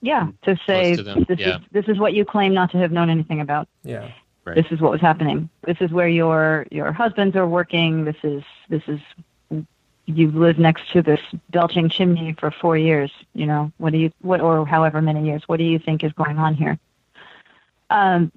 Yeah, 0.00 0.28
to 0.42 0.58
say 0.66 0.96
to 0.96 1.02
this 1.02 1.38
yeah. 1.38 1.56
is 1.56 1.62
this 1.72 1.84
is 1.88 1.98
what 1.98 2.14
you 2.14 2.24
claim 2.24 2.54
not 2.54 2.70
to 2.72 2.78
have 2.78 2.92
known 2.92 3.10
anything 3.10 3.40
about. 3.40 3.68
Yeah. 3.82 4.10
Right. 4.46 4.54
This 4.54 4.66
is 4.70 4.80
what 4.80 4.92
was 4.92 5.00
happening. 5.00 5.50
This 5.66 5.78
is 5.80 5.90
where 5.90 6.06
your 6.06 6.66
your 6.70 6.92
husbands 6.92 7.34
are 7.34 7.48
working. 7.48 8.04
This 8.04 8.16
is 8.22 8.44
this 8.68 8.82
is 8.86 9.00
you 10.06 10.30
live 10.30 10.56
next 10.56 10.92
to 10.92 11.02
this 11.02 11.18
belching 11.50 11.88
chimney 11.88 12.32
for 12.38 12.52
four 12.52 12.78
years. 12.78 13.10
You 13.34 13.46
know 13.46 13.72
what 13.78 13.92
do 13.92 13.98
you 13.98 14.12
what 14.22 14.40
or 14.40 14.64
however 14.64 15.02
many 15.02 15.26
years? 15.26 15.42
What 15.46 15.56
do 15.56 15.64
you 15.64 15.80
think 15.80 16.04
is 16.04 16.12
going 16.12 16.38
on 16.38 16.54
here? 16.54 16.78
Um, 17.90 18.30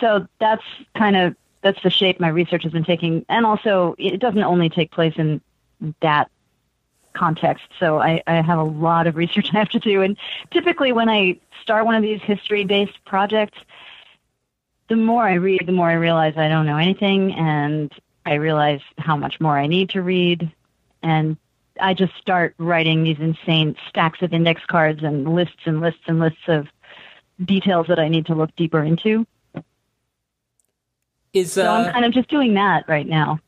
so 0.00 0.26
that's 0.40 0.64
kind 0.96 1.16
of 1.16 1.36
that's 1.62 1.80
the 1.84 1.90
shape 1.90 2.18
my 2.18 2.28
research 2.28 2.64
has 2.64 2.72
been 2.72 2.84
taking, 2.84 3.24
and 3.28 3.46
also 3.46 3.94
it 3.96 4.18
doesn't 4.18 4.42
only 4.42 4.68
take 4.68 4.90
place 4.90 5.14
in 5.16 5.40
that 6.02 6.32
context. 7.12 7.64
So 7.78 8.00
I, 8.00 8.24
I 8.26 8.42
have 8.42 8.58
a 8.58 8.64
lot 8.64 9.06
of 9.06 9.14
research 9.14 9.50
I 9.54 9.58
have 9.58 9.68
to 9.68 9.78
do, 9.78 10.02
and 10.02 10.16
typically 10.50 10.90
when 10.90 11.08
I 11.08 11.38
start 11.62 11.86
one 11.86 11.94
of 11.94 12.02
these 12.02 12.20
history-based 12.22 13.04
projects, 13.04 13.58
the 14.88 14.96
more 14.96 15.22
I 15.22 15.34
read, 15.34 15.62
the 15.66 15.72
more 15.72 15.88
I 15.88 15.94
realize 15.94 16.34
I 16.36 16.48
don't 16.48 16.66
know 16.66 16.76
anything, 16.76 17.32
and 17.32 17.92
I 18.26 18.34
realize 18.34 18.80
how 18.98 19.16
much 19.16 19.40
more 19.40 19.58
I 19.58 19.66
need 19.66 19.90
to 19.90 20.02
read, 20.02 20.52
and 21.02 21.36
I 21.80 21.94
just 21.94 22.12
start 22.20 22.54
writing 22.58 23.02
these 23.02 23.18
insane 23.18 23.76
stacks 23.88 24.22
of 24.22 24.32
index 24.32 24.62
cards 24.66 25.02
and 25.02 25.34
lists 25.34 25.62
and 25.64 25.80
lists 25.80 26.02
and 26.06 26.20
lists 26.20 26.48
of 26.48 26.66
details 27.44 27.86
that 27.88 27.98
I 27.98 28.08
need 28.08 28.26
to 28.26 28.34
look 28.34 28.54
deeper 28.56 28.82
into. 28.82 29.26
Is 31.32 31.52
So 31.52 31.66
uh, 31.66 31.78
I'm 31.78 31.92
kind 31.92 32.04
of 32.04 32.12
just 32.12 32.28
doing 32.28 32.54
that 32.54 32.84
right 32.88 33.06
now. 33.06 33.40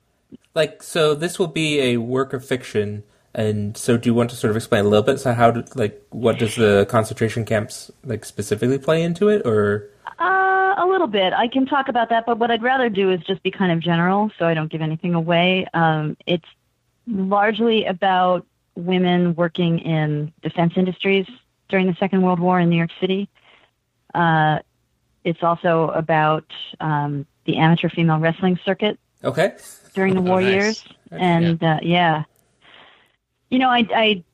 like 0.55 0.83
so? 0.83 1.15
This 1.15 1.39
will 1.39 1.47
be 1.47 1.81
a 1.81 1.99
work 1.99 2.33
of 2.33 2.45
fiction, 2.45 3.05
and 3.37 3.77
so 3.77 3.97
do 3.97 4.09
you 4.09 4.15
want 4.15 4.31
to 4.31 4.37
sort 4.37 4.51
of 4.51 4.57
explain 4.57 4.85
a 4.85 4.89
little 4.89 5.05
bit? 5.05 5.21
So 5.21 5.33
how 5.33 5.51
do 5.53 5.63
like 5.77 6.03
what 6.11 6.39
does 6.41 6.57
the 6.57 6.87
concentration 6.91 7.45
camps 7.45 7.91
like 8.03 8.25
specifically 8.25 8.79
play 8.79 9.03
into 9.03 9.29
it, 9.29 9.47
or 9.47 9.89
Uh, 10.19 10.75
a 10.79 10.87
little 10.87 11.07
bit. 11.07 11.33
I 11.33 11.47
can 11.49 11.67
talk 11.67 11.89
about 11.89 12.09
that, 12.09 12.25
but 12.27 12.39
what 12.39 12.51
I'd 12.51 12.63
rather 12.63 12.89
do 12.89 13.11
is 13.11 13.21
just 13.21 13.43
be 13.43 13.51
kind 13.51 13.71
of 13.71 13.79
general, 13.81 14.31
so 14.39 14.47
I 14.47 14.55
don't 14.55 14.71
give 14.71 14.81
anything 14.83 15.15
away. 15.15 15.67
Um, 15.75 16.17
it's 16.27 16.45
largely 17.07 17.85
about 17.85 18.45
women 18.75 19.35
working 19.37 19.79
in 19.79 20.33
defense 20.43 20.73
industries 20.77 21.27
during 21.69 21.87
the 21.87 21.95
Second 21.95 22.23
World 22.23 22.41
War 22.41 22.59
in 22.61 22.69
New 22.69 22.77
York 22.77 22.91
City. 23.01 23.29
Uh, 24.15 24.59
it's 25.25 25.43
also 25.43 25.89
about 25.91 26.45
um, 26.81 27.27
the 27.45 27.57
amateur 27.59 27.89
female 27.89 28.19
wrestling 28.19 28.59
circuit 28.65 28.99
okay? 29.25 29.55
during 29.95 30.15
the 30.15 30.21
Oh, 30.27 30.31
war 30.33 30.41
nice. 30.41 30.53
years, 30.53 30.85
and 31.11 31.63
uh, 31.63 31.79
yeah, 31.83 32.25
you 33.51 33.59
know, 33.59 33.69
I, 33.69 33.87
I 33.95 34.25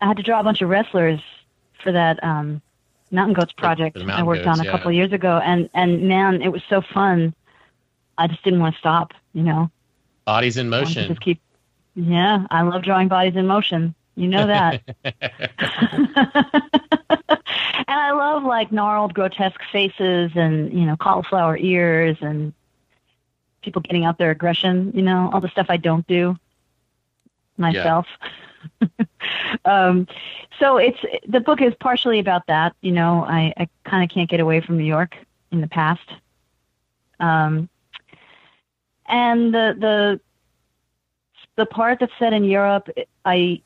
I 0.00 0.06
had 0.06 0.16
to 0.16 0.22
draw 0.22 0.40
a 0.40 0.44
bunch 0.44 0.62
of 0.62 0.68
wrestlers 0.68 1.20
for 1.82 1.92
that 1.92 2.22
um, 2.22 2.60
Mountain 3.10 3.34
Goats 3.34 3.52
project 3.52 3.96
the 3.96 4.04
I 4.04 4.22
worked 4.22 4.44
Goats, 4.44 4.58
on 4.58 4.64
a 4.64 4.68
yeah. 4.68 4.70
couple 4.72 4.88
of 4.88 4.94
years 4.94 5.12
ago, 5.12 5.40
and 5.42 5.70
and 5.74 6.08
man, 6.08 6.42
it 6.42 6.48
was 6.48 6.62
so 6.68 6.80
fun. 6.82 7.34
I 8.18 8.26
just 8.26 8.42
didn't 8.42 8.60
want 8.60 8.74
to 8.74 8.78
stop. 8.78 9.12
You 9.32 9.42
know, 9.42 9.70
Bodies 10.24 10.56
in 10.56 10.72
I 10.72 10.78
wanted 10.78 10.94
to 10.94 11.00
motion. 11.00 11.08
just 11.08 11.20
keep. 11.20 11.40
Yeah, 11.94 12.46
I 12.50 12.62
love 12.62 12.82
drawing 12.82 13.08
bodies 13.08 13.36
in 13.36 13.46
motion. 13.46 13.94
You 14.16 14.28
know 14.28 14.46
that. 14.46 14.82
and 15.04 15.14
I 17.88 18.12
love 18.12 18.42
like 18.42 18.72
gnarled, 18.72 19.14
grotesque 19.14 19.60
faces 19.72 20.32
and 20.34 20.72
you 20.72 20.84
know 20.84 20.96
cauliflower 20.96 21.56
ears 21.56 22.18
and 22.20 22.52
people 23.62 23.82
getting 23.82 24.04
out 24.04 24.18
their 24.18 24.30
aggression. 24.30 24.92
You 24.94 25.02
know 25.02 25.30
all 25.32 25.40
the 25.40 25.48
stuff 25.48 25.66
I 25.68 25.76
don't 25.76 26.06
do 26.06 26.36
myself. 27.58 28.06
um, 29.64 30.06
so 30.58 30.76
it's 30.76 30.98
the 31.28 31.40
book 31.40 31.60
is 31.62 31.74
partially 31.80 32.18
about 32.18 32.46
that. 32.46 32.74
You 32.80 32.92
know, 32.92 33.24
I, 33.24 33.52
I 33.56 33.68
kind 33.84 34.02
of 34.04 34.14
can't 34.14 34.28
get 34.28 34.40
away 34.40 34.60
from 34.60 34.78
New 34.78 34.84
York 34.84 35.16
in 35.50 35.60
the 35.60 35.68
past. 35.68 36.08
Um, 37.20 37.68
and 39.06 39.54
the 39.54 39.76
the 39.78 40.20
the 41.56 41.66
part 41.66 42.00
that's 42.00 42.12
set 42.18 42.32
in 42.32 42.44
Europe, 42.44 42.88
I 43.24 43.62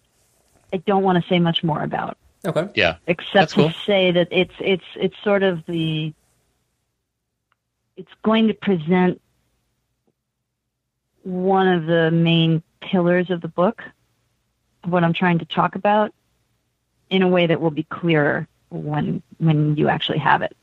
I 0.73 0.79
don't 0.79 1.03
want 1.03 1.23
to 1.23 1.29
say 1.29 1.39
much 1.39 1.65
more 1.65 1.83
about 1.83 2.17
Okay. 2.45 2.69
yeah. 2.75 2.97
except 3.07 3.33
That's 3.35 3.53
cool. 3.53 3.69
to 3.71 3.75
say 3.85 4.13
that 4.13 4.29
it's 4.31 4.55
it's 4.61 4.85
it's 4.97 5.17
sort 5.23 5.43
of 5.43 5.65
the 5.67 6.13
it's 7.97 8.13
going 8.23 8.49
to 8.49 8.55
present 8.55 9.21
one 11.23 11.69
of 11.69 11.85
the 11.85 12.11
main 12.11 12.63
pillars 12.81 13.31
of 13.31 13.41
the 13.41 13.49
book 13.49 13.83
what 14.85 15.05
I'm 15.05 15.13
trying 15.13 15.39
to 15.41 15.45
talk 15.45 15.75
about 15.75 16.13
in 17.11 17.23
a 17.23 17.29
way 17.29 17.47
that 17.47 17.61
will 17.61 17.71
be 17.71 17.83
clearer 17.85 18.47
when 18.71 19.23
when 19.39 19.77
you 19.77 19.89
actually 19.89 20.19
have 20.19 20.43
it. 20.43 20.57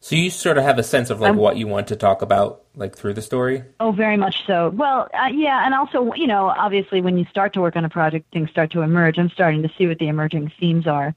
So 0.00 0.14
you 0.14 0.30
sort 0.30 0.58
of 0.58 0.64
have 0.64 0.78
a 0.78 0.84
sense 0.84 1.10
of 1.10 1.20
like 1.20 1.30
Um, 1.30 1.36
what 1.38 1.56
you 1.56 1.66
want 1.66 1.88
to 1.88 1.96
talk 1.96 2.22
about, 2.22 2.62
like 2.76 2.96
through 2.96 3.14
the 3.14 3.22
story. 3.22 3.64
Oh, 3.80 3.90
very 3.90 4.16
much 4.16 4.46
so. 4.46 4.70
Well, 4.70 5.08
uh, 5.12 5.26
yeah, 5.32 5.64
and 5.64 5.74
also, 5.74 6.12
you 6.14 6.28
know, 6.28 6.46
obviously, 6.46 7.00
when 7.00 7.18
you 7.18 7.24
start 7.30 7.52
to 7.54 7.60
work 7.60 7.74
on 7.74 7.84
a 7.84 7.88
project, 7.88 8.32
things 8.32 8.48
start 8.50 8.70
to 8.72 8.82
emerge. 8.82 9.18
I'm 9.18 9.30
starting 9.30 9.62
to 9.62 9.70
see 9.76 9.88
what 9.88 9.98
the 9.98 10.06
emerging 10.06 10.52
themes 10.60 10.86
are, 10.86 11.14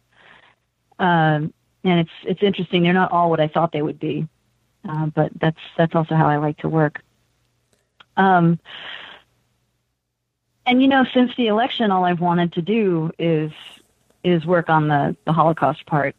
um, 0.98 1.54
and 1.84 2.00
it's 2.00 2.12
it's 2.24 2.42
interesting. 2.42 2.82
They're 2.82 2.94
not 2.94 3.12
all 3.12 3.30
what 3.30 3.40
I 3.40 3.50
thought 3.50 3.72
they 3.72 3.84
would 3.84 4.00
be, 4.00 4.28
uh, 4.88 5.08
but 5.08 5.32
that's 5.40 5.60
that's 5.78 5.94
also 5.94 6.16
how 6.16 6.28
I 6.28 6.38
like 6.38 6.58
to 6.60 6.70
work. 6.70 7.04
Um, 8.18 8.60
and 10.66 10.82
you 10.82 10.88
know, 10.88 11.06
since 11.14 11.32
the 11.36 11.48
election, 11.48 11.92
all 11.92 12.04
I've 12.06 12.20
wanted 12.22 12.54
to 12.54 12.62
do 12.62 13.12
is 13.20 13.52
is 14.24 14.46
work 14.46 14.70
on 14.70 14.88
the 14.88 15.16
the 15.26 15.34
Holocaust 15.34 15.86
part. 15.86 16.16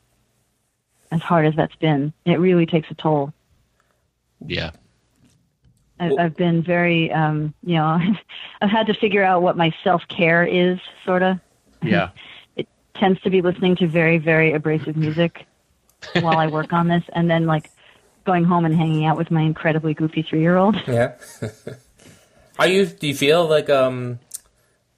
As 1.11 1.21
hard 1.21 1.45
as 1.47 1.55
that's 1.55 1.77
been, 1.77 2.13
it 2.25 2.39
really 2.41 2.65
takes 2.67 2.91
a 2.91 2.95
toll. 2.95 3.33
Yeah. 4.47 4.71
I- 6.01 6.09
Well- 6.09 6.21
I've 6.21 6.37
been 6.37 6.63
very, 6.63 7.13
um, 7.13 7.53
you 7.63 7.75
know, 7.77 8.01
I've 8.61 8.71
had 8.71 8.87
to 8.87 8.95
figure 8.95 9.23
out 9.23 9.43
what 9.43 9.57
my 9.57 9.75
self 9.85 10.03
care 10.09 10.45
is, 10.45 10.79
sort 11.05 11.23
of. 11.23 11.39
Yeah. 11.83 12.11
It 12.57 12.69
tends 12.95 13.21
to 13.23 13.31
be 13.31 13.41
listening 13.43 13.77
to 13.77 13.87
very, 13.89 14.19
very 14.19 14.53
abrasive 14.53 14.97
music 14.97 15.47
while 16.21 16.39
I 16.39 16.47
work 16.49 16.73
on 16.73 16.89
this, 16.89 17.03
and 17.15 17.31
then 17.31 17.47
like 17.47 17.71
going 18.25 18.45
home 18.45 18.65
and 18.65 18.75
hanging 18.75 19.05
out 19.05 19.17
with 19.17 19.31
my 19.31 19.41
incredibly 19.43 19.95
goofy 19.95 20.23
three 20.23 20.41
year 20.41 20.57
old. 20.57 20.77
Yeah. 20.87 21.13
Are 22.59 22.69
you? 22.69 22.87
Do 22.87 23.07
you 23.07 23.15
feel 23.15 23.47
like 23.47 23.69
um, 23.71 24.19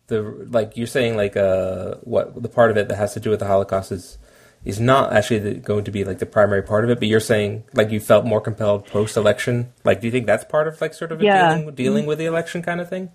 the 0.09 0.21
like 0.51 0.77
you're 0.77 0.87
saying 0.87 1.17
like 1.17 1.37
uh 1.37 1.95
what 2.03 2.43
the 2.43 2.49
part 2.49 2.71
of 2.71 2.77
it 2.77 2.89
that 2.89 2.97
has 2.97 3.15
to 3.15 3.21
do 3.21 3.31
with 3.31 3.41
the 3.41 3.47
Holocaust 3.47 3.91
is 3.93 4.19
is 4.65 4.81
not 4.81 5.13
actually 5.13 5.39
the, 5.41 5.55
going 5.55 5.85
to 5.85 5.91
be 5.91 6.05
like 6.05 6.19
the 6.19 6.27
primary 6.27 6.63
part 6.63 6.85
of 6.85 6.91
it, 6.91 6.99
but 6.99 7.09
you're 7.09 7.21
saying 7.21 7.65
like 7.75 7.91
you 7.91 8.01
felt 8.01 8.25
more 8.25 8.41
compelled 8.41 8.87
post 8.87 9.17
election. 9.17 9.73
Like, 9.85 10.01
do 10.01 10.07
you 10.07 10.11
think 10.11 10.27
that's 10.27 10.45
part 10.45 10.67
of 10.69 10.81
like 10.81 10.95
sort 10.95 11.13
of 11.13 11.21
a 11.21 11.25
Yeah. 11.25 11.55
dealing 11.59 11.75
dealing 11.75 12.07
with 12.07 12.19
the 12.19 12.25
election 12.27 12.63
kind 12.63 12.81
of 12.81 12.89
thing? 12.89 13.11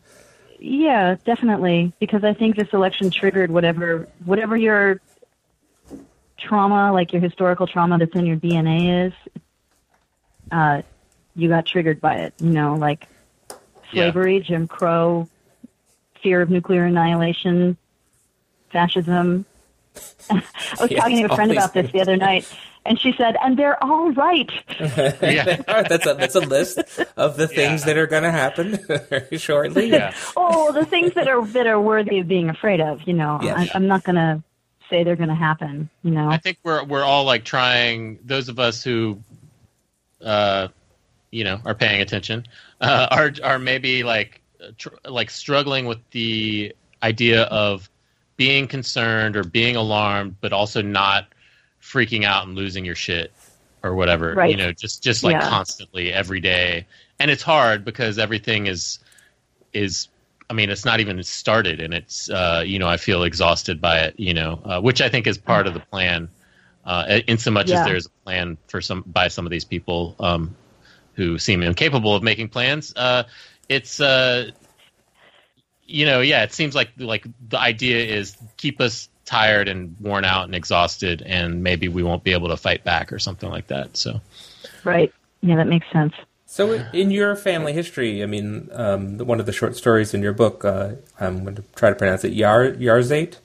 Yeah, 0.59 1.15
definitely, 1.25 1.93
because 1.99 2.23
I 2.23 2.33
think 2.33 2.55
this 2.55 2.67
election 2.73 3.09
triggered 3.11 3.49
whatever 3.49 4.07
whatever 4.25 4.57
your 4.57 4.99
trauma, 6.37 6.91
like 6.93 7.13
your 7.13 7.21
historical 7.21 7.67
trauma 7.67 7.97
that's 7.97 8.15
in 8.15 8.25
your 8.25 8.37
DNA 8.37 9.07
is. 9.07 9.13
Uh, 10.51 10.81
you 11.35 11.47
got 11.47 11.65
triggered 11.65 12.01
by 12.01 12.15
it, 12.15 12.33
you 12.39 12.49
know, 12.49 12.75
like 12.75 13.07
Yeah. 13.91 14.03
slavery, 14.05 14.39
Jim 14.41 14.67
Crow, 14.67 15.27
fear 16.21 16.41
of 16.41 16.49
nuclear 16.49 16.85
annihilation, 16.85 17.77
fascism. 18.71 19.45
I 20.29 20.43
was 20.79 20.91
Yes, 20.91 20.99
talking 21.01 21.17
to 21.27 21.31
a 21.31 21.35
friend 21.35 21.51
about 21.51 21.73
this 21.73 21.91
the 21.91 22.01
other 22.01 22.15
night, 22.15 22.47
and 22.85 22.99
she 22.99 23.11
said, 23.13 23.35
"And 23.43 23.57
they're 23.57 23.81
all 23.83 24.11
right." 24.11 24.49
Yeah. 24.79 25.55
That's 25.67 26.05
a 26.05 26.13
that's 26.13 26.35
a 26.35 26.39
list 26.41 26.79
of 27.17 27.37
the 27.37 27.47
things 27.47 27.81
Yeah. 27.81 27.85
that 27.87 27.97
are 27.97 28.07
going 28.07 28.23
to 28.23 28.31
happen 28.31 28.77
very 29.09 29.37
shortly. 29.37 29.87
Yeah. 29.89 30.13
oh, 30.37 30.71
the 30.71 30.85
things 30.85 31.13
that 31.15 31.27
are 31.27 31.45
that 31.47 31.67
are 31.67 31.79
worthy 31.81 32.19
of 32.19 32.27
being 32.27 32.49
afraid 32.49 32.79
of. 32.81 33.01
You 33.07 33.13
know, 33.13 33.39
Yes. 33.41 33.69
I, 33.73 33.75
I'm 33.75 33.87
not 33.87 34.03
going 34.03 34.15
to 34.15 34.41
say 34.89 35.03
they're 35.03 35.15
going 35.15 35.29
to 35.29 35.35
happen. 35.35 35.89
You 36.03 36.11
know, 36.11 36.29
I 36.29 36.37
think 36.37 36.59
we're 36.63 36.83
we're 36.83 37.03
all 37.03 37.23
like 37.25 37.43
trying. 37.43 38.19
Those 38.23 38.47
of 38.49 38.59
us 38.59 38.83
who, 38.83 39.19
uh, 40.23 40.67
you 41.31 41.43
know, 41.43 41.59
are 41.65 41.75
paying 41.75 42.01
attention, 42.01 42.45
uh, 42.81 43.07
are 43.11 43.31
are 43.43 43.59
maybe 43.59 44.03
like 44.03 44.38
tr- 44.77 44.89
like 45.05 45.29
struggling 45.29 45.85
with 45.85 45.99
the 46.11 46.73
idea 47.03 47.43
of 47.43 47.89
being 48.37 48.67
concerned 48.67 49.35
or 49.35 49.43
being 49.43 49.75
alarmed, 49.75 50.35
but 50.41 50.53
also 50.53 50.81
not 50.81 51.27
freaking 51.81 52.23
out 52.23 52.45
and 52.47 52.55
losing 52.55 52.85
your 52.85 52.95
shit. 52.95 53.31
or 53.81 53.95
whatever. 53.95 54.33
Right. 54.33 54.51
You 54.51 54.57
know, 54.57 54.73
just 54.73 55.01
just 55.01 55.23
like 55.23 55.35
Yeah. 55.35 55.47
constantly 55.47 56.11
every 56.11 56.41
day, 56.41 56.85
and 57.17 57.31
it's 57.31 57.41
hard 57.43 57.85
because 57.85 58.19
everything 58.19 58.67
is 58.67 58.99
is. 59.71 60.09
I 60.49 60.53
mean, 60.53 60.69
it's 60.69 60.83
not 60.83 60.99
even 60.99 61.23
started, 61.23 61.79
and 61.79 61.93
it's 61.93 62.29
uh, 62.29 62.61
you 62.65 62.77
know 62.77 62.89
I 62.89 62.97
feel 62.97 63.23
exhausted 63.23 63.79
by 63.79 63.99
it. 63.99 64.19
You 64.19 64.33
know, 64.33 64.59
uh, 64.65 64.81
which 64.81 64.99
I 65.01 65.07
think 65.07 65.27
is 65.27 65.37
part 65.37 65.65
of 65.65 65.73
the 65.73 65.79
plan. 65.79 66.27
Uh, 66.85 67.19
in 67.27 67.37
so 67.37 67.51
much 67.51 67.69
Yeah. 67.69 67.79
as 67.79 67.85
there's 67.85 68.05
a 68.07 68.09
plan 68.25 68.57
for 68.67 68.81
some 68.81 69.01
by 69.07 69.29
some 69.29 69.45
of 69.45 69.49
these 69.51 69.63
people 69.63 70.13
um, 70.19 70.53
who 71.13 71.37
seem 71.37 71.61
incapable 71.63 72.13
of 72.13 72.21
making 72.21 72.49
plans. 72.49 72.93
It's 73.69 74.01
uh, 74.01 74.51
you 75.85 76.05
know, 76.05 76.21
yeah, 76.21 76.43
it 76.43 76.53
seems 76.53 76.75
like 76.75 76.89
like 76.97 77.25
the 77.47 77.59
idea 77.59 78.03
is 78.03 78.35
keep 78.57 78.81
us 78.81 79.09
tired 79.25 79.67
and 79.67 79.95
worn 79.99 80.25
out 80.25 80.45
and 80.45 80.55
exhausted, 80.55 81.21
and 81.25 81.63
maybe 81.63 81.87
we 81.87 82.03
won't 82.03 82.23
be 82.23 82.33
able 82.33 82.49
to 82.49 82.57
fight 82.57 82.83
back 82.83 83.13
or 83.13 83.19
something 83.19 83.49
like 83.49 83.67
that. 83.67 83.95
So, 83.95 84.21
Right. 84.83 85.13
Yeah, 85.41 85.55
that 85.57 85.67
makes 85.67 85.85
sense. 85.91 86.13
So, 86.45 86.73
in 86.93 87.11
your 87.11 87.35
family 87.35 87.73
history, 87.73 88.23
I 88.23 88.25
mean, 88.25 88.69
um, 88.73 89.19
one 89.19 89.39
of 89.39 89.45
the 89.45 89.51
short 89.51 89.77
stories 89.77 90.15
in 90.15 90.23
your 90.23 90.33
book, 90.33 90.65
uh, 90.65 90.93
I'm 91.19 91.43
going 91.43 91.55
to 91.55 91.63
try 91.75 91.89
to 91.89 91.95
pronounce 91.95 92.23
it, 92.23 92.33
Yar 92.33 92.71
Yarzate. 92.71 93.37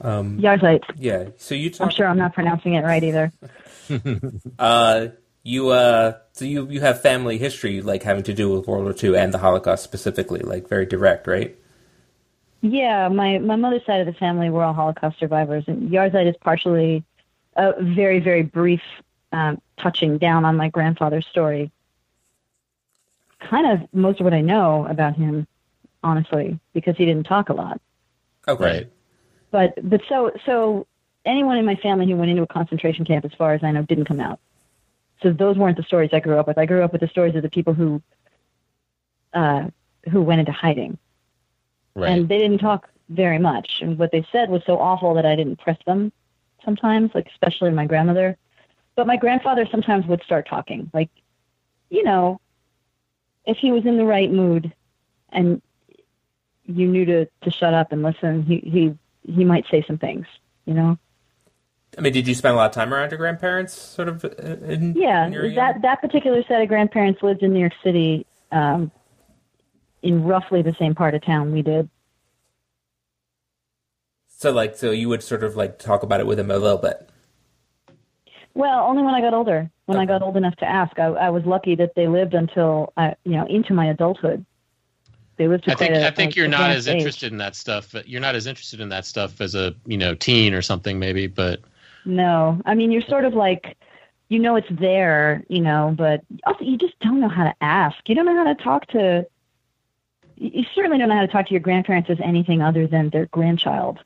Yarzite. 0.00 0.84
Yeah. 0.96 1.30
So 1.38 1.54
you 1.54 1.72
I'm 1.80 1.90
sure 1.90 2.06
I'm 2.06 2.18
not 2.18 2.34
pronouncing 2.34 2.74
it 2.74 2.82
right 2.82 3.02
either. 3.02 3.32
Uh, 4.58 5.08
you 5.42 5.70
uh, 5.70 6.18
so 6.32 6.44
you 6.44 6.68
you 6.68 6.80
have 6.80 7.00
family 7.00 7.38
history 7.38 7.80
like 7.80 8.02
having 8.02 8.24
to 8.24 8.34
do 8.34 8.50
with 8.50 8.66
World 8.66 8.84
War 8.84 8.94
II 9.02 9.16
and 9.16 9.32
the 9.32 9.38
Holocaust 9.38 9.84
specifically, 9.84 10.40
like 10.40 10.68
very 10.68 10.86
direct, 10.86 11.26
right? 11.26 11.56
Yeah, 12.60 13.08
my 13.08 13.38
my 13.38 13.56
mother's 13.56 13.84
side 13.86 14.00
of 14.00 14.06
the 14.06 14.12
family 14.12 14.50
were 14.50 14.64
all 14.64 14.74
Holocaust 14.74 15.18
survivors, 15.18 15.64
and 15.66 15.90
Yahrzeit 15.90 16.28
is 16.28 16.36
partially 16.40 17.04
a 17.56 17.82
very 17.82 18.20
very 18.20 18.42
brief 18.42 18.82
um, 19.32 19.60
touching 19.78 20.18
down 20.18 20.44
on 20.44 20.56
my 20.56 20.68
grandfather's 20.68 21.26
story. 21.26 21.70
Kind 23.40 23.70
of 23.70 23.88
most 23.94 24.20
of 24.20 24.24
what 24.24 24.34
I 24.34 24.40
know 24.40 24.86
about 24.86 25.14
him, 25.14 25.46
honestly, 26.02 26.58
because 26.74 26.96
he 26.96 27.04
didn't 27.04 27.24
talk 27.24 27.48
a 27.48 27.54
lot. 27.54 27.80
Okay. 28.48 28.64
Right. 28.64 28.92
But 29.50 29.88
but 29.88 30.00
so 30.08 30.32
so 30.44 30.86
anyone 31.24 31.58
in 31.58 31.64
my 31.64 31.76
family 31.76 32.06
who 32.06 32.16
went 32.16 32.30
into 32.30 32.42
a 32.42 32.46
concentration 32.46 33.04
camp, 33.04 33.24
as 33.24 33.32
far 33.38 33.54
as 33.54 33.62
I 33.62 33.70
know, 33.70 33.82
didn't 33.82 34.06
come 34.06 34.20
out. 34.20 34.40
So 35.22 35.32
those 35.32 35.56
weren't 35.56 35.76
the 35.76 35.82
stories 35.82 36.10
I 36.12 36.20
grew 36.20 36.38
up 36.38 36.46
with. 36.46 36.58
I 36.58 36.66
grew 36.66 36.82
up 36.82 36.92
with 36.92 37.00
the 37.00 37.08
stories 37.08 37.34
of 37.34 37.42
the 37.42 37.50
people 37.50 37.74
who 37.74 38.02
uh, 39.32 39.66
who 40.10 40.22
went 40.22 40.40
into 40.40 40.52
hiding. 40.52 40.98
right, 41.94 42.10
and 42.10 42.28
they 42.28 42.38
didn't 42.38 42.58
talk 42.58 42.88
very 43.08 43.38
much. 43.38 43.80
And 43.82 43.98
what 43.98 44.12
they 44.12 44.26
said 44.30 44.50
was 44.50 44.62
so 44.64 44.78
awful 44.78 45.14
that 45.14 45.26
I 45.26 45.34
didn't 45.36 45.58
press 45.58 45.78
them 45.86 46.12
sometimes, 46.64 47.10
like 47.14 47.26
especially 47.28 47.70
my 47.70 47.86
grandmother. 47.86 48.36
But 48.94 49.06
my 49.06 49.16
grandfather 49.16 49.66
sometimes 49.70 50.06
would 50.06 50.22
start 50.22 50.48
talking, 50.48 50.90
like, 50.92 51.10
you 51.88 52.02
know, 52.02 52.40
if 53.46 53.56
he 53.56 53.70
was 53.72 53.86
in 53.86 53.96
the 53.96 54.04
right 54.04 54.30
mood 54.30 54.72
and 55.30 55.62
you 56.66 56.86
knew 56.86 57.04
to, 57.04 57.26
to 57.42 57.50
shut 57.50 57.74
up 57.74 57.92
and 57.92 58.02
listen, 58.02 58.42
he, 58.42 58.58
he, 58.58 59.32
he 59.32 59.44
might 59.44 59.66
say 59.70 59.84
some 59.86 59.98
things, 59.98 60.26
you 60.66 60.74
know? 60.74 60.98
I 61.98 62.00
mean, 62.00 62.12
did 62.12 62.28
you 62.28 62.34
spend 62.34 62.54
a 62.54 62.56
lot 62.56 62.66
of 62.66 62.72
time 62.72 62.94
around 62.94 63.10
your 63.10 63.18
grandparents, 63.18 63.74
sort 63.74 64.08
of? 64.08 64.24
uh, 64.24 64.28
In, 64.28 64.94
Yeah, 64.94 65.26
in 65.26 65.54
that, 65.56 65.82
that 65.82 66.00
particular 66.00 66.44
set 66.46 66.62
of 66.62 66.68
grandparents 66.68 67.22
lived 67.24 67.42
in 67.42 67.52
New 67.52 67.58
York 67.58 67.72
City 67.82 68.24
um, 68.52 68.92
in 70.02 70.22
roughly 70.22 70.62
the 70.62 70.76
same 70.78 70.94
part 70.94 71.14
of 71.14 71.24
town 71.24 71.52
we 71.52 71.62
did. 71.62 71.90
So, 74.28 74.52
like, 74.52 74.76
so 74.76 74.92
you 74.92 75.08
would 75.08 75.24
sort 75.24 75.42
of 75.42 75.56
like 75.56 75.80
talk 75.80 76.04
about 76.04 76.20
it 76.20 76.26
with 76.28 76.38
them 76.38 76.52
a 76.52 76.56
little 76.58 76.78
bit. 76.78 77.10
Well, 78.54 78.86
only 78.86 79.02
when 79.02 79.14
I 79.14 79.20
got 79.20 79.34
older. 79.34 79.68
When 79.86 79.98
I 79.98 80.04
got 80.06 80.22
old 80.22 80.36
enough 80.36 80.54
to 80.56 80.66
ask, 80.66 80.96
I, 80.98 81.06
I 81.06 81.30
was 81.30 81.44
lucky 81.44 81.74
that 81.76 81.94
they 81.96 82.06
lived 82.06 82.34
until 82.34 82.92
I, 82.96 83.14
you 83.24 83.32
know, 83.32 83.46
into 83.46 83.72
my 83.72 83.86
adulthood. 83.86 84.44
They 85.36 85.48
lived 85.48 85.64
to 85.64 85.72
I 85.72 85.74
think 85.74 85.94
quite 85.94 86.02
a- 86.02 86.06
I 86.06 86.10
think 86.10 86.36
a 86.36 86.38
you're 86.38 86.48
not 86.48 86.70
as 86.70 86.86
age. 86.86 86.96
interested 86.96 87.32
in 87.32 87.38
that 87.38 87.56
stuff. 87.56 87.94
You're 88.06 88.20
not 88.20 88.34
as 88.36 88.46
interested 88.46 88.80
in 88.80 88.88
that 88.90 89.06
stuff 89.06 89.40
as 89.40 89.54
a 89.54 89.74
you 89.86 89.96
know 89.96 90.14
teen 90.14 90.54
or 90.54 90.62
something 90.62 90.98
maybe, 90.98 91.26
but 91.26 91.60
No, 92.04 92.60
I 92.64 92.74
mean 92.74 92.90
you're 92.90 93.02
sort 93.02 93.24
of 93.24 93.34
like, 93.34 93.76
you 94.28 94.38
know, 94.38 94.56
it's 94.56 94.68
there, 94.70 95.44
you 95.48 95.60
know, 95.60 95.94
but 95.96 96.22
also 96.46 96.64
you 96.64 96.76
just 96.78 96.98
don't 97.00 97.20
know 97.20 97.28
how 97.28 97.44
to 97.44 97.54
ask. 97.60 97.96
You 98.06 98.14
don't 98.14 98.26
know 98.26 98.36
how 98.36 98.52
to 98.52 98.62
talk 98.62 98.86
to. 98.88 99.26
You 100.36 100.64
certainly 100.74 100.98
don't 100.98 101.08
know 101.08 101.16
how 101.16 101.22
to 101.26 101.32
talk 101.32 101.46
to 101.46 101.52
your 101.52 101.60
grandparents 101.60 102.08
as 102.10 102.18
anything 102.22 102.62
other 102.62 102.86
than 102.86 103.10
their 103.10 103.26
grandchild. 103.26 103.98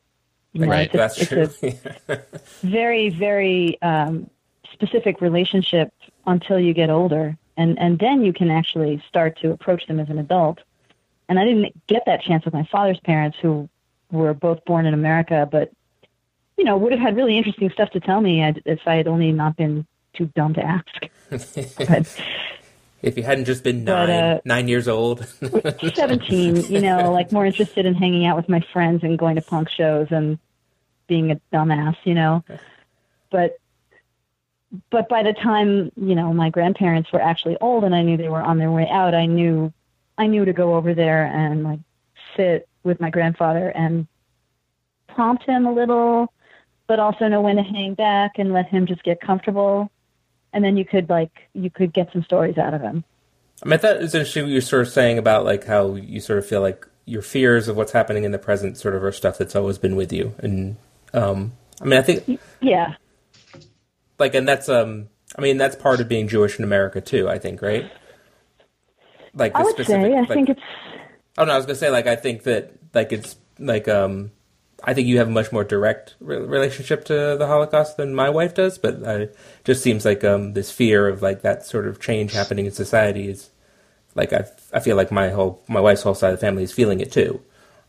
You 0.53 0.61
know, 0.61 0.67
Right, 0.67 0.85
it's 0.85 0.93
a- 0.93 0.97
That's 0.97 1.21
it's 1.21 1.59
true. 1.59 2.17
very 2.63 3.09
very 3.09 3.81
um, 3.81 4.29
specific 4.71 5.21
relationship 5.21 5.93
until 6.25 6.59
you 6.59 6.73
get 6.73 6.89
older 6.89 7.37
and 7.57 7.77
and 7.79 7.99
then 7.99 8.23
you 8.23 8.33
can 8.33 8.49
actually 8.49 9.03
start 9.07 9.37
to 9.39 9.51
approach 9.51 9.85
them 9.87 9.99
as 9.99 10.09
an 10.09 10.17
adult 10.17 10.59
and 11.29 11.37
i 11.39 11.43
didn't 11.45 11.71
get 11.87 12.03
that 12.05 12.21
chance 12.21 12.43
with 12.45 12.53
my 12.53 12.67
father's 12.71 12.99
parents 13.01 13.37
who 13.41 13.69
were 14.11 14.33
both 14.33 14.63
born 14.65 14.85
in 14.85 14.93
america 14.93 15.47
but 15.51 15.71
you 16.57 16.63
know 16.63 16.77
would 16.77 16.91
have 16.91 17.01
had 17.01 17.15
really 17.15 17.37
interesting 17.37 17.69
stuff 17.71 17.89
to 17.91 17.99
tell 17.99 18.21
me 18.21 18.43
if 18.65 18.79
i 18.85 18.95
had 18.95 19.07
only 19.07 19.31
not 19.31 19.55
been 19.55 19.85
too 20.13 20.25
dumb 20.35 20.53
to 20.53 20.63
ask. 20.63 20.87
But 21.77 22.15
if 23.01 23.17
you 23.17 23.23
hadn't 23.23 23.45
just 23.45 23.63
been 23.63 23.83
But, 23.83 24.05
nine, 24.05 24.23
uh, 24.23 24.39
nine 24.45 24.67
years 24.67 24.87
old. 24.87 25.25
17 25.95 26.65
you 26.65 26.79
know 26.79 27.11
like 27.11 27.31
more 27.31 27.45
interested 27.45 27.85
in 27.85 27.95
hanging 27.95 28.25
out 28.25 28.37
with 28.37 28.47
my 28.47 28.61
friends 28.71 29.03
and 29.03 29.17
going 29.17 29.35
to 29.35 29.41
punk 29.41 29.69
shows 29.69 30.07
and 30.11 30.37
being 31.07 31.31
a 31.31 31.41
dumbass 31.51 31.95
you 32.03 32.13
know? 32.13 32.43
But 33.31 33.57
but 34.89 35.09
by 35.09 35.23
the 35.23 35.33
time 35.33 35.91
you 35.95 36.15
know 36.15 36.33
my 36.33 36.49
grandparents 36.49 37.11
were 37.11 37.21
actually 37.21 37.57
old 37.61 37.83
and 37.83 37.93
i 37.93 38.01
knew 38.01 38.17
they 38.17 38.29
were 38.29 38.41
on 38.41 38.57
their 38.57 38.71
way 38.71 38.87
out 38.89 39.13
i 39.13 39.25
knew 39.25 39.71
i 40.17 40.25
knew 40.25 40.45
to 40.45 40.53
go 40.53 40.75
over 40.75 40.95
there 40.95 41.25
and 41.25 41.63
like 41.63 41.79
sit 42.35 42.67
with 42.83 42.99
my 42.99 43.11
grandfather 43.11 43.69
and 43.69 44.07
prompt 45.07 45.43
him 45.43 45.67
a 45.67 45.71
little 45.71 46.32
but 46.93 46.99
also 46.99 47.27
know 47.27 47.41
when 47.41 47.55
to 47.55 47.63
hang 47.63 47.95
back 47.95 48.33
and 48.37 48.53
let 48.53 48.67
him 48.67 48.85
just 48.85 49.01
get 49.01 49.19
comfortable 49.19 49.89
and 50.53 50.63
then 50.63 50.77
you 50.77 50.85
could 50.85 51.09
like 51.09 51.31
you 51.53 51.71
could 51.71 51.91
get 51.91 52.07
some 52.13 52.21
stories 52.23 52.59
out 52.59 52.75
of 52.75 52.81
him 52.81 53.03
I 53.63 53.65
mean, 53.65 53.73
I 53.73 53.77
thought 53.77 53.95
it 53.95 54.01
was 54.01 54.13
interesting 54.13 54.43
what 54.43 54.49
you 54.49 54.57
were 54.57 54.61
sort 54.61 54.81
of 54.81 54.89
saying 54.89 55.17
about 55.17 55.43
like 55.43 55.63
how 55.63 55.95
you 55.95 56.19
sort 56.19 56.37
of 56.37 56.45
feel 56.45 56.61
like 56.61 56.85
your 57.05 57.21
fears 57.21 57.67
of 57.67 57.77
what's 57.77 57.93
happening 57.93 58.25
in 58.25 58.31
the 58.31 58.37
present 58.37 58.77
sort 58.77 58.93
of 58.93 59.03
are 59.03 59.11
stuff 59.11 59.37
that's 59.37 59.55
always 59.55 59.77
been 59.77 59.95
with 59.95 60.11
you. 60.11 60.35
And 60.39 60.75
um, 61.13 61.53
I 61.81 61.85
mean, 61.85 61.97
I 61.97 62.01
think 62.01 62.39
yeah 62.61 62.95
like, 64.19 64.35
and 64.35 64.47
that's 64.47 64.69
um, 64.69 65.09
I 65.37 65.41
mean, 65.41 65.57
that's 65.57 65.75
part 65.75 66.01
of 66.01 66.07
being 66.07 66.27
Jewish 66.27 66.57
in 66.57 66.65
America 66.65 67.01
too. 67.01 67.29
I 67.29 67.39
think, 67.39 67.61
right? 67.61 67.89
Like 69.33 69.53
the 69.53 69.59
i 69.59 69.63
would 69.63 69.73
specific. 69.73 70.11
say 70.11 70.13
i 70.13 70.19
like, 70.19 70.29
think 70.29 70.49
it's 70.49 70.61
Oh 71.37 71.45
no, 71.45 71.53
I 71.53 71.57
was 71.57 71.65
gonna 71.65 71.75
say 71.75 71.89
like 71.89 72.07
I 72.07 72.15
think 72.15 72.43
that 72.43 72.73
like 72.93 73.11
it's 73.11 73.35
like 73.57 73.87
um 73.87 74.31
I 74.83 74.93
think 74.93 75.07
you 75.07 75.17
have 75.17 75.27
a 75.27 75.31
much 75.31 75.51
more 75.51 75.63
direct 75.63 76.15
re- 76.19 76.37
relationship 76.37 77.05
to 77.05 77.35
the 77.37 77.47
Holocaust 77.47 77.97
than 77.97 78.13
my 78.13 78.29
wife 78.29 78.53
does, 78.53 78.77
but 78.77 79.01
uh, 79.03 79.09
it 79.11 79.37
just 79.63 79.81
seems 79.81 80.05
like 80.05 80.23
um 80.23 80.53
this 80.53 80.71
fear 80.71 81.07
of 81.07 81.21
like 81.21 81.41
that 81.41 81.65
sort 81.65 81.87
of 81.87 81.99
change 81.99 82.33
happening 82.33 82.65
in 82.65 82.71
society 82.71 83.29
is 83.29 83.49
like 84.15 84.33
I 84.33 84.45
I 84.73 84.79
feel 84.79 84.95
like 84.95 85.11
my 85.11 85.29
whole 85.29 85.61
my 85.67 85.79
wife's 85.79 86.03
whole 86.03 86.15
side 86.15 86.33
of 86.33 86.39
the 86.39 86.45
family 86.45 86.63
is 86.63 86.71
feeling 86.71 86.99
it 86.99 87.11
too. 87.11 87.41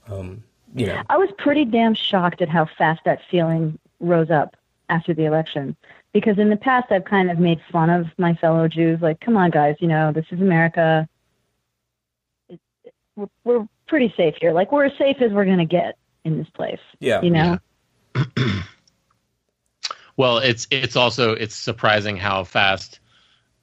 Um, 0.08 0.44
you 0.74 0.86
know, 0.86 1.02
I 1.08 1.16
was 1.16 1.30
pretty 1.38 1.64
damn 1.64 1.94
shocked 1.94 2.42
at 2.42 2.48
how 2.48 2.66
fast 2.78 3.02
that 3.04 3.20
feeling 3.30 3.78
rose 4.00 4.30
up 4.30 4.56
after 4.88 5.14
the 5.14 5.24
election. 5.24 5.76
Because 6.12 6.38
in 6.38 6.48
the 6.48 6.56
past, 6.56 6.92
I've 6.92 7.04
kind 7.04 7.30
of 7.30 7.38
made 7.38 7.60
fun 7.72 7.90
of 7.90 8.06
my 8.18 8.34
fellow 8.34 8.68
Jews, 8.68 9.00
like, 9.02 9.20
come 9.20 9.36
on, 9.36 9.50
guys, 9.50 9.76
you 9.80 9.88
know, 9.88 10.12
this 10.12 10.26
is 10.30 10.40
America. 10.40 11.08
It, 12.48 12.60
it, 12.84 12.94
we're, 13.16 13.26
we're 13.42 13.68
pretty 13.88 14.14
safe 14.16 14.36
here. 14.40 14.52
Like, 14.52 14.70
we're 14.70 14.84
as 14.84 14.96
safe 14.96 15.16
as 15.20 15.32
we're 15.32 15.44
going 15.44 15.58
to 15.58 15.64
get 15.64 15.96
in 16.24 16.38
this 16.38 16.48
place, 16.50 16.80
yeah, 17.00 17.22
you 17.22 17.30
know? 17.30 17.58
Well, 20.16 20.38
it's 20.38 20.66
it's 20.70 20.96
also 20.96 21.32
it's 21.32 21.54
surprising 21.54 22.16
how 22.16 22.44
fast 22.44 23.00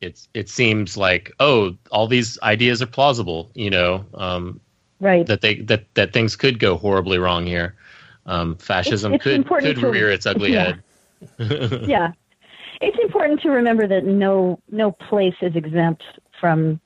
it's 0.02 0.28
it 0.34 0.50
seems 0.50 0.97
like 0.97 1.32
oh 1.39 1.76
all 1.91 2.08
these 2.08 2.39
ideas 2.41 2.82
are 2.82 2.88
plausible 2.88 3.52
you 3.54 3.69
know 3.69 4.06
um, 4.15 4.60
Right. 5.00 5.26
that 5.28 5.41
they 5.41 5.56
that 5.62 5.86
that 5.95 6.13
things 6.13 6.36
could 6.36 6.60
go 6.60 6.78
horribly 6.78 7.17
wrong 7.17 7.45
here. 7.45 7.76
Um, 8.26 8.56
fascism 8.58 9.13
it's 9.13 9.24
could 9.24 9.47
could 9.47 9.78
to- 9.78 9.89
rear 9.91 10.12
its 10.12 10.26
ugly 10.26 10.54
yeah. 10.54 10.76
head. 11.39 11.84
yeah. 11.88 12.12
It's 12.82 12.97
important 13.02 13.41
to 13.41 13.50
remember 13.50 13.88
that 13.88 14.06
no 14.06 14.60
no 14.69 14.91
place 14.91 15.36
is 15.41 15.56
exempt 15.56 16.04
from 16.39 16.80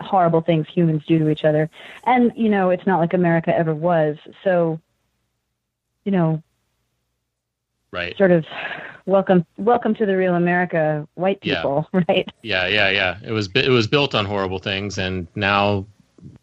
horrible 0.00 0.40
things 0.40 0.66
humans 0.68 1.02
do 1.06 1.18
to 1.18 1.28
each 1.28 1.44
other. 1.44 1.68
And, 2.04 2.32
you 2.36 2.48
know, 2.48 2.70
it's 2.70 2.86
not 2.86 2.98
like 3.00 3.12
America 3.14 3.56
ever 3.56 3.74
was. 3.74 4.16
So, 4.44 4.80
you 6.04 6.12
know, 6.12 6.42
Right. 7.92 8.16
sort 8.16 8.30
of 8.30 8.44
welcome 9.06 9.44
welcome 9.58 9.94
to 9.96 10.06
the 10.06 10.16
real 10.16 10.34
America, 10.36 11.08
white 11.14 11.40
Yeah. 11.42 11.56
people, 11.56 11.88
right? 12.08 12.28
Yeah, 12.42 12.66
yeah, 12.68 12.88
yeah. 12.90 13.18
It 13.24 13.32
was 13.32 13.48
it 13.54 13.68
was 13.70 13.86
built 13.88 14.14
on 14.14 14.24
horrible 14.24 14.58
things, 14.60 14.96
and 14.98 15.26
now 15.34 15.86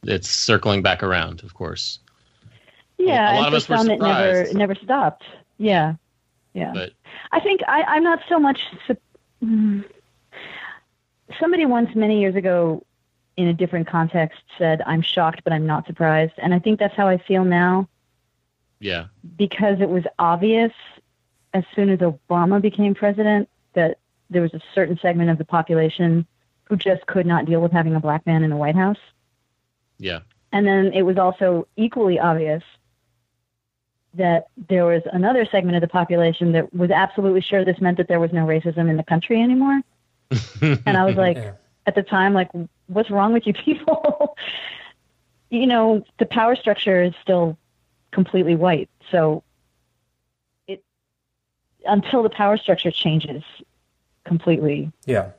it's 0.03 0.27
circling 0.29 0.81
back 0.81 1.03
around. 1.03 1.43
Of 1.43 1.53
course, 1.53 1.99
Yeah, 2.97 3.31
A 3.31 3.35
lot 3.35 3.37
and 3.37 3.47
of 3.47 3.53
us 3.53 3.69
were 3.69 3.77
some 3.77 3.89
it 3.89 3.99
never 4.01 4.35
surprised. 4.45 4.57
never 4.57 4.75
stopped. 4.75 5.23
Yeah. 5.57 5.93
Yeah. 6.53 6.71
but 6.73 6.91
I 7.31 7.39
think 7.39 7.61
I, 7.67 7.83
I'm 7.83 8.03
not 8.03 8.19
so 8.27 8.39
much 8.39 8.59
su- 8.87 8.97
mm. 9.43 9.85
somebody 11.39 11.65
once 11.65 11.93
many 11.95 12.19
years 12.19 12.35
ago 12.35 12.83
in 13.37 13.47
a 13.47 13.53
different 13.53 13.87
context 13.87 14.39
said 14.57 14.81
i'm 14.85 15.01
shocked 15.01 15.41
but 15.43 15.53
i'm 15.53 15.65
not 15.65 15.85
surprised 15.87 16.33
and 16.37 16.53
i 16.53 16.59
think 16.59 16.79
that's 16.79 16.95
how 16.95 17.07
i 17.07 17.17
feel 17.17 17.45
now 17.45 17.87
Yeah. 18.79 19.05
because 19.37 19.79
it 19.79 19.89
was 19.89 20.03
obvious 20.19 20.71
as 21.53 21.63
soon 21.75 21.89
as 21.89 21.99
obama 21.99 22.61
became 22.61 22.93
president 22.93 23.47
that 23.73 23.99
there 24.29 24.41
was 24.41 24.53
a 24.53 24.61
certain 24.75 24.97
segment 25.01 25.29
of 25.29 25.37
the 25.37 25.45
population 25.45 26.25
who 26.65 26.75
just 26.75 27.05
could 27.07 27.25
not 27.25 27.45
deal 27.45 27.61
with 27.61 27.71
having 27.71 27.95
a 27.95 27.99
black 27.99 28.25
man 28.25 28.43
in 28.43 28.49
the 28.49 28.57
white 28.57 28.75
house 28.75 28.99
Yeah. 29.99 30.19
and 30.51 30.65
then 30.67 30.91
it 30.93 31.03
was 31.03 31.17
also 31.17 31.67
equally 31.77 32.19
obvious 32.19 32.63
that 34.13 34.47
there 34.67 34.85
was 34.85 35.03
another 35.13 35.45
segment 35.45 35.75
of 35.75 35.81
the 35.81 35.87
population 35.87 36.51
that 36.53 36.73
was 36.73 36.89
absolutely 36.89 37.41
sure 37.41 37.63
this 37.63 37.79
meant 37.79 37.97
that 37.97 38.07
there 38.07 38.19
was 38.19 38.33
no 38.33 38.45
racism 38.47 38.89
in 38.89 38.97
the 38.97 39.03
country 39.03 39.39
anymore 39.41 39.79
and 40.61 40.97
I 40.97 41.05
was 41.05 41.15
like, 41.15 41.37
Yeah. 41.37 41.51
At 41.87 41.95
the 41.95 42.03
time, 42.03 42.33
like, 42.33 42.49
what's 42.87 43.09
wrong 43.09 43.33
with 43.33 43.47
you 43.47 43.53
people? 43.53 44.35
you 45.49 45.65
know, 45.65 46.03
the 46.19 46.25
power 46.25 46.55
structure 46.55 47.01
is 47.01 47.13
still 47.21 47.57
completely 48.11 48.55
white. 48.55 48.89
So 49.09 49.43
it 50.67 50.83
until 51.85 52.21
the 52.21 52.29
power 52.29 52.57
structure 52.57 52.91
changes 52.91 53.43
completely, 54.25 54.91
Yeah. 55.05 55.31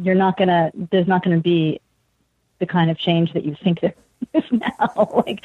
you're 0.00 0.14
not 0.14 0.36
gonna 0.36 0.70
there's 0.92 1.08
not 1.08 1.24
gonna 1.24 1.40
be 1.40 1.80
the 2.60 2.66
kind 2.66 2.90
of 2.90 2.98
change 2.98 3.32
that 3.32 3.44
you 3.44 3.56
think 3.62 3.80
there 3.80 3.94
is 4.34 4.44
now. 4.52 5.22
like 5.26 5.42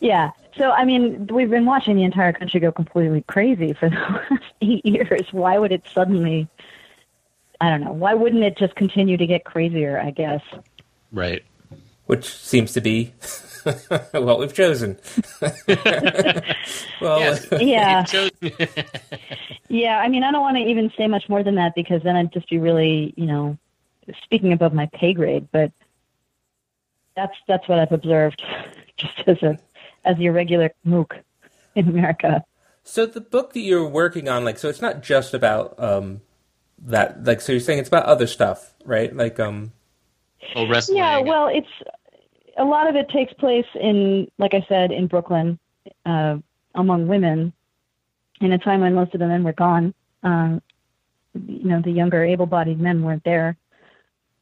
yeah. 0.00 0.30
So 0.56 0.70
I 0.70 0.84
mean, 0.84 1.26
we've 1.26 1.50
been 1.50 1.66
watching 1.66 1.96
the 1.96 2.04
entire 2.04 2.32
country 2.32 2.60
go 2.60 2.70
completely 2.70 3.22
crazy 3.22 3.72
for 3.72 3.90
the 3.90 3.96
last 4.30 4.44
eight 4.60 4.86
years. 4.86 5.26
Why 5.32 5.58
would 5.58 5.72
it 5.72 5.82
suddenly 5.92 6.48
I 7.60 7.70
don't 7.70 7.80
know. 7.82 7.92
Why 7.92 8.14
wouldn't 8.14 8.42
it 8.42 8.58
just 8.58 8.74
continue 8.74 9.16
to 9.16 9.26
get 9.26 9.44
crazier, 9.44 9.98
I 9.98 10.10
guess? 10.10 10.42
Right. 11.12 11.42
Which 12.06 12.28
seems 12.28 12.72
to 12.74 12.80
be 12.80 13.12
what 14.12 14.38
we've 14.38 14.52
chosen. 14.54 14.98
well, 17.00 17.36
Yeah. 17.60 18.04
So- 18.04 18.28
Yeah, 19.68 19.98
I 19.98 20.08
mean, 20.08 20.22
I 20.22 20.30
don't 20.30 20.42
want 20.42 20.56
to 20.56 20.62
even 20.62 20.92
say 20.96 21.06
much 21.08 21.28
more 21.28 21.42
than 21.42 21.56
that 21.56 21.74
because 21.74 22.02
then 22.02 22.14
I'd 22.16 22.32
just 22.32 22.48
be 22.48 22.58
really, 22.58 23.12
you 23.16 23.26
know, 23.26 23.58
speaking 24.22 24.52
above 24.52 24.72
my 24.72 24.88
pay 24.94 25.12
grade. 25.12 25.48
But 25.50 25.72
that's 27.16 27.34
that's 27.48 27.66
what 27.68 27.78
I've 27.80 27.90
observed, 27.92 28.42
just 28.96 29.14
as 29.26 29.42
a 29.42 29.58
as 30.04 30.16
the 30.18 30.26
irregular 30.26 30.70
MOOC 30.86 31.18
in 31.74 31.88
America. 31.88 32.44
So 32.84 33.06
the 33.06 33.20
book 33.20 33.52
that 33.54 33.60
you're 33.60 33.88
working 33.88 34.28
on, 34.28 34.44
like, 34.44 34.58
so 34.58 34.68
it's 34.68 34.80
not 34.82 35.02
just 35.02 35.34
about 35.34 35.74
um 35.82 36.20
that, 36.84 37.24
like, 37.24 37.40
so 37.40 37.52
you're 37.52 37.60
saying 37.60 37.78
it's 37.78 37.88
about 37.88 38.04
other 38.04 38.26
stuff, 38.26 38.74
right? 38.84 39.14
Like, 39.14 39.40
um, 39.40 39.72
oh, 40.54 40.68
wrestling. 40.68 40.98
Yeah, 40.98 41.18
well, 41.18 41.48
it's 41.48 41.68
a 42.56 42.64
lot 42.64 42.88
of 42.88 42.96
it 42.96 43.08
takes 43.08 43.32
place 43.34 43.66
in, 43.74 44.30
like 44.38 44.54
I 44.54 44.64
said, 44.68 44.92
in 44.92 45.06
Brooklyn, 45.06 45.58
uh, 46.04 46.38
among 46.74 47.06
women, 47.06 47.52
in 48.40 48.52
a 48.52 48.58
time 48.58 48.80
when 48.80 48.94
most 48.94 49.14
of 49.14 49.20
the 49.20 49.26
men 49.26 49.44
were 49.44 49.52
gone. 49.52 49.94
Um, 50.22 50.62
you 51.46 51.68
know, 51.68 51.80
the 51.80 51.90
younger, 51.90 52.24
able-bodied 52.24 52.80
men 52.80 53.02
weren't 53.02 53.24
there, 53.24 53.56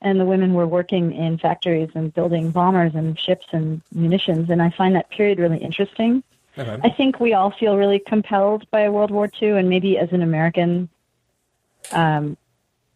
and 0.01 0.21
the 0.21 0.25
women 0.25 0.55
were 0.55 0.67
working 0.67 1.13
in 1.13 1.39
factories 1.39 1.91
and 1.95 2.15
building 2.15 2.51
bombers 2.51 2.95
and 2.95 3.19
ships 3.19 3.47
and 3.53 3.81
munitions. 3.93 4.51
And 4.51 4.63
I 4.63 4.71
find 4.71 4.95
that 4.95 5.11
period 5.11 5.39
really 5.39 5.59
interesting. 5.59 6.23
okay. 6.57 6.79
I 6.83 6.91
think 6.91 7.21
we 7.21 7.33
all 7.33 7.51
feel 7.51 7.77
really 7.77 7.99
compelled 7.99 8.71
by 8.71 8.89
World 8.89 9.11
War 9.11 9.29
II, 9.41 9.51
and 9.51 9.69
maybe 9.69 9.99
as 9.99 10.13
an 10.13 10.23
American, 10.23 10.89
um, 11.93 12.37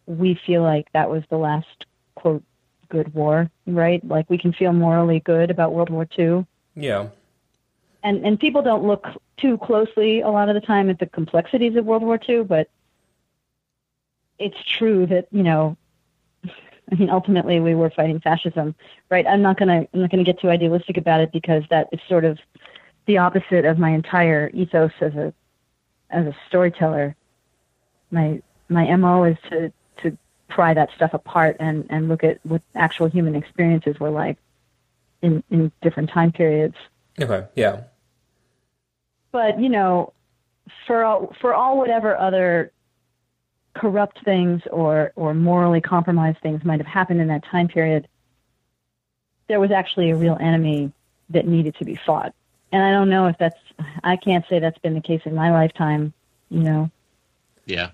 we 0.07 0.38
feel 0.46 0.62
like 0.62 0.90
that 0.92 1.11
was 1.11 1.22
the 1.31 1.37
last 1.37 1.87
quote 2.14 2.42
good 2.88 3.12
war, 3.14 3.51
right? 3.66 4.07
Like 4.07 4.29
we 4.31 4.38
can 4.38 4.53
feel 4.53 4.72
morally 4.72 5.20
good 5.20 5.51
about 5.51 5.72
World 5.72 5.90
War 5.90 6.07
II, 6.18 6.46
yeah, 6.74 7.09
and 8.03 8.24
and 8.24 8.40
people 8.40 8.62
don't 8.62 8.85
look 8.85 9.07
too 9.37 9.59
closely 9.59 10.20
a 10.20 10.29
lot 10.29 10.48
of 10.48 10.55
the 10.55 10.61
time 10.61 10.90
at 10.90 10.98
the 10.98 11.07
complexities 11.07 11.77
of 11.77 11.85
World 11.85 12.03
War 12.03 12.18
II, 12.29 12.44
but 12.44 12.68
it's 14.38 14.62
true 14.79 15.07
that 15.07 15.29
you 15.31 15.42
know. 15.42 15.77
I 16.90 16.94
mean, 16.94 17.11
ultimately, 17.11 17.61
we 17.61 17.74
were 17.74 17.90
fighting 17.90 18.18
fascism, 18.18 18.74
right? 19.11 19.27
I'm 19.27 19.42
not 19.42 19.59
gonna, 19.59 19.87
I'm 19.92 20.01
not 20.01 20.11
gonna 20.11 20.24
get 20.24 20.40
too 20.40 20.48
idealistic 20.48 20.96
about 20.96 21.20
it 21.20 21.31
because 21.33 21.62
that 21.68 21.87
is 21.92 22.01
sort 22.09 22.24
of 22.24 22.38
the 23.05 23.18
opposite 23.18 23.66
of 23.66 23.79
my 23.79 23.90
entire 23.90 24.51
ethos 24.55 24.92
as 25.03 25.14
a 25.14 25.35
as 26.09 26.27
a 26.27 26.37
storyteller. 26.46 27.14
My 28.11 28.40
my 28.68 28.94
mo 28.96 29.24
is 29.24 29.37
to 29.50 29.72
to 30.02 30.16
pry 30.48 30.74
that 30.74 30.90
stuff 30.96 31.14
apart 31.14 31.57
and 31.61 31.87
and 31.90 32.09
look 32.09 32.24
at 32.24 32.38
what 32.44 32.62
actual 32.74 33.09
human 33.09 33.35
experiences 33.35 33.98
were 34.00 34.11
like 34.11 34.37
in 35.22 35.42
in 35.50 35.72
different 35.83 36.11
time 36.11 36.33
periods. 36.33 36.76
okay, 37.20 37.46
yeah, 37.54 37.83
But 39.33 39.61
you 39.61 39.68
know, 39.68 40.12
for 40.87 41.04
all, 41.04 41.35
for 41.40 41.54
all 41.54 41.78
whatever 41.78 42.16
other 42.16 42.72
corrupt 43.74 44.24
things 44.24 44.62
or 44.70 45.12
or 45.16 45.35
morally 45.35 45.81
compromised 45.81 46.38
things 46.40 46.64
might 46.64 46.81
have 46.81 46.87
happened 46.87 47.20
in 47.20 47.28
that 47.28 47.44
time 47.44 47.68
period, 47.68 48.09
there 49.48 49.61
was 49.61 49.70
actually 49.70 50.11
a 50.11 50.16
real 50.16 50.37
enemy 50.40 50.92
that 51.31 51.46
needed 51.46 51.74
to 51.76 51.85
be 51.85 51.94
fought. 51.94 52.35
And 52.72 52.83
I 52.83 52.90
don't 52.92 53.11
know 53.11 53.26
if 53.26 53.37
that's 53.38 53.59
I 54.04 54.16
can't 54.16 54.44
say 54.48 54.59
that's 54.59 54.78
been 54.78 54.94
the 54.94 55.00
case 55.00 55.22
in 55.24 55.35
my 55.35 55.50
lifetime, 55.50 56.12
you 56.50 56.61
know. 56.61 56.90
yeah. 57.66 57.90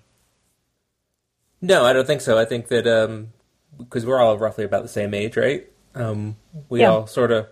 No, 1.65 1.85
I 1.85 1.93
don't 1.93 2.07
think 2.07 2.21
so. 2.21 2.39
I 2.39 2.45
think 2.45 2.69
that 2.69 2.87
um, 2.87 3.33
because 3.79 4.05
we're 4.05 4.21
all 4.21 4.37
roughly 4.39 4.65
about 4.65 4.83
the 4.83 4.89
same 4.89 5.15
age, 5.15 5.37
right? 5.37 5.67
Um, 5.95 6.37
we 6.69 6.81
Yeah. 6.81 6.91
all 6.91 7.07
sort 7.07 7.33
of, 7.33 7.49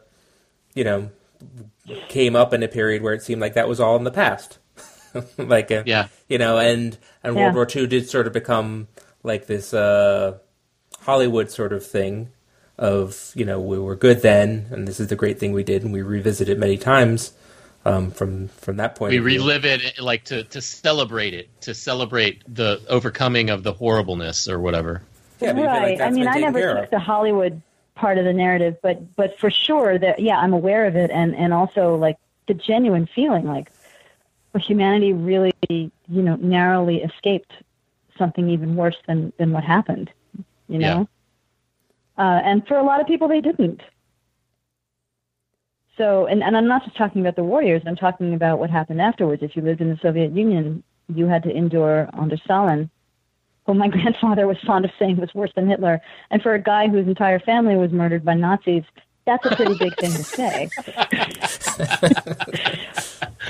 you 0.75 0.85
know, 0.85 1.11
came 2.09 2.37
up 2.37 2.53
in 2.53 2.63
a 2.63 2.69
period 2.69 3.03
where 3.03 3.15
it 3.15 3.23
seemed 3.23 3.41
like 3.41 3.55
that 3.55 3.69
was 3.69 3.81
all 3.81 3.97
in 3.97 4.05
the 4.05 4.11
past. 4.11 4.59
like, 5.39 5.71
uh, 5.71 5.83
Yeah. 5.87 6.09
you 6.29 6.39
know, 6.39 6.59
and 6.59 6.99
and 7.25 7.35
Yeah. 7.37 7.43
World 7.43 7.55
War 7.55 7.67
II 7.75 7.87
did 7.87 8.09
sort 8.09 8.27
of 8.27 8.33
become 8.33 8.89
like 9.23 9.47
this 9.47 9.73
uh, 9.73 10.39
Hollywood 11.01 11.51
sort 11.51 11.73
of 11.73 11.85
thing 11.85 12.29
of 12.79 13.33
you 13.35 13.45
know 13.45 13.61
we 13.61 13.79
were 13.79 13.97
good 13.97 14.23
then, 14.23 14.67
and 14.71 14.87
this 14.89 14.99
is 15.01 15.09
the 15.09 15.17
great 15.17 15.39
thing 15.39 15.53
we 15.53 15.65
did, 15.65 15.83
and 15.85 15.93
we 15.93 16.03
revisit 16.03 16.49
it 16.49 16.59
many 16.59 16.77
times 16.77 17.33
um, 17.85 18.11
from 18.11 18.49
from 18.49 18.77
that 18.77 18.97
point. 18.97 19.11
We 19.11 19.19
of 19.19 19.25
view. 19.25 19.39
relive 19.39 19.65
it 19.65 20.01
like 20.01 20.25
to, 20.25 20.45
to 20.45 20.61
celebrate 20.61 21.35
it, 21.35 21.49
to 21.63 21.75
celebrate 21.75 22.43
the 22.53 22.81
overcoming 22.89 23.51
of 23.51 23.63
the 23.63 23.73
horribleness 23.73 24.49
or 24.49 24.61
whatever. 24.61 25.03
Yeah, 25.41 25.53
but 25.53 25.63
you 25.63 25.69
feel 25.69 25.83
like. 25.83 26.01
I 26.01 26.11
mean, 26.11 26.29
I 26.29 26.39
never 26.39 26.81
took 26.81 26.91
the 26.91 26.99
Hollywood 26.99 27.61
part 27.95 28.19
of 28.19 28.25
the 28.25 28.33
narrative, 28.33 28.77
but 28.83 29.17
but 29.17 29.39
for 29.39 29.51
sure 29.51 29.99
that 29.99 30.21
yeah, 30.21 30.39
I'm 30.39 30.53
aware 30.53 30.87
of 30.87 30.97
it, 30.97 31.11
and 31.11 31.35
and 31.35 31.53
also 31.53 31.97
like 31.97 32.19
the 32.47 32.55
genuine 32.55 33.07
feeling 33.07 33.47
like 33.47 33.71
well, 34.53 34.63
humanity 34.63 35.13
really 35.13 35.53
you 35.69 35.91
know 36.09 36.37
narrowly 36.37 37.03
escaped 37.03 37.53
something 38.19 38.49
even 38.51 38.77
worse 38.77 38.97
than 39.07 39.33
than 39.39 39.53
what 39.53 39.65
happened, 39.65 40.11
you 40.69 40.79
Yeah. 40.79 40.95
know. 40.95 41.09
Uh, 42.19 42.41
and 42.45 42.67
for 42.69 42.77
a 42.77 42.83
lot 42.83 43.01
of 43.01 43.07
people, 43.07 43.27
they 43.27 43.41
didn't. 43.41 43.81
So, 45.99 46.27
and, 46.27 46.43
and 46.43 46.57
I'm 46.57 46.67
not 46.67 46.85
just 46.85 46.97
talking 46.97 47.21
about 47.21 47.37
the 47.37 47.45
warriors. 47.45 47.83
I'm 47.87 47.97
talking 47.97 48.35
about 48.35 48.59
what 48.59 48.71
happened 48.71 49.01
afterwards. 49.01 49.43
If 49.43 49.57
you 49.57 49.63
lived 49.63 49.81
in 49.81 49.91
the 49.91 49.99
Soviet 50.01 50.33
Union, 50.33 50.83
you 51.15 51.27
had 51.27 51.43
to 51.43 51.51
endure 51.51 52.09
under 52.15 52.37
Stalin 52.37 52.91
who 53.67 53.75
my 53.75 53.89
grandfather 53.97 54.47
was 54.47 54.59
fond 54.67 54.85
of 54.85 54.91
saying 54.99 55.17
was 55.17 55.35
worse 55.35 55.53
than 55.55 55.69
Hitler. 55.69 56.01
And 56.31 56.43
for 56.43 56.55
a 56.55 56.63
guy 56.63 56.89
whose 56.89 57.07
entire 57.07 57.39
family 57.39 57.77
was 57.77 57.93
murdered 57.93 58.25
by 58.25 58.35
Nazis, 58.35 58.85
that's 59.25 59.47
a 59.47 59.55
pretty 59.55 59.79
big 59.79 59.97
thing 59.99 60.11
to 60.11 60.25
say. 60.25 60.69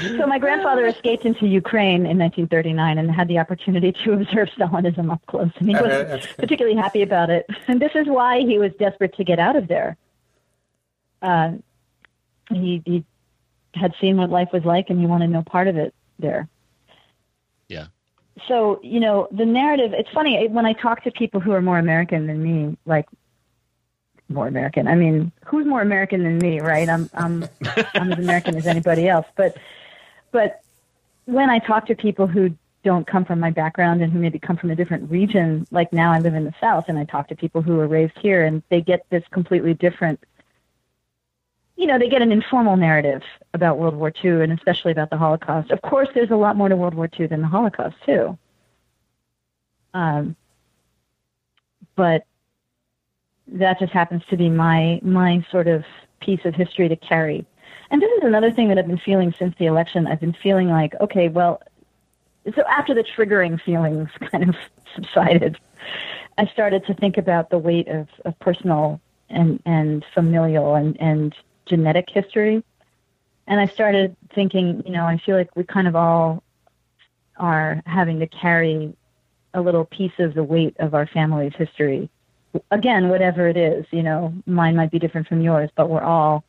so 0.19 0.27
my 0.27 0.39
grandfather 0.39 0.85
escaped 0.87 1.25
into 1.25 1.47
Ukraine 1.47 2.05
in 2.05 2.19
1939 2.19 2.99
and 2.99 3.11
had 3.11 3.27
the 3.27 3.39
opportunity 3.39 3.93
to 4.05 4.13
observe 4.13 4.51
Stalinism 4.51 5.11
up 5.11 5.25
close. 5.27 5.51
And 5.57 5.69
he 5.71 5.75
was 5.75 5.85
that's- 5.85 6.27
particularly 6.37 6.77
happy 6.77 7.01
about 7.01 7.31
it. 7.31 7.47
And 7.69 7.81
this 7.81 7.93
is 7.95 8.07
why 8.07 8.41
he 8.41 8.59
was 8.59 8.73
desperate 8.79 9.17
to 9.17 9.25
get 9.25 9.39
out 9.39 9.57
of 9.57 9.67
there. 9.69 9.97
Uh, 11.23 11.53
he, 12.57 12.83
he 12.85 13.05
had 13.75 13.95
seen 14.01 14.17
what 14.17 14.31
life 14.31 14.49
was 14.53 14.65
like 14.65 14.91
and 14.91 15.01
he 15.01 15.07
wanted 15.07 15.31
no 15.31 15.43
part 15.43 15.69
of 15.69 15.77
it 15.77 15.95
there. 16.19 16.49
Yeah. 17.69 17.87
so 18.49 18.81
you 18.83 19.01
know 19.01 19.29
the 19.31 19.47
narrative 19.47 19.93
it's 19.95 20.11
funny 20.11 20.47
when 20.49 20.67
i 20.67 20.73
talk 20.75 21.05
to 21.05 21.11
people 21.11 21.41
who 21.41 21.53
are 21.53 21.63
more 21.63 21.79
american 21.79 22.27
than 22.27 22.43
me 22.43 22.77
like 22.85 23.07
more 24.29 24.47
american 24.47 24.89
i 24.89 24.95
mean 24.95 25.33
who's 25.47 25.67
more 25.67 25.81
american 25.81 26.23
than 26.23 26.39
me 26.39 26.61
right? 26.61 26.89
I'm 26.89 27.09
i'm 27.15 27.49
i'm 27.95 28.13
as 28.13 28.19
american 28.19 28.57
as 28.57 28.67
anybody 28.67 29.09
else. 29.09 29.27
But 29.37 29.57
but 30.33 30.63
when 31.25 31.51
i 31.51 31.59
talk 31.61 31.87
to 31.87 31.95
people 31.95 32.27
who 32.27 32.55
don't 32.85 33.07
come 33.07 33.25
from 33.25 33.39
my 33.39 33.51
background 33.51 34.03
and 34.03 34.13
who 34.13 34.19
maybe 34.19 34.39
come 34.39 34.57
from 34.57 34.71
a 34.71 34.77
different 34.77 35.11
region 35.11 35.67
like 35.71 35.93
now 35.93 36.13
i 36.13 36.19
live 36.19 36.35
in 36.35 36.45
the 36.45 36.55
south 36.61 36.87
and 36.89 36.99
i 36.99 37.05
talk 37.05 37.29
to 37.29 37.37
people 37.37 37.63
who 37.63 37.79
are 37.81 37.87
raised 37.87 38.19
here 38.19 38.45
and 38.45 38.63
they 38.71 38.81
get 38.81 39.07
this 39.11 39.25
completely 39.31 39.73
different 39.75 40.19
you 41.83 41.89
know, 41.89 41.99
they 41.99 42.09
get 42.09 42.23
an 42.23 42.31
informal 42.31 42.77
narrative 42.77 43.23
about 43.55 43.77
World 43.77 43.97
War 43.97 44.13
II 44.23 44.45
and 44.45 44.53
especially 44.53 44.93
about 44.93 45.11
the 45.11 45.17
Holocaust. 45.17 45.73
Of 45.73 45.83
course, 45.83 46.09
there's 46.15 46.31
a 46.31 46.37
lot 46.37 46.55
more 46.55 46.69
to 46.69 46.77
World 46.77 46.95
War 46.95 47.11
II 47.19 47.27
than 47.27 47.41
the 47.41 47.49
Holocaust, 47.49 47.97
too. 48.07 48.39
Um, 49.93 50.37
but 51.97 52.25
that 53.49 53.81
just 53.81 53.93
happens 53.93 54.23
to 54.31 54.37
be 54.37 54.49
my 54.49 55.01
my 55.03 55.45
sort 55.51 55.67
of 55.67 55.85
piece 56.21 56.45
of 56.45 56.55
history 56.55 56.89
to 56.89 56.95
carry. 56.95 57.45
And 57.91 58.01
this 58.01 58.13
is 58.13 58.23
another 58.23 58.53
thing 58.53 58.69
that 58.69 58.79
I've 58.79 58.87
been 58.87 58.97
feeling 58.99 59.35
since 59.37 59.53
the 59.59 59.67
election. 59.67 60.07
I've 60.07 60.21
been 60.21 60.37
feeling 60.41 60.69
like, 60.69 60.95
okay, 61.01 61.29
well, 61.29 61.61
so 62.55 62.63
after 62.69 62.95
the 62.95 63.03
triggering 63.03 63.61
feelings 63.61 64.09
kind 64.31 64.49
of 64.49 64.55
subsided, 64.95 65.59
I 66.39 66.47
started 66.47 66.87
to 66.87 66.95
think 66.95 67.19
about 67.19 67.51
the 67.51 67.59
weight 67.59 67.89
of, 67.89 68.07
of 68.25 68.39
personal 68.39 69.01
and, 69.29 69.61
and 69.67 70.05
familial 70.15 70.77
and, 70.77 70.97
and 71.01 71.35
genetic 71.67 72.09
history. 72.11 72.63
And 73.47 73.61
I 73.61 73.67
started 73.67 74.17
thinking, 74.35 74.83
you 74.87 74.93
know, 74.93 75.05
I 75.05 75.19
feel 75.19 75.37
like 75.37 75.55
we 75.57 75.65
kind 75.65 75.89
of 75.89 75.97
all 75.97 76.43
are 77.37 77.83
having 77.87 78.21
to 78.21 78.27
carry 78.27 78.95
a 79.55 79.61
little 79.61 79.85
piece 79.85 80.13
of 80.19 80.35
the 80.35 80.45
weight 80.45 80.77
of 80.79 80.95
our 80.95 81.07
family's 81.07 81.55
history. 81.55 82.09
Again, 82.71 83.09
whatever 83.09 83.49
it 83.49 83.57
is, 83.57 83.87
you 83.91 84.03
know, 84.03 84.33
mine 84.47 84.77
might 84.77 84.91
be 84.91 84.99
different 84.99 85.27
from 85.27 85.41
yours, 85.41 85.71
but 85.75 85.89
we're 85.89 86.03
all 86.03 86.45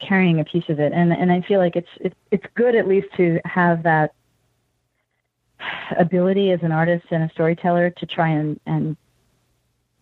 carrying 0.00 0.40
a 0.40 0.44
piece 0.44 0.68
of 0.68 0.80
it. 0.80 0.92
And 0.92 1.12
and 1.12 1.30
I 1.30 1.42
feel 1.42 1.60
like 1.60 1.76
it's 1.76 1.88
it, 2.00 2.14
it's 2.30 2.46
good 2.54 2.74
at 2.74 2.88
least 2.88 3.08
to 3.16 3.40
have 3.44 3.82
that 3.82 4.14
ability 5.98 6.50
as 6.50 6.62
an 6.62 6.72
artist 6.72 7.06
and 7.10 7.24
a 7.24 7.32
storyteller 7.32 7.90
to 7.90 8.06
try 8.06 8.28
and 8.28 8.58
and 8.66 8.96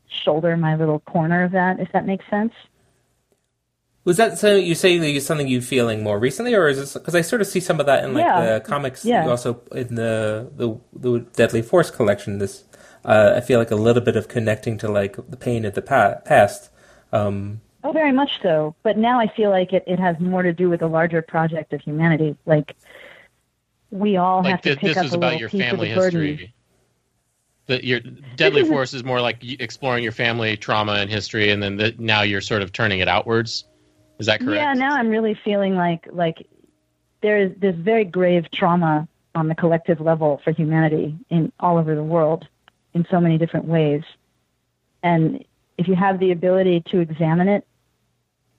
shoulder 0.09 0.57
my 0.57 0.77
little 0.77 1.01
corner 1.01 1.43
of 1.45 1.53
that, 1.53 1.81
if 1.81 1.91
that 1.93 2.07
makes 2.07 2.25
sense. 2.31 2.53
Was 4.07 4.17
that 4.19 4.39
so? 4.39 4.55
You 4.55 4.77
say 4.77 4.99
that 4.99 5.21
something 5.23 5.49
you 5.49 5.61
feeling 5.61 6.05
more 6.05 6.19
recently, 6.19 6.55
or 6.55 6.69
is 6.69 6.79
it 6.79 6.99
because 6.99 7.17
I 7.17 7.23
sort 7.23 7.41
of 7.43 7.49
see 7.49 7.59
some 7.59 7.81
of 7.81 7.87
that 7.87 8.05
in 8.05 8.15
like 8.15 8.25
Yeah. 8.25 8.55
the 8.55 8.61
comics, 8.61 9.05
Yeah. 9.05 9.29
also 9.29 9.61
in 9.73 9.97
the, 9.97 10.49
the 10.57 10.79
the 10.95 11.19
Deadly 11.35 11.61
Force 11.61 11.91
collection. 11.91 12.39
This 12.39 12.63
uh, 13.05 13.33
I 13.37 13.41
feel 13.41 13.59
like 13.59 13.73
a 13.73 13.77
little 13.77 14.01
bit 14.03 14.15
of 14.15 14.29
connecting 14.29 14.79
to 14.79 14.89
like 14.89 15.17
the 15.29 15.37
pain 15.37 15.65
of 15.65 15.75
the 15.75 15.83
pa- 15.83 16.21
past. 16.25 16.71
Um, 17.13 17.61
Oh, 17.83 17.91
very 17.93 18.13
much 18.13 18.31
so. 18.43 18.75
But 18.85 18.97
now 18.97 19.19
I 19.21 19.27
feel 19.29 19.51
like 19.51 19.73
it, 19.73 19.83
it 19.89 19.99
has 20.01 20.19
more 20.21 20.43
to 20.43 20.53
do 20.53 20.69
with 20.71 20.83
a 20.83 20.87
larger 20.89 21.21
project 21.23 21.73
of 21.73 21.81
humanity. 21.81 22.37
Like 22.47 22.77
we 23.91 24.17
all 24.17 24.43
have 24.45 24.53
like 24.53 24.63
to 24.63 24.69
th- 24.71 24.79
pick 24.79 24.89
this 24.91 24.97
up 24.99 25.05
is 25.07 25.13
a 25.15 25.17
about 25.17 25.27
little 25.33 25.41
your 25.41 25.49
piece 25.51 25.61
family 25.63 25.91
of 25.91 25.95
the 25.97 26.01
burden. 26.01 26.27
history. 26.27 26.55
The, 27.67 27.85
your 27.85 28.01
deadly 28.37 28.63
force 28.65 28.95
is 28.95 29.03
more 29.03 29.21
like 29.21 29.39
exploring 29.43 30.05
your 30.05 30.13
family 30.13 30.57
trauma 30.57 30.93
and 30.95 31.11
history, 31.11 31.51
and 31.51 31.61
then 31.61 31.77
the, 31.77 31.93
now 31.99 32.23
you're 32.23 32.41
sort 32.41 32.63
of 32.63 32.73
turning 32.73 33.01
it 33.01 33.09
outwards. 33.09 33.65
Is 34.19 34.27
that 34.27 34.41
correct? 34.41 34.57
Yeah, 34.57 34.73
now 34.75 34.97
I'm 34.97 35.09
really 35.09 35.35
feeling 35.35 35.77
like 35.77 36.09
like 36.11 36.47
there 37.21 37.39
is 37.39 37.53
this 37.59 37.75
very 37.75 38.05
grave 38.05 38.51
trauma 38.51 39.09
on 39.35 39.49
the 39.49 39.55
collective 39.55 40.01
level 40.01 40.41
for 40.43 40.53
humanity 40.53 41.17
in 41.29 41.53
all 41.61 41.77
over 41.77 41.95
the 41.95 42.03
world 42.03 42.49
in 42.95 43.07
so 43.11 43.21
many 43.21 43.37
different 43.37 43.67
ways. 43.67 44.03
And 45.03 45.45
if 45.77 45.89
you 45.89 45.95
have 45.95 46.19
the 46.19 46.31
ability 46.31 46.81
to 46.91 47.01
examine 47.01 47.49
it 47.49 47.67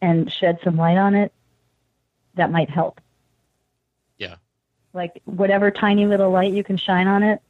and 0.02 0.32
shed 0.32 0.60
some 0.64 0.78
light 0.78 0.98
on 0.98 1.16
it, 1.16 1.34
that 2.36 2.52
might 2.52 2.70
help. 2.70 3.02
Yeah. 4.18 4.36
Like 4.94 5.22
whatever 5.26 5.72
tiny 5.72 6.06
little 6.06 6.30
light 6.30 6.54
you 6.54 6.64
can 6.64 6.78
shine 6.78 7.08
on 7.08 7.24
it, 7.24 7.42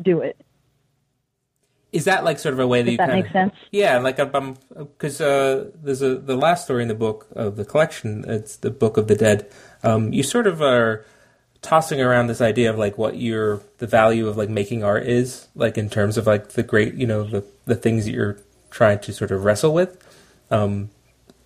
do 0.00 0.20
it. 0.20 0.40
Is 1.96 2.04
that 2.04 2.24
like 2.24 2.38
sort 2.38 2.52
of 2.52 2.60
a 2.60 2.66
way 2.66 2.82
that 2.82 2.84
Does 2.84 2.92
you 2.92 2.96
that 2.98 3.08
kind 3.08 3.22
make 3.22 3.32
sense? 3.32 3.54
Yeah, 3.72 3.98
like 3.98 4.18
I'm 4.18 4.56
because 4.76 5.18
uh, 5.18 5.70
there's 5.82 6.02
a 6.02 6.16
the 6.16 6.36
last 6.36 6.64
story 6.64 6.82
in 6.82 6.88
the 6.88 6.94
book 6.94 7.26
of 7.34 7.56
the 7.56 7.64
collection. 7.64 8.22
It's 8.28 8.56
the 8.56 8.70
Book 8.70 8.98
of 8.98 9.08
the 9.08 9.14
Dead. 9.14 9.50
Um, 9.82 10.12
you 10.12 10.22
sort 10.22 10.46
of 10.46 10.60
are 10.60 11.06
tossing 11.62 12.02
around 12.02 12.26
this 12.26 12.42
idea 12.42 12.68
of 12.68 12.76
like 12.76 12.98
what 12.98 13.16
your 13.16 13.62
the 13.78 13.86
value 13.86 14.28
of 14.28 14.36
like 14.36 14.50
making 14.50 14.84
art 14.84 15.06
is, 15.06 15.48
like 15.54 15.78
in 15.78 15.88
terms 15.88 16.18
of 16.18 16.26
like 16.26 16.50
the 16.50 16.62
great 16.62 16.92
you 16.94 17.06
know 17.06 17.24
the 17.24 17.42
the 17.64 17.74
things 17.74 18.04
that 18.04 18.12
you're 18.12 18.36
trying 18.70 18.98
to 18.98 19.12
sort 19.12 19.30
of 19.30 19.44
wrestle 19.44 19.72
with. 19.72 19.96
Um, 20.50 20.90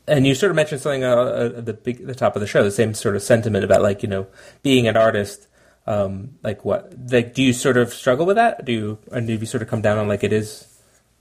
and 0.09 0.27
you 0.27 0.35
sort 0.35 0.51
of 0.51 0.57
mentioned 0.57 0.81
something 0.81 1.05
uh, 1.05 1.53
at 1.57 1.65
the 1.65 1.75
big, 1.75 2.05
the 2.05 2.15
top 2.17 2.35
of 2.35 2.41
the 2.41 2.49
show, 2.49 2.65
the 2.65 2.73
same 2.73 2.93
sort 2.95 3.15
of 3.15 3.23
sentiment 3.23 3.65
about 3.65 3.83
like 3.83 4.03
you 4.03 4.09
know 4.09 4.27
being 4.65 4.89
an 4.89 4.97
artist. 4.97 5.47
Um, 5.87 6.39
like 6.43 6.65
what? 6.65 6.93
Like, 7.11 7.35
do 7.35 7.43
you 7.43 7.53
sort 7.53 7.77
of 7.77 7.93
struggle 7.93 8.27
with 8.27 8.37
that? 8.37 8.65
Do 8.65 8.73
you, 8.73 8.99
and 9.11 9.27
do 9.27 9.35
you 9.35 9.47
sort 9.47 9.63
of 9.63 9.69
come 9.69 9.83
down 9.83 9.99
on 9.99 10.09
like 10.09 10.23
it 10.23 10.33
is, 10.33 10.67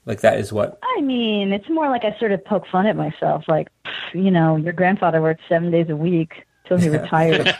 like 0.05 0.21
that 0.21 0.39
is 0.39 0.53
what? 0.53 0.79
I 0.97 1.01
mean, 1.01 1.53
it's 1.53 1.69
more 1.69 1.89
like 1.89 2.03
I 2.03 2.17
sort 2.19 2.31
of 2.31 2.43
poke 2.43 2.67
fun 2.67 2.85
at 2.85 2.95
myself. 2.95 3.45
Like, 3.47 3.69
you 4.13 4.31
know, 4.31 4.55
your 4.57 4.73
grandfather 4.73 5.21
worked 5.21 5.41
seven 5.49 5.71
days 5.71 5.89
a 5.89 5.95
week 5.95 6.45
till 6.67 6.77
he 6.77 6.89
retired. 6.89 7.47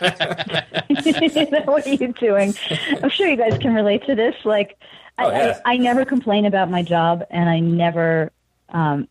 what 1.66 1.86
are 1.86 1.94
you 1.94 2.12
doing? 2.12 2.54
I'm 3.02 3.10
sure 3.10 3.28
you 3.28 3.36
guys 3.36 3.58
can 3.58 3.74
relate 3.74 4.04
to 4.06 4.14
this. 4.14 4.34
Like, 4.44 4.78
I, 5.18 5.24
Oh, 5.24 5.30
yeah. 5.30 5.60
I, 5.64 5.74
I 5.74 5.76
never 5.76 6.04
complain 6.04 6.46
about 6.46 6.70
my 6.70 6.82
job, 6.82 7.24
and 7.30 7.48
I 7.48 7.60
never 7.60 8.32
um, 8.70 9.08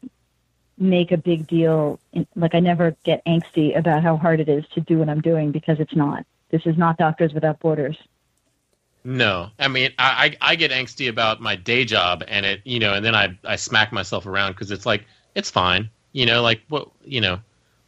make 0.78 1.12
a 1.12 1.18
big 1.18 1.48
deal. 1.48 2.00
In, 2.14 2.26
like, 2.36 2.56
I 2.56 2.60
never 2.60 2.96
get 3.04 3.24
angsty 3.26 3.78
about 3.78 4.04
how 4.04 4.18
hard 4.18 4.40
it 4.40 4.50
is 4.50 4.66
to 4.74 4.82
do 4.82 4.98
what 4.98 5.10
I'm 5.10 5.22
doing 5.22 5.52
because 5.52 5.80
it's 5.80 5.96
not. 5.96 6.26
This 6.50 6.66
is 6.66 6.78
not 6.78 6.98
Doctors 6.98 7.34
Without 7.34 7.60
Borders. 7.60 7.98
No, 9.04 9.50
I 9.58 9.68
mean, 9.70 9.92
I, 9.98 10.36
I 10.42 10.52
I 10.52 10.56
get 10.56 10.72
angsty 10.72 11.10
about 11.10 11.40
my 11.42 11.56
day 11.56 11.86
job, 11.86 12.24
and 12.28 12.46
it, 12.46 12.62
you 12.66 12.80
know, 12.80 12.94
and 12.94 13.06
then 13.06 13.16
I 13.16 13.38
I 13.46 13.56
smack 13.56 13.92
myself 13.94 14.26
around 14.26 14.54
because 14.54 14.72
it's 14.72 14.86
like 14.86 15.06
it's 15.36 15.50
fine, 15.50 15.90
you 16.12 16.26
know, 16.26 16.42
like 16.42 16.62
what, 16.68 16.90
you 17.06 17.22
know, 17.22 17.40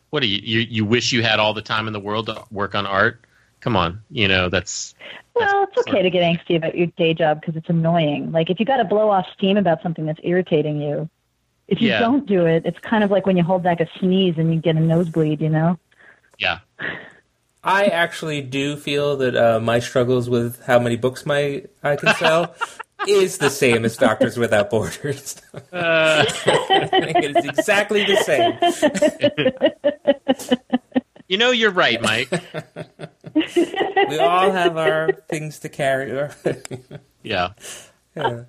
what 0.09 0.21
do 0.21 0.27
you, 0.27 0.39
you 0.41 0.59
you 0.61 0.85
wish 0.85 1.11
you 1.11 1.21
had 1.21 1.39
all 1.39 1.53
the 1.53 1.61
time 1.61 1.87
in 1.87 1.93
the 1.93 1.99
world 1.99 2.27
to 2.27 2.43
work 2.49 2.75
on 2.75 2.85
art? 2.87 3.25
Come 3.59 3.75
on, 3.75 4.01
you 4.09 4.27
know, 4.27 4.49
that's 4.49 4.95
Well, 5.35 5.63
it's 5.63 5.77
okay 5.87 6.01
to 6.01 6.09
get 6.09 6.23
angsty 6.23 6.55
about 6.57 6.77
your 6.77 6.87
day 6.87 7.13
job 7.13 7.41
because 7.41 7.55
it's 7.55 7.69
annoying. 7.69 8.31
Like 8.31 8.49
if 8.49 8.59
you 8.59 8.65
got 8.65 8.77
to 8.77 8.85
blow 8.85 9.09
off 9.09 9.27
steam 9.33 9.57
about 9.57 9.81
something 9.81 10.05
that's 10.05 10.19
irritating 10.23 10.81
you, 10.81 11.09
if 11.67 11.81
you 11.81 11.89
Yeah. 11.89 11.99
don't 11.99 12.25
do 12.25 12.45
it, 12.45 12.65
it's 12.65 12.79
kind 12.79 13.03
of 13.03 13.11
like 13.11 13.25
when 13.25 13.37
you 13.37 13.43
hold 13.43 13.63
back 13.63 13.79
a 13.81 13.87
sneeze 13.99 14.35
and 14.37 14.53
you 14.53 14.59
get 14.59 14.75
a 14.75 14.79
nosebleed. 14.79 15.41
You 15.41 15.49
know? 15.49 15.79
yeah, 16.37 16.59
I 17.63 17.85
actually 17.85 18.41
do 18.41 18.75
feel 18.75 19.17
that 19.17 19.35
uh, 19.35 19.59
my 19.59 19.79
struggles 19.79 20.29
with 20.29 20.61
how 20.65 20.79
many 20.79 20.95
books 20.95 21.25
my 21.25 21.63
I 21.83 21.95
can 21.95 22.15
sell 22.15 22.55
is 23.07 23.37
the 23.37 23.49
same 23.49 23.85
as 23.85 23.97
Doctors 23.97 24.37
Without 24.37 24.69
Borders. 24.69 25.39
uh, 25.71 26.25
it 26.47 27.35
is 27.35 27.45
exactly 27.45 28.03
the 28.05 28.17
same. 28.23 28.57
you 31.27 31.37
know, 31.37 31.51
you're 31.51 31.71
right, 31.71 32.01
Mike. 32.01 32.31
We 34.09 34.17
all 34.19 34.51
have 34.51 34.77
our 34.77 35.11
things 35.29 35.59
to 35.59 35.69
carry. 35.69 36.29
Yeah, 37.23 37.49
Yeah. 38.15 38.43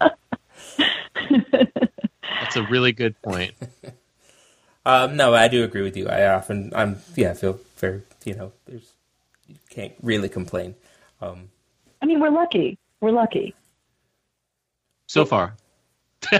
that's 2.40 2.56
a 2.56 2.62
really 2.70 2.92
good 2.92 3.20
point. 3.22 3.54
Um, 4.84 5.16
no, 5.16 5.34
I 5.34 5.48
do 5.48 5.62
agree 5.64 5.82
with 5.82 5.96
you. 5.96 6.08
I 6.08 6.26
often, 6.26 6.72
I'm, 6.74 6.98
yeah, 7.14 7.30
I 7.30 7.34
feel 7.34 7.60
very, 7.76 8.02
you 8.24 8.34
know, 8.34 8.52
there's, 8.66 8.82
you 8.82 8.88
can't 9.74 9.94
really 10.02 10.28
complain. 10.28 10.74
Um, 11.20 11.48
I 12.00 12.06
mean, 12.06 12.20
we're 12.20 12.30
lucky. 12.30 12.78
We're 13.00 13.10
lucky. 13.12 13.54
So 15.06 15.24
far. 15.24 15.56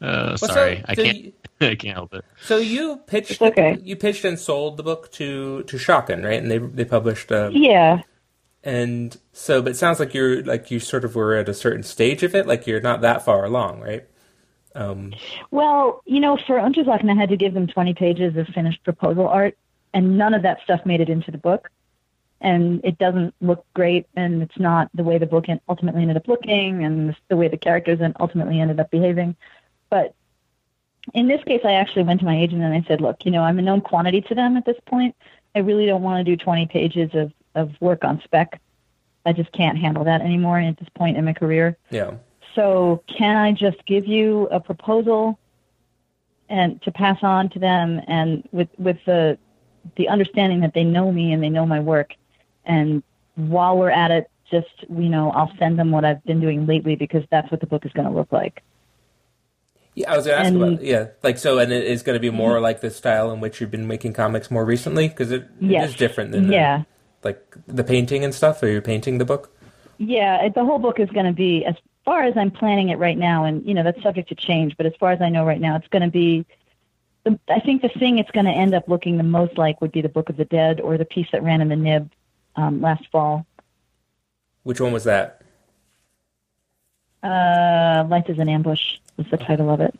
uh, 0.00 0.36
so- 0.36 0.46
sorry, 0.46 0.82
I 0.86 0.94
so 0.94 1.02
can't. 1.04 1.18
you- 1.18 1.32
I 1.60 1.76
can't 1.76 1.94
help 1.94 2.12
it. 2.12 2.24
so 2.42 2.56
you 2.56 2.96
pitched, 3.06 3.30
It's 3.32 3.42
okay. 3.42 3.78
you 3.84 3.94
pitched 3.94 4.24
and 4.24 4.36
sold 4.38 4.76
the 4.76 4.82
book 4.82 5.12
to 5.12 5.62
to 5.64 5.76
Schocken, 5.76 6.24
right? 6.24 6.42
And 6.42 6.50
they 6.50 6.58
they 6.58 6.84
published, 6.84 7.30
uh, 7.30 7.50
Yeah. 7.52 8.02
and 8.64 9.16
so, 9.32 9.62
but 9.62 9.70
it 9.72 9.76
sounds 9.76 10.00
like 10.00 10.12
you're 10.12 10.42
like 10.42 10.72
you 10.72 10.80
sort 10.80 11.04
of 11.04 11.14
were 11.14 11.36
at 11.36 11.48
a 11.48 11.54
certain 11.54 11.84
stage 11.84 12.24
of 12.24 12.34
it, 12.34 12.48
like 12.48 12.66
you're 12.66 12.80
not 12.80 13.02
that 13.02 13.24
far 13.24 13.44
along, 13.44 13.80
right? 13.80 14.04
Um, 14.74 15.12
Well, 15.52 16.02
you 16.04 16.18
know, 16.18 16.36
for 16.46 16.56
Unterzakhn, 16.56 17.08
I 17.10 17.14
had 17.14 17.28
to 17.28 17.36
give 17.36 17.54
them 17.54 17.68
20 17.68 17.94
pages 17.94 18.36
of 18.36 18.48
finished 18.48 18.82
proposal 18.82 19.28
art, 19.28 19.56
and 19.94 20.16
none 20.18 20.34
of 20.34 20.42
that 20.42 20.62
stuff 20.62 20.84
made 20.84 21.00
it 21.00 21.08
into 21.08 21.30
the 21.30 21.38
book. 21.38 21.70
And 22.40 22.80
it 22.84 22.98
doesn't 22.98 23.34
look 23.40 23.64
great, 23.72 24.06
and 24.16 24.42
it's 24.42 24.58
not 24.58 24.90
the 24.94 25.04
way 25.04 25.16
the 25.16 25.26
book 25.26 25.46
ultimately 25.68 26.02
ended 26.02 26.16
up 26.16 26.26
looking, 26.26 26.82
and 26.84 27.14
the 27.28 27.36
way 27.36 27.46
the 27.46 27.56
characters 27.56 28.00
ultimately 28.18 28.60
ended 28.60 28.80
up 28.80 28.90
behaving. 28.90 29.36
But 29.90 30.14
in 31.14 31.28
this 31.28 31.42
case, 31.44 31.60
I 31.64 31.74
actually 31.74 32.04
went 32.04 32.20
to 32.20 32.26
my 32.26 32.36
agent 32.36 32.62
and 32.62 32.74
I 32.74 32.84
said, 32.86 33.00
look, 33.00 33.24
you 33.24 33.30
know, 33.30 33.42
I'm 33.42 33.58
a 33.58 33.62
known 33.62 33.80
quantity 33.80 34.20
to 34.22 34.34
them 34.34 34.56
at 34.56 34.64
this 34.64 34.78
point. 34.86 35.14
I 35.54 35.60
really 35.60 35.86
don't 35.86 36.02
want 36.02 36.24
to 36.24 36.36
do 36.36 36.42
20 36.42 36.66
pages 36.66 37.10
of, 37.14 37.32
of 37.54 37.72
work 37.80 38.04
on 38.04 38.20
spec. 38.24 38.60
I 39.26 39.32
just 39.32 39.52
can't 39.52 39.78
handle 39.78 40.04
that 40.04 40.20
anymore 40.20 40.58
at 40.58 40.78
this 40.78 40.88
point 40.94 41.16
in 41.16 41.24
my 41.24 41.32
career. 41.32 41.76
yeah. 41.90 42.14
So 42.54 43.02
can 43.06 43.36
I 43.36 43.52
just 43.52 43.82
give 43.86 44.06
you 44.06 44.46
a 44.50 44.60
proposal 44.60 45.38
and 46.50 46.82
to 46.82 46.92
pass 46.92 47.18
on 47.22 47.48
to 47.50 47.58
them 47.58 48.02
and 48.06 48.46
with 48.52 48.68
with 48.76 48.98
the 49.06 49.38
the 49.96 50.08
understanding 50.08 50.60
that 50.60 50.74
they 50.74 50.84
know 50.84 51.10
me 51.12 51.32
and 51.32 51.42
they 51.42 51.48
know 51.50 51.66
my 51.66 51.80
work 51.80 52.14
and 52.64 53.02
while 53.34 53.76
we're 53.78 53.90
at 53.90 54.10
it 54.10 54.30
just 54.50 54.68
you 54.90 55.08
know 55.08 55.30
I'll 55.30 55.52
send 55.58 55.78
them 55.78 55.90
what 55.90 56.04
I've 56.04 56.22
been 56.24 56.40
doing 56.40 56.66
lately 56.66 56.94
because 56.96 57.24
that's 57.30 57.50
what 57.50 57.60
the 57.60 57.66
book 57.66 57.84
is 57.86 57.92
going 57.92 58.06
to 58.08 58.14
look 58.14 58.30
like. 58.32 58.62
Yeah, 59.94 60.12
I 60.12 60.16
was 60.16 60.26
going 60.26 60.36
to 60.36 60.40
ask 60.40 60.52
And- 60.54 60.62
about 60.62 60.82
yeah, 60.84 61.06
like 61.22 61.38
so, 61.38 61.58
and 61.58 61.70
it 61.72 61.84
is 61.84 62.02
going 62.02 62.14
to 62.16 62.20
be 62.20 62.30
more 62.30 62.60
like 62.60 62.80
the 62.80 62.90
style 62.90 63.30
in 63.32 63.40
which 63.40 63.60
you've 63.60 63.70
been 63.70 63.86
making 63.86 64.14
comics 64.14 64.50
more 64.50 64.64
recently 64.64 65.08
because 65.08 65.30
it, 65.32 65.42
it 65.42 65.48
Yes. 65.60 65.90
is 65.90 65.96
different 65.96 66.32
than 66.32 66.46
the- 66.48 66.54
Yeah. 66.54 66.82
like 67.22 67.42
the 67.66 67.84
painting 67.84 68.24
and 68.24 68.34
stuff. 68.34 68.62
Are 68.62 68.68
you're 68.68 68.80
painting 68.82 69.18
the 69.18 69.24
book. 69.26 69.54
Yeah, 69.98 70.44
it, 70.46 70.54
the 70.54 70.64
whole 70.64 70.78
book 70.78 70.98
is 70.98 71.08
going 71.10 71.26
to 71.26 71.32
be, 71.32 71.64
as 71.64 71.74
far 72.04 72.22
as 72.24 72.36
I'm 72.36 72.50
planning 72.50 72.88
it 72.88 72.96
right 72.98 73.16
now, 73.18 73.44
and 73.44 73.64
you 73.66 73.74
know 73.74 73.82
that's 73.82 74.02
subject 74.02 74.28
to 74.30 74.34
change. 74.34 74.76
But 74.76 74.86
as 74.86 74.92
far 74.98 75.12
as 75.12 75.20
I 75.20 75.28
know 75.28 75.44
right 75.44 75.60
now, 75.60 75.76
it's 75.76 75.88
going 75.88 76.02
to 76.02 76.10
be. 76.10 76.44
The, 77.24 77.38
I 77.48 77.60
think 77.60 77.82
the 77.82 77.88
thing 77.88 78.18
it's 78.18 78.30
going 78.32 78.46
to 78.46 78.52
end 78.52 78.74
up 78.74 78.88
looking 78.88 79.16
the 79.16 79.22
most 79.22 79.56
like 79.56 79.80
would 79.80 79.92
be 79.92 80.02
the 80.02 80.08
Book 80.08 80.28
of 80.28 80.36
the 80.36 80.44
Dead 80.44 80.80
or 80.80 80.98
the 80.98 81.04
piece 81.04 81.28
that 81.32 81.42
ran 81.42 81.60
in 81.60 81.68
the 81.68 81.76
Nib 81.76 82.10
um, 82.56 82.80
last 82.80 83.06
fall. 83.12 83.46
Which 84.64 84.80
one 84.80 84.92
was 84.92 85.04
that? 85.04 85.42
Uh, 87.22 88.04
Life 88.08 88.28
is 88.28 88.38
an 88.38 88.48
Ambush 88.48 88.96
is 89.18 89.26
the 89.30 89.36
title 89.36 89.70
of 89.70 89.80
it. 89.80 89.94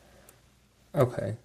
Okay. 0.95 1.37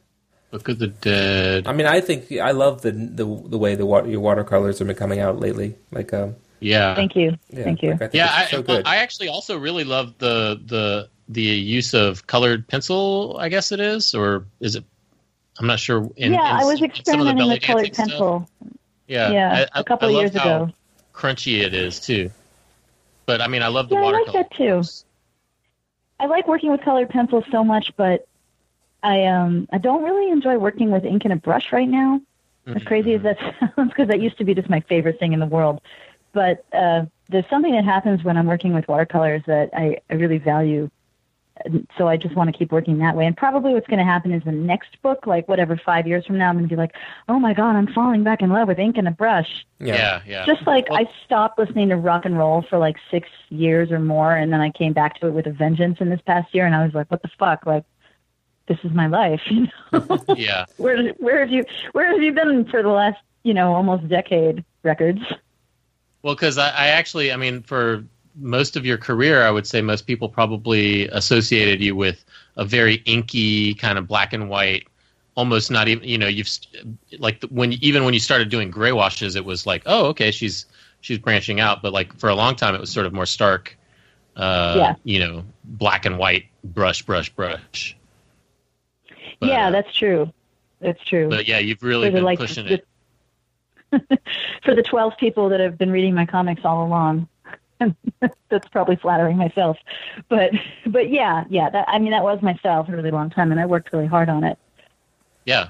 Book 0.51 0.67
of 0.69 0.79
the 0.79 0.87
Dead. 0.87 1.67
I 1.67 1.73
mean, 1.73 1.85
I 1.85 2.01
think 2.01 2.31
I 2.31 2.51
love 2.51 2.81
the 2.81 2.91
the 2.91 3.25
the 3.25 3.57
way 3.57 3.75
the 3.75 3.85
water, 3.85 4.09
your 4.09 4.21
watercolors 4.21 4.79
have 4.79 4.87
been 4.87 4.97
coming 4.97 5.19
out 5.19 5.39
lately. 5.39 5.75
Like, 5.91 6.13
um, 6.13 6.35
Yeah. 6.59 6.95
Thank 6.95 7.15
you, 7.15 7.37
yeah, 7.49 7.63
thank 7.63 7.83
you. 7.83 7.91
like, 7.91 8.01
I 8.01 8.09
yeah, 8.13 8.29
I, 8.31 8.45
so 8.45 8.63
good. 8.63 8.87
I 8.87 8.97
actually 8.97 9.27
also 9.27 9.57
really 9.57 9.83
love 9.83 10.17
the 10.17 10.59
the 10.65 11.09
the 11.29 11.41
use 11.41 11.93
of 11.93 12.25
colored 12.27 12.67
pencil. 12.67 13.37
I 13.39 13.49
guess 13.49 13.71
it 13.71 13.79
is, 13.79 14.15
or 14.15 14.45
is 14.59 14.75
it? 14.75 14.85
I'm 15.59 15.67
not 15.67 15.79
sure. 15.79 16.09
In, 16.15 16.33
yeah, 16.33 16.39
in 16.39 16.45
I 16.45 16.65
was 16.65 16.79
some 16.79 16.85
of 16.85 16.85
the 16.85 16.93
experimenting 16.99 17.49
with 17.49 17.61
colored 17.61 17.81
dancing 17.81 17.93
stuff. 17.93 18.07
pencil. 18.07 18.49
Yeah, 19.07 19.31
Yeah, 19.31 19.65
I, 19.73 19.77
I, 19.77 19.79
a 19.81 19.83
couple 19.83 20.09
years 20.11 20.33
how 20.35 20.41
ago. 20.43 20.71
Crunchy 21.13 21.61
it 21.61 21.73
is 21.73 21.99
too. 21.99 22.29
But 23.25 23.41
I 23.41 23.47
mean, 23.47 23.63
I 23.63 23.67
love 23.67 23.89
the 23.89 23.95
Yeah, 23.95 24.01
I 24.01 24.03
like 24.03 24.13
watercolor. 24.13 24.43
that 24.43 24.51
too. 24.55 24.83
I 26.19 26.25
like 26.27 26.47
working 26.47 26.71
with 26.71 26.81
colored 26.81 27.09
pencils 27.09 27.45
so 27.51 27.63
much, 27.63 27.91
but 27.97 28.27
I 29.03 29.25
um 29.25 29.67
I 29.71 29.77
don't 29.77 30.03
really 30.03 30.31
enjoy 30.31 30.57
working 30.57 30.91
with 30.91 31.05
ink 31.05 31.23
and 31.25 31.33
a 31.33 31.37
brush 31.37 31.71
right 31.71 31.87
now. 31.89 32.21
As 32.75 32.83
crazy 32.83 33.13
as 33.13 33.21
that 33.23 33.37
sounds, 33.75 33.89
because 33.89 34.09
that 34.09 34.19
used 34.19 34.37
to 34.39 34.43
be 34.43 34.53
just 34.53 34.69
my 34.69 34.81
favorite 34.81 35.19
thing 35.19 35.31
in 35.31 35.39
the 35.39 35.45
world. 35.45 35.81
But 36.33 36.65
uh, 36.73 37.05
there's 37.29 37.47
something 37.49 37.71
that 37.71 37.85
happens 37.85 38.23
when 38.25 38.35
I'm 38.37 38.45
working 38.45 38.73
with 38.73 38.87
watercolors 38.89 39.41
that 39.47 39.69
I, 39.73 39.99
I 40.09 40.15
really 40.15 40.37
value. 40.37 40.89
And 41.65 41.87
So 41.97 42.07
I 42.07 42.17
just 42.17 42.35
want 42.35 42.51
to 42.51 42.57
keep 42.57 42.71
working 42.71 42.97
that 42.99 43.15
way. 43.15 43.25
And 43.25 43.35
probably 43.35 43.73
what's 43.73 43.87
going 43.87 43.99
to 43.99 44.05
happen 44.05 44.31
is 44.31 44.43
the 44.43 44.51
next 44.51 45.01
book, 45.01 45.27
like 45.27 45.47
whatever, 45.47 45.77
five 45.77 46.07
years 46.07 46.25
from 46.25 46.37
now, 46.37 46.49
I'm 46.49 46.55
going 46.55 46.67
to 46.67 46.73
be 46.73 46.77
like, 46.77 46.93
oh 47.27 47.39
my 47.39 47.53
God, 47.53 47.75
I'm 47.75 47.87
falling 47.87 48.23
back 48.23 48.41
in 48.41 48.49
love 48.49 48.67
with 48.67 48.79
ink 48.79 48.97
and 48.97 49.07
a 49.07 49.11
brush. 49.11 49.65
Yeah, 49.79 50.21
yeah. 50.25 50.45
Just 50.45 50.65
like 50.67 50.89
Well- 50.89 50.99
I 50.99 51.05
stopped 51.25 51.59
listening 51.59 51.89
to 51.89 51.95
rock 51.95 52.25
and 52.25 52.37
roll 52.37 52.63
for 52.69 52.77
like 52.77 52.97
six 53.11 53.29
years 53.49 53.91
or 53.91 53.99
more, 53.99 54.35
and 54.35 54.51
then 54.51 54.61
I 54.61 54.69
came 54.71 54.93
back 54.93 55.19
to 55.19 55.27
it 55.27 55.31
with 55.33 55.47
a 55.47 55.51
vengeance 55.51 55.97
in 55.99 56.09
this 56.09 56.21
past 56.21 56.53
year, 56.53 56.65
and 56.65 56.75
I 56.75 56.83
was 56.85 56.93
like, 56.93 57.09
what 57.11 57.21
the 57.21 57.29
fuck? 57.39 57.65
Like, 57.65 57.85
this 58.67 58.77
is 58.83 58.91
my 58.91 59.07
life. 59.07 59.41
You 59.51 59.67
know? 59.93 60.19
yeah. 60.35 60.65
where 60.77 61.09
where 61.13 61.39
have 61.39 61.49
you 61.49 61.63
where 61.93 62.11
have 62.11 62.21
you 62.21 62.33
been 62.33 62.65
for 62.65 62.83
the 62.83 62.89
last 62.89 63.17
you 63.43 63.53
know 63.53 63.73
almost 63.73 64.07
decade? 64.09 64.65
Records. 64.83 65.21
Well, 66.21 66.35
because 66.35 66.57
I, 66.57 66.69
I 66.69 66.87
actually, 66.87 67.31
I 67.31 67.37
mean, 67.37 67.61
for 67.61 68.03
most 68.39 68.75
of 68.75 68.85
your 68.85 68.97
career, 68.97 69.43
I 69.43 69.51
would 69.51 69.65
say 69.67 69.81
most 69.81 70.07
people 70.07 70.29
probably 70.29 71.07
associated 71.09 71.81
you 71.81 71.95
with 71.95 72.23
a 72.55 72.65
very 72.65 72.95
inky 73.05 73.73
kind 73.73 73.97
of 73.97 74.07
black 74.07 74.33
and 74.33 74.49
white, 74.49 74.87
almost 75.35 75.71
not 75.71 75.87
even, 75.87 76.03
you 76.07 76.17
know, 76.17 76.27
you've 76.27 76.49
like 77.19 77.41
when 77.49 77.73
even 77.73 78.03
when 78.05 78.13
you 78.13 78.19
started 78.19 78.49
doing 78.49 78.69
gray 78.71 78.91
washes, 78.91 79.35
it 79.35 79.45
was 79.45 79.65
like, 79.65 79.83
oh, 79.85 80.07
okay, 80.07 80.31
she's 80.31 80.65
she's 81.01 81.17
branching 81.17 81.59
out, 81.59 81.81
but 81.81 81.93
like 81.93 82.17
for 82.19 82.29
a 82.29 82.35
long 82.35 82.55
time, 82.55 82.75
it 82.75 82.81
was 82.81 82.91
sort 82.91 83.05
of 83.05 83.13
more 83.13 83.25
stark, 83.25 83.77
uh, 84.35 84.73
Yeah. 84.77 84.95
you 85.03 85.19
know, 85.19 85.43
black 85.63 86.05
and 86.05 86.17
white 86.17 86.45
brush, 86.63 87.01
brush, 87.03 87.29
brush. 87.29 87.95
But, 89.39 89.49
yeah, 89.49 89.67
uh, 89.67 89.71
that's 89.71 89.93
true. 89.93 90.31
That's 90.79 91.03
true. 91.03 91.29
But 91.29 91.47
yeah, 91.47 91.59
you've 91.59 91.83
really 91.83 92.09
been 92.09 92.23
like, 92.23 92.39
pushing 92.39 92.65
the- 92.65 92.73
it. 92.73 92.87
for 94.63 94.75
the 94.75 94.83
12 94.83 95.13
people 95.17 95.49
that 95.49 95.59
have 95.59 95.77
been 95.77 95.91
reading 95.91 96.13
my 96.13 96.25
comics 96.25 96.65
all 96.65 96.85
along. 96.85 97.27
That's 98.49 98.67
probably 98.69 98.95
flattering 98.95 99.37
myself, 99.37 99.77
but 100.29 100.51
but 100.87 101.09
yeah, 101.09 101.43
yeah. 101.49 101.69
That, 101.69 101.87
I 101.87 101.99
mean, 101.99 102.11
that 102.11 102.23
was 102.23 102.39
my 102.41 102.55
style 102.55 102.83
for 102.83 102.93
a 102.93 102.95
really 102.95 103.11
long 103.11 103.29
time, 103.29 103.51
and 103.51 103.59
I 103.59 103.65
worked 103.65 103.93
really 103.93 104.07
hard 104.07 104.29
on 104.29 104.43
it. 104.43 104.57
Yeah. 105.45 105.69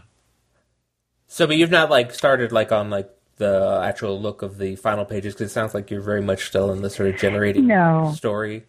So, 1.28 1.46
but 1.46 1.58
you've 1.58 1.72
not 1.72 1.90
like 1.90 2.14
started 2.14 2.52
like 2.52 2.72
on 2.72 2.90
like 2.90 3.10
the 3.38 3.82
actual 3.84 4.20
look 4.20 4.42
of 4.42 4.58
the 4.58 4.76
final 4.78 5.06
pages 5.06 5.34
because 5.34 5.52
it 5.52 5.54
sounds 5.54 5.74
like 5.74 5.92
you're 5.92 6.02
very 6.02 6.22
much 6.22 6.48
still 6.48 6.72
in 6.72 6.82
the 6.82 6.90
sort 6.90 7.10
of 7.10 7.18
generating 7.20 7.68
No. 7.68 8.14
story. 8.16 8.66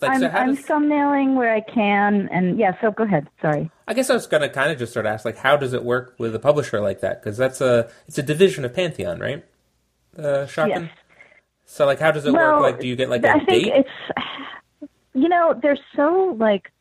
Like, 0.00 0.12
I'm, 0.12 0.20
so 0.20 0.28
how 0.30 0.38
I'm 0.38 0.54
does, 0.54 0.64
thumbnailing 0.64 1.34
where 1.34 1.54
I 1.54 1.60
can, 1.60 2.28
and 2.32 2.58
yeah. 2.58 2.80
So 2.80 2.90
go 2.90 3.04
ahead. 3.04 3.28
Sorry. 3.42 3.70
I 3.86 3.94
guess 3.94 4.08
I 4.08 4.14
was 4.14 4.26
gonna 4.26 4.48
kind 4.48 4.72
of 4.72 4.78
just 4.78 4.92
sort 4.92 5.04
of 5.06 5.12
ask 5.12 5.24
like, 5.24 5.36
how 5.36 5.56
does 5.56 5.72
it 5.74 5.84
work 5.84 6.14
with 6.18 6.34
a 6.34 6.38
publisher 6.38 6.80
like 6.80 7.00
that? 7.00 7.22
Because 7.22 7.36
that's 7.36 7.60
a 7.60 7.90
it's 8.08 8.16
a 8.16 8.22
division 8.22 8.64
of 8.64 8.74
Pantheon, 8.74 9.20
right? 9.20 9.44
Uh, 10.16 10.46
Schocken. 10.46 10.68
Yes. 10.68 10.90
So, 11.72 11.86
like, 11.86 12.00
how 12.00 12.10
does 12.10 12.26
it 12.26 12.32
Well, 12.32 12.54
work? 12.54 12.72
Like, 12.72 12.80
do 12.80 12.88
you 12.88 12.96
get 12.96 13.08
like 13.08 13.22
a 13.22 13.30
I 13.30 13.44
think 13.44 13.64
date? 13.64 13.86
it's, 13.86 14.90
you 15.14 15.28
know, 15.28 15.56
they're 15.62 15.78
so 15.94 16.36
like, 16.36 16.72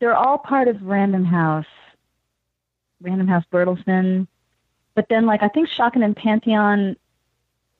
they're 0.00 0.14
all 0.14 0.36
part 0.36 0.68
of 0.68 0.82
Random 0.82 1.24
House, 1.24 1.64
Random 3.00 3.26
House 3.26 3.42
Bertelsmann, 3.50 4.26
but 4.94 5.06
then 5.08 5.24
like 5.24 5.42
I 5.42 5.48
think 5.48 5.70
Schocken 5.70 6.04
and 6.04 6.14
Pantheon, 6.14 6.94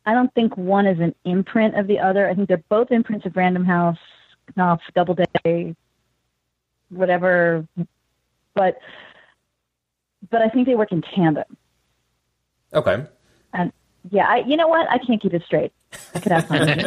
I 0.07 0.15
don't 0.15 0.33
think 0.33 0.57
one 0.57 0.87
is 0.87 0.99
an 1.01 1.15
imprint 1.27 1.79
of 1.79 1.87
the 1.87 1.99
other. 1.99 2.31
I 2.31 2.35
think 2.35 2.49
they're 2.49 2.65
both 2.71 2.91
imprints 2.91 3.27
of 3.27 3.37
Random 3.37 3.67
House, 3.67 3.99
Knopf, 4.57 4.81
Doubleday, 4.95 5.77
whatever, 6.89 7.69
but 8.55 8.79
but 10.31 10.41
I 10.41 10.49
think 10.49 10.67
they 10.67 10.77
work 10.77 10.93
in 10.93 11.03
tandem. 11.03 11.45
Okay. 12.73 13.05
And 13.53 13.71
yeah, 14.11 14.27
I 14.27 14.39
you 14.47 14.57
know 14.57 14.69
what? 14.69 14.89
I 14.89 14.97
can't 14.97 15.21
keep 15.21 15.35
it 15.35 15.43
straight. 15.45 15.73
I 16.15 16.21
could 16.21 16.33
ask 16.33 16.51
my 16.51 16.85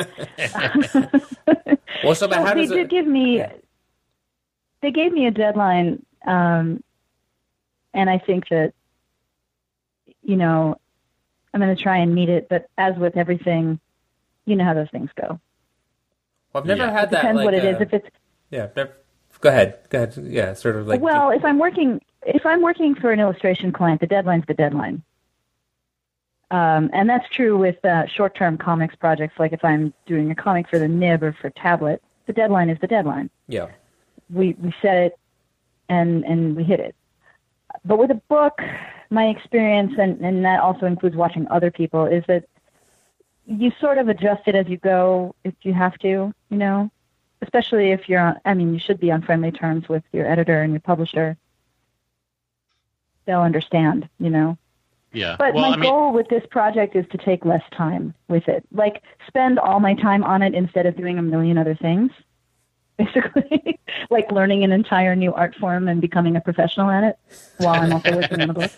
Well, 2.03 2.15
so 2.15 2.27
but 2.27 2.37
Well, 2.37 2.45
how 2.45 2.53
they 2.53 2.61
does 2.61 2.69
did 2.69 2.79
it? 2.79 2.89
give 2.89 3.07
me 3.07 3.37
Yeah. 3.37 3.51
they 4.81 4.91
gave 4.91 5.11
me 5.13 5.27
a 5.27 5.31
deadline 5.31 6.05
um 6.25 6.83
and 7.93 8.09
i 8.09 8.17
think 8.17 8.47
that 8.49 8.73
you 10.21 10.35
know 10.35 10.77
i'm 11.53 11.59
going 11.61 11.75
to 11.75 11.81
try 11.81 11.97
and 11.97 12.13
meet 12.15 12.29
it 12.29 12.47
but 12.49 12.67
as 12.77 12.95
with 12.97 13.17
everything 13.17 13.79
you 14.45 14.55
know 14.55 14.63
how 14.63 14.73
those 14.73 14.89
things 14.91 15.09
go 15.19 15.39
Well, 16.53 16.61
I've 16.63 16.65
never 16.65 16.83
Yeah. 16.85 16.91
had 16.91 17.03
it 17.05 17.11
that. 17.11 17.21
depends 17.21 17.37
like, 17.37 17.45
what 17.45 17.53
it 17.53 17.65
is. 17.65 17.75
uh, 17.75 17.79
if 17.81 17.93
it's 17.93 18.07
Yeah. 18.51 18.67
Never, 18.75 18.91
go 19.41 19.49
ahead. 19.49 19.79
Go 19.89 20.03
ahead. 20.03 20.17
Yeah. 20.17 20.53
Sort 20.53 20.75
of 20.75 20.87
like. 20.87 21.01
well 21.01 21.29
if 21.31 21.43
i'm 21.43 21.59
working 21.59 22.01
if 22.25 22.45
i'm 22.45 22.61
working 22.61 22.95
for 22.95 23.11
an 23.11 23.19
illustration 23.19 23.71
client 23.71 23.99
the 24.01 24.07
deadline's 24.07 24.45
the 24.47 24.53
deadline 24.53 25.03
um, 26.53 26.89
and 26.93 27.09
that's 27.09 27.27
true 27.29 27.57
with 27.57 27.83
uh, 27.83 28.05
short-term 28.07 28.57
comics 28.57 28.95
projects 28.95 29.35
like 29.39 29.51
if 29.51 29.63
i'm 29.65 29.93
doing 30.05 30.31
a 30.31 30.35
comic 30.35 30.69
for 30.69 30.79
the 30.79 30.87
nib 30.87 31.21
or 31.23 31.33
for 31.33 31.49
tablet 31.49 32.01
the 32.27 32.33
deadline 32.33 32.69
is 32.69 32.79
the 32.79 32.87
deadline 32.87 33.29
yeah. 33.47 33.67
we 34.29 34.55
we 34.61 34.73
set 34.81 34.97
it 34.97 35.19
and 35.89 36.23
and 36.25 36.55
we 36.55 36.63
hit 36.63 36.79
it. 36.79 36.95
But 37.85 37.97
with 37.97 38.11
a 38.11 38.21
book, 38.29 38.61
my 39.09 39.27
experience 39.27 39.93
and 39.97 40.19
and 40.21 40.45
that 40.45 40.59
also 40.59 40.85
includes 40.85 41.15
watching 41.15 41.47
other 41.49 41.71
people 41.71 42.05
is 42.05 42.23
that 42.27 42.45
you 43.45 43.71
sort 43.79 43.97
of 43.97 44.07
adjust 44.07 44.43
it 44.47 44.55
as 44.55 44.67
you 44.67 44.77
go 44.77 45.35
if 45.43 45.53
you 45.63 45.73
have 45.73 45.97
to, 45.99 46.33
you 46.49 46.57
know, 46.57 46.89
especially 47.41 47.91
if 47.91 48.07
you're 48.07 48.21
on, 48.21 48.39
I 48.45 48.53
mean 48.53 48.73
you 48.73 48.79
should 48.79 48.99
be 48.99 49.11
on 49.11 49.21
friendly 49.21 49.51
terms 49.51 49.89
with 49.89 50.03
your 50.11 50.25
editor 50.25 50.61
and 50.61 50.73
your 50.73 50.79
publisher. 50.79 51.37
They'll 53.25 53.41
understand, 53.41 54.09
you 54.19 54.29
know. 54.29 54.57
Yeah. 55.13 55.35
But 55.37 55.53
well, 55.53 55.69
my 55.69 55.75
I 55.75 55.77
mean, 55.77 55.89
goal 55.89 56.11
with 56.11 56.27
this 56.27 56.43
project 56.49 56.95
is 56.95 57.05
to 57.11 57.17
take 57.17 57.45
less 57.45 57.63
time 57.71 58.13
with 58.27 58.47
it. 58.47 58.65
Like 58.71 59.01
spend 59.27 59.59
all 59.59 59.79
my 59.79 59.93
time 59.93 60.23
on 60.23 60.41
it 60.41 60.53
instead 60.53 60.85
of 60.85 60.97
doing 60.97 61.17
a 61.17 61.21
million 61.21 61.57
other 61.57 61.75
things. 61.75 62.11
Basically, 62.97 63.79
like 64.11 64.31
learning 64.31 64.63
an 64.63 64.71
entire 64.71 65.15
new 65.15 65.33
art 65.33 65.55
form 65.55 65.87
and 65.87 65.99
becoming 65.99 66.35
a 66.35 66.41
professional 66.41 66.91
at 66.91 67.03
it 67.03 67.17
while 67.57 67.81
I'm 67.81 67.91
also 67.91 68.15
working 68.15 68.41
on 68.41 68.49
a 68.51 68.53
book. 68.53 68.71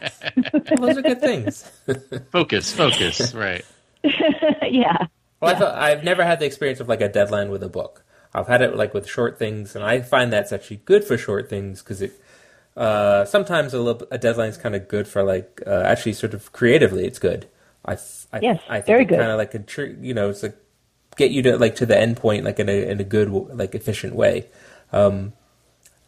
Well, 0.53 0.63
those 0.87 0.97
are 0.97 1.01
good 1.01 1.19
things. 1.19 1.69
focus, 2.31 2.71
focus, 2.71 3.33
right. 3.33 3.65
yeah. 4.03 5.07
Well, 5.41 5.53
I 5.53 5.59
thought, 5.59 5.75
I've 5.77 6.05
never 6.05 6.23
had 6.23 6.39
the 6.39 6.45
experience 6.45 6.79
of 6.79 6.87
like 6.87 7.01
a 7.01 7.09
deadline 7.09 7.49
with 7.49 7.61
a 7.61 7.67
book. 7.67 8.05
I've 8.33 8.47
had 8.47 8.61
it 8.61 8.77
like 8.77 8.93
with 8.93 9.05
short 9.05 9.37
things, 9.37 9.75
and 9.75 9.83
I 9.83 9.99
find 9.99 10.31
that's 10.31 10.53
actually 10.53 10.77
good 10.85 11.03
for 11.03 11.17
short 11.17 11.49
things 11.49 11.81
because 11.81 12.01
it 12.01 12.13
uh, 12.75 13.25
sometimes 13.25 13.73
a, 13.73 13.79
little, 13.79 14.07
a 14.11 14.17
deadline 14.17 14.49
is 14.49 14.57
kind 14.57 14.75
of 14.75 14.87
good 14.87 15.07
for 15.07 15.23
like 15.23 15.61
uh, 15.65 15.83
actually 15.85 16.13
sort 16.13 16.33
of 16.33 16.51
creatively 16.51 17.05
it's 17.05 17.19
good. 17.19 17.47
I, 17.85 17.97
I 18.33 18.39
Yes, 18.41 18.61
I 18.67 18.75
think 18.77 18.85
very 18.87 19.03
it 19.03 19.05
good. 19.05 19.19
Kind 19.19 19.31
of 19.31 19.37
like 19.37 19.53
a 19.53 19.59
tr- 19.59 19.83
you 20.01 20.13
know 20.13 20.29
it's 20.29 20.43
like 20.43 20.57
get 21.15 21.31
you 21.31 21.41
to 21.43 21.57
like 21.57 21.75
to 21.75 21.85
the 21.85 21.97
end 21.97 22.17
point 22.17 22.43
like 22.43 22.59
in 22.59 22.67
a 22.67 22.89
in 22.89 22.99
a 22.99 23.03
good 23.03 23.29
like 23.29 23.75
efficient 23.75 24.15
way. 24.15 24.47
Um, 24.91 25.33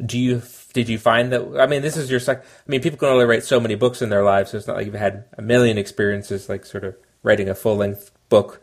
do 0.05 0.19
you 0.19 0.41
did 0.73 0.89
you 0.89 0.99
find 0.99 1.31
that? 1.31 1.59
I 1.59 1.65
mean, 1.67 1.81
this 1.81 1.97
is 1.97 2.11
your 2.11 2.19
sec. 2.19 2.43
I 2.43 2.69
mean, 2.69 2.81
people 2.81 2.99
can 2.99 3.09
only 3.09 3.25
write 3.25 3.43
so 3.43 3.59
many 3.59 3.75
books 3.75 4.01
in 4.01 4.09
their 4.09 4.23
lives, 4.23 4.51
so 4.51 4.57
it's 4.57 4.67
not 4.67 4.75
like 4.75 4.85
you've 4.85 4.95
had 4.95 5.25
a 5.37 5.41
million 5.41 5.77
experiences 5.77 6.49
like 6.49 6.65
sort 6.65 6.83
of 6.83 6.95
writing 7.23 7.49
a 7.49 7.55
full 7.55 7.77
length 7.77 8.11
book. 8.29 8.61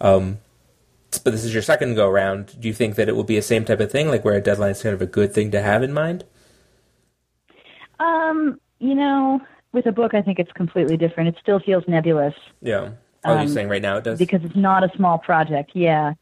Um, 0.00 0.38
but 1.24 1.30
this 1.32 1.44
is 1.44 1.54
your 1.54 1.62
second 1.62 1.94
go 1.94 2.08
around. 2.08 2.60
Do 2.60 2.68
you 2.68 2.74
think 2.74 2.96
that 2.96 3.08
it 3.08 3.16
will 3.16 3.24
be 3.24 3.36
the 3.36 3.42
same 3.42 3.64
type 3.64 3.80
of 3.80 3.90
thing, 3.90 4.08
like 4.08 4.24
where 4.24 4.34
a 4.34 4.42
deadline 4.42 4.72
is 4.72 4.82
kind 4.82 4.94
of 4.94 5.00
a 5.00 5.06
good 5.06 5.32
thing 5.32 5.50
to 5.52 5.62
have 5.62 5.82
in 5.82 5.92
mind? 5.92 6.24
Um, 7.98 8.60
you 8.78 8.94
know, 8.94 9.40
with 9.72 9.86
a 9.86 9.92
book, 9.92 10.14
I 10.14 10.22
think 10.22 10.38
it's 10.38 10.52
completely 10.52 10.96
different. 10.96 11.28
It 11.28 11.36
still 11.40 11.58
feels 11.60 11.84
nebulous 11.88 12.34
Yeah. 12.62 12.90
Oh, 13.24 13.32
you're 13.32 13.40
Um, 13.42 13.48
saying 13.48 13.68
right 13.68 13.82
now 13.82 13.96
it 13.96 14.04
does. 14.04 14.18
because 14.18 14.44
it's 14.44 14.54
not 14.56 14.84
a 14.84 14.90
small 14.96 15.18
project. 15.18 15.72
Yeah. 15.74 16.14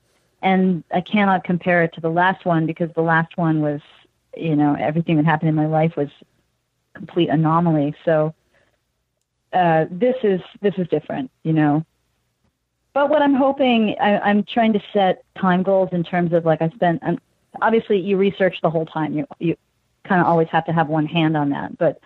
and 0.42 0.84
I 0.92 1.00
cannot 1.00 1.44
compare 1.44 1.82
it 1.82 1.92
to 1.94 2.00
the 2.00 2.10
last 2.10 2.44
one 2.44 2.66
because 2.66 2.90
the 2.94 3.00
last 3.02 3.36
one 3.36 3.62
was, 3.62 3.80
you 4.36 4.54
know, 4.54 4.74
everything 4.78 5.16
that 5.16 5.24
happened 5.24 5.48
in 5.48 5.54
my 5.54 5.66
life 5.66 5.96
was 5.96 6.08
complete 6.94 7.28
anomaly. 7.30 7.94
So 8.04 8.34
uh, 9.52 9.86
this 9.90 10.16
is 10.22 10.40
this 10.60 10.74
is 10.76 10.86
different, 10.88 11.30
you 11.42 11.52
know. 11.52 11.84
But 12.92 13.08
what 13.10 13.22
I'm 13.22 13.34
hoping, 13.34 13.96
I, 14.00 14.18
I'm 14.18 14.42
trying 14.44 14.72
to 14.74 14.80
set 14.92 15.22
time 15.38 15.62
goals 15.62 15.88
in 15.92 16.02
terms 16.04 16.32
of 16.32 16.44
like 16.44 16.60
I 16.62 16.68
spent. 16.70 17.02
Um, 17.02 17.18
obviously, 17.62 17.98
you 17.98 18.16
research 18.16 18.56
the 18.62 18.70
whole 18.70 18.86
time. 18.86 19.14
You 19.16 19.26
you 19.38 19.56
kind 20.06 20.20
of 20.20 20.26
always 20.26 20.48
have 20.48 20.64
to 20.66 20.72
have 20.72 20.88
one 20.88 21.06
hand 21.06 21.36
on 21.36 21.50
that, 21.50 21.76
but 21.78 22.00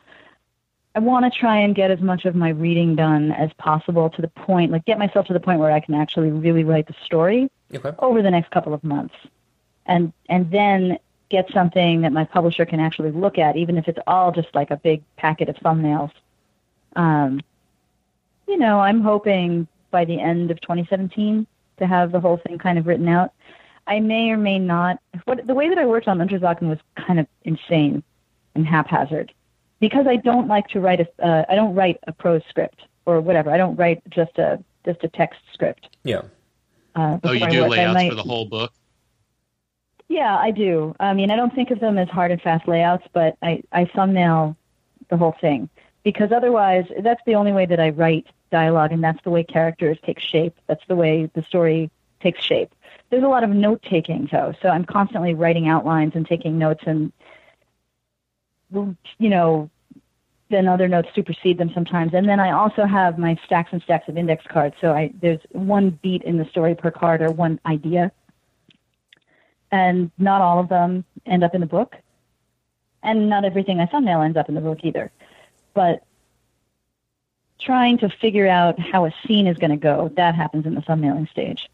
I 0.94 0.98
want 0.98 1.32
to 1.32 1.38
try 1.38 1.58
and 1.58 1.74
get 1.74 1.90
as 1.90 2.00
much 2.00 2.24
of 2.24 2.34
my 2.34 2.48
reading 2.48 2.96
done 2.96 3.30
as 3.30 3.52
possible 3.54 4.10
to 4.10 4.22
the 4.22 4.28
point, 4.28 4.72
like 4.72 4.84
get 4.84 4.98
myself 4.98 5.26
to 5.26 5.32
the 5.32 5.40
point 5.40 5.60
where 5.60 5.70
I 5.70 5.80
can 5.80 5.94
actually 5.94 6.30
really 6.30 6.64
write 6.64 6.88
the 6.88 6.96
story 7.04 7.50
Okay. 7.72 7.92
over 8.00 8.22
the 8.22 8.30
next 8.30 8.50
couple 8.50 8.74
of 8.74 8.82
months, 8.82 9.14
and 9.86 10.12
and 10.28 10.50
then 10.50 10.98
get 11.28 11.48
something 11.52 12.00
that 12.00 12.12
my 12.12 12.24
publisher 12.24 12.66
can 12.66 12.80
actually 12.80 13.12
look 13.12 13.38
at, 13.38 13.56
even 13.56 13.78
if 13.78 13.86
it's 13.86 14.00
all 14.06 14.32
just 14.32 14.52
like 14.52 14.72
a 14.72 14.76
big 14.76 15.02
packet 15.16 15.48
of 15.48 15.54
thumbnails. 15.56 16.10
Um, 16.96 17.40
you 18.48 18.58
know, 18.58 18.80
I'm 18.80 19.00
hoping 19.00 19.68
by 19.92 20.04
the 20.04 20.20
end 20.20 20.50
of 20.50 20.60
2017 20.60 21.46
to 21.78 21.86
have 21.86 22.10
the 22.10 22.18
whole 22.18 22.36
thing 22.36 22.58
kind 22.58 22.78
of 22.78 22.86
written 22.88 23.08
out. 23.08 23.32
I 23.86 24.00
may 24.00 24.30
or 24.30 24.36
may 24.36 24.58
not. 24.58 24.98
What 25.24 25.46
the 25.46 25.54
way 25.54 25.68
that 25.68 25.78
I 25.78 25.86
worked 25.86 26.08
on 26.08 26.18
Unterzakhn 26.18 26.62
was 26.68 26.78
kind 26.96 27.18
of 27.18 27.26
insane 27.44 28.02
and 28.54 28.66
haphazard 28.66 29.32
because 29.80 30.06
I 30.06 30.16
don't 30.16 30.48
like 30.48 30.68
to 30.68 30.80
write 30.80 31.00
a. 31.00 31.24
Uh, 31.24 31.44
I 31.48 31.54
don't 31.54 31.74
write 31.74 31.98
a 32.06 32.12
prose 32.12 32.42
script 32.48 32.82
or 33.06 33.20
whatever. 33.20 33.50
I 33.50 33.56
don't 33.56 33.76
write 33.76 34.02
just 34.10 34.38
a 34.38 34.62
just 34.84 35.02
a 35.04 35.08
text 35.08 35.40
script. 35.52 35.88
Yeah. 36.04 36.22
Uh, 36.94 37.18
Oh, 37.24 37.32
you 37.32 37.48
do 37.48 37.62
work. 37.62 37.70
Layouts 37.70 37.94
might- 37.94 38.08
for 38.10 38.14
the 38.16 38.22
whole 38.22 38.44
book. 38.46 38.72
Yeah, 40.08 40.36
I 40.36 40.50
do. 40.50 40.94
I 40.98 41.14
mean, 41.14 41.30
I 41.30 41.36
don't 41.36 41.54
think 41.54 41.70
of 41.70 41.78
them 41.78 41.96
as 41.96 42.08
hard 42.08 42.32
and 42.32 42.42
fast 42.42 42.66
layouts, 42.66 43.06
but 43.12 43.36
I, 43.42 43.62
I 43.70 43.84
thumbnail 43.84 44.56
the 45.08 45.16
whole 45.16 45.36
thing 45.40 45.68
because 46.02 46.32
otherwise, 46.32 46.84
that's 47.00 47.20
the 47.26 47.36
only 47.36 47.52
way 47.52 47.64
that 47.66 47.78
I 47.78 47.90
write 47.90 48.26
dialogue, 48.50 48.90
and 48.90 49.04
that's 49.04 49.22
the 49.22 49.30
way 49.30 49.44
characters 49.44 49.98
take 50.04 50.18
shape. 50.18 50.58
That's 50.66 50.84
the 50.88 50.96
way 50.96 51.30
the 51.34 51.42
story 51.44 51.92
takes 52.20 52.42
shape. 52.42 52.74
There's 53.10 53.24
a 53.24 53.28
lot 53.28 53.44
of 53.44 53.50
note 53.50 53.82
taking, 53.82 54.28
though, 54.30 54.54
so 54.62 54.68
I'm 54.68 54.84
constantly 54.84 55.34
writing 55.34 55.68
outlines 55.68 56.12
and 56.14 56.26
taking 56.26 56.58
notes, 56.58 56.84
and 56.86 57.12
you 58.72 59.28
know, 59.28 59.68
then 60.48 60.68
other 60.68 60.86
notes 60.86 61.08
supersede 61.14 61.58
them 61.58 61.72
sometimes. 61.74 62.14
And 62.14 62.28
then 62.28 62.38
I 62.38 62.52
also 62.52 62.84
have 62.84 63.18
my 63.18 63.36
stacks 63.44 63.70
and 63.72 63.82
stacks 63.82 64.08
of 64.08 64.16
index 64.16 64.44
cards. 64.46 64.76
So 64.80 64.92
I 64.92 65.12
there's 65.20 65.40
one 65.50 65.90
beat 66.02 66.22
in 66.22 66.38
the 66.38 66.44
story 66.46 66.74
per 66.74 66.90
card 66.90 67.20
or 67.20 67.30
one 67.30 67.58
idea 67.66 68.12
and 69.72 70.10
not 70.18 70.40
all 70.40 70.58
of 70.58 70.68
them 70.68 71.04
end 71.26 71.44
up 71.44 71.54
in 71.54 71.60
the 71.60 71.66
book, 71.66 71.96
and 73.02 73.28
not 73.28 73.44
everything 73.44 73.80
I 73.80 73.86
thumbnail 73.86 74.22
ends 74.22 74.36
up 74.36 74.48
in 74.48 74.54
the 74.54 74.60
book 74.60 74.80
either. 74.82 75.10
But 75.74 76.02
trying 77.60 77.98
to 77.98 78.08
figure 78.08 78.48
out 78.48 78.78
how 78.78 79.04
a 79.04 79.14
scene 79.26 79.46
is 79.46 79.56
going 79.58 79.70
to 79.70 79.76
go, 79.76 80.10
that 80.16 80.34
happens 80.34 80.66
in 80.66 80.74
the 80.74 80.80
thumbnailing 80.80 81.30
stage. 81.30 81.68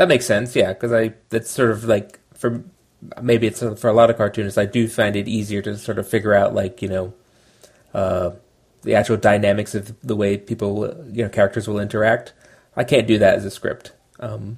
That 0.00 0.08
makes 0.08 0.24
sense, 0.24 0.56
yeah, 0.56 0.72
because 0.72 0.94
I 0.94 1.12
that's 1.28 1.50
sort 1.50 1.72
of 1.72 1.84
like 1.84 2.18
for 2.32 2.64
maybe 3.20 3.46
it's 3.46 3.60
for 3.60 3.88
a 3.88 3.92
lot 3.92 4.08
of 4.08 4.16
cartoonists. 4.16 4.56
I 4.56 4.64
do 4.64 4.88
find 4.88 5.14
it 5.14 5.28
easier 5.28 5.60
to 5.60 5.76
sort 5.76 5.98
of 5.98 6.08
figure 6.08 6.32
out 6.32 6.54
like 6.54 6.80
you 6.80 6.88
know 6.88 7.12
uh, 7.92 8.30
the 8.80 8.94
actual 8.94 9.18
dynamics 9.18 9.74
of 9.74 10.00
the 10.00 10.16
way 10.16 10.38
people 10.38 10.86
you 11.12 11.22
know 11.22 11.28
characters 11.28 11.68
will 11.68 11.78
interact. 11.78 12.32
I 12.76 12.82
can't 12.82 13.06
do 13.06 13.18
that 13.18 13.34
as 13.34 13.44
a 13.44 13.50
script. 13.50 13.92
Um, 14.20 14.56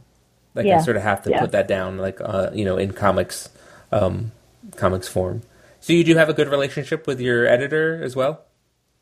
like 0.54 0.66
I 0.68 0.78
sort 0.78 0.96
of 0.96 1.02
have 1.02 1.22
to 1.22 1.30
yeah. 1.30 1.40
put 1.40 1.50
that 1.50 1.66
down 1.66 1.98
like 1.98 2.20
uh, 2.20 2.50
you 2.54 2.64
know 2.64 2.76
in 2.76 2.92
comics 2.92 3.48
um, 3.90 4.30
comics 4.76 5.08
form. 5.08 5.42
So 5.80 5.92
you 5.92 6.04
do 6.04 6.14
have 6.14 6.28
a 6.28 6.34
good 6.34 6.46
relationship 6.46 7.08
with 7.08 7.20
your 7.20 7.48
editor 7.48 8.00
as 8.00 8.14
well. 8.14 8.44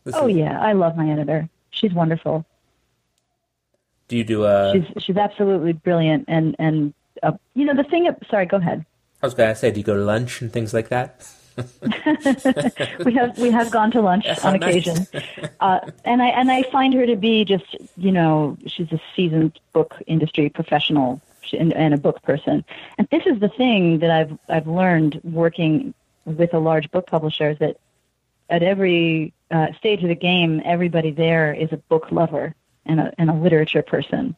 This 0.05 0.14
Oh 0.16 0.26
is- 0.26 0.38
yeah, 0.38 0.59
I 0.59 0.72
love 0.72 0.97
my 0.97 1.11
editor. 1.11 1.51
She's 1.70 1.93
wonderful. 1.93 2.47
Do 4.11 4.17
you 4.17 4.25
do 4.25 4.45
a? 4.45 4.73
She's 4.73 5.05
she's 5.05 5.17
absolutely 5.17 5.73
brilliant, 5.73 6.25
and 6.27 6.57
and 6.59 6.93
uh, 7.23 7.31
you 7.55 7.65
know 7.65 7.77
the 7.77 7.85
thing. 7.85 8.11
Sorry, 8.29 8.45
go 8.45 8.57
ahead. 8.57 8.85
I 9.23 9.27
was 9.27 9.35
gonna 9.35 9.55
say, 9.55 9.71
do 9.71 9.79
you 9.79 9.85
go 9.85 9.95
to 9.95 10.03
lunch 10.03 10.43
and 10.43 10.53
things 10.53 10.75
like 10.75 10.89
that? 10.89 11.33
we 13.05 13.15
have 13.15 13.39
we 13.39 13.53
have 13.53 13.71
gone 13.71 13.93
to 13.93 14.01
lunch 14.01 14.25
That's 14.25 14.45
on 14.45 14.59
nice. 14.59 14.69
occasion, 14.69 15.07
uh, 15.61 15.79
and 16.05 16.21
I 16.23 16.27
and 16.31 16.51
I 16.51 16.65
find 16.65 16.93
her 16.95 17.07
to 17.07 17.15
be 17.15 17.45
just 17.45 17.77
you 17.97 18.11
know 18.11 18.59
she's 18.67 18.91
a 18.91 19.01
seasoned 19.15 19.61
book 19.73 19.95
industry 20.09 20.49
professional 20.49 21.23
and, 21.53 21.73
and 21.73 21.95
a 21.95 21.97
book 21.97 22.21
person. 22.23 22.65
And 22.99 23.07
this 23.13 23.23
is 23.27 23.39
the 23.39 23.49
thing 23.49 24.01
that 24.01 24.11
I've 24.11 24.37
I've 24.49 24.67
learned 24.67 25.21
working 25.23 25.95
with 26.25 26.53
a 26.53 26.59
large 26.59 26.91
book 26.91 27.07
publisher 27.07 27.51
is 27.51 27.59
that 27.61 27.77
at 28.49 28.65
every 28.65 29.33
uh, 29.53 29.69
stage 29.79 30.03
of 30.03 30.09
the 30.09 30.17
game, 30.17 30.61
everybody 30.65 31.13
there 31.13 31.55
is 31.55 31.71
a 31.71 31.77
book 31.77 32.11
lover 32.11 32.57
and 32.91 33.01
a 33.01 33.14
and 33.18 33.30
a 33.30 33.34
literature 33.34 33.82
person. 33.82 34.34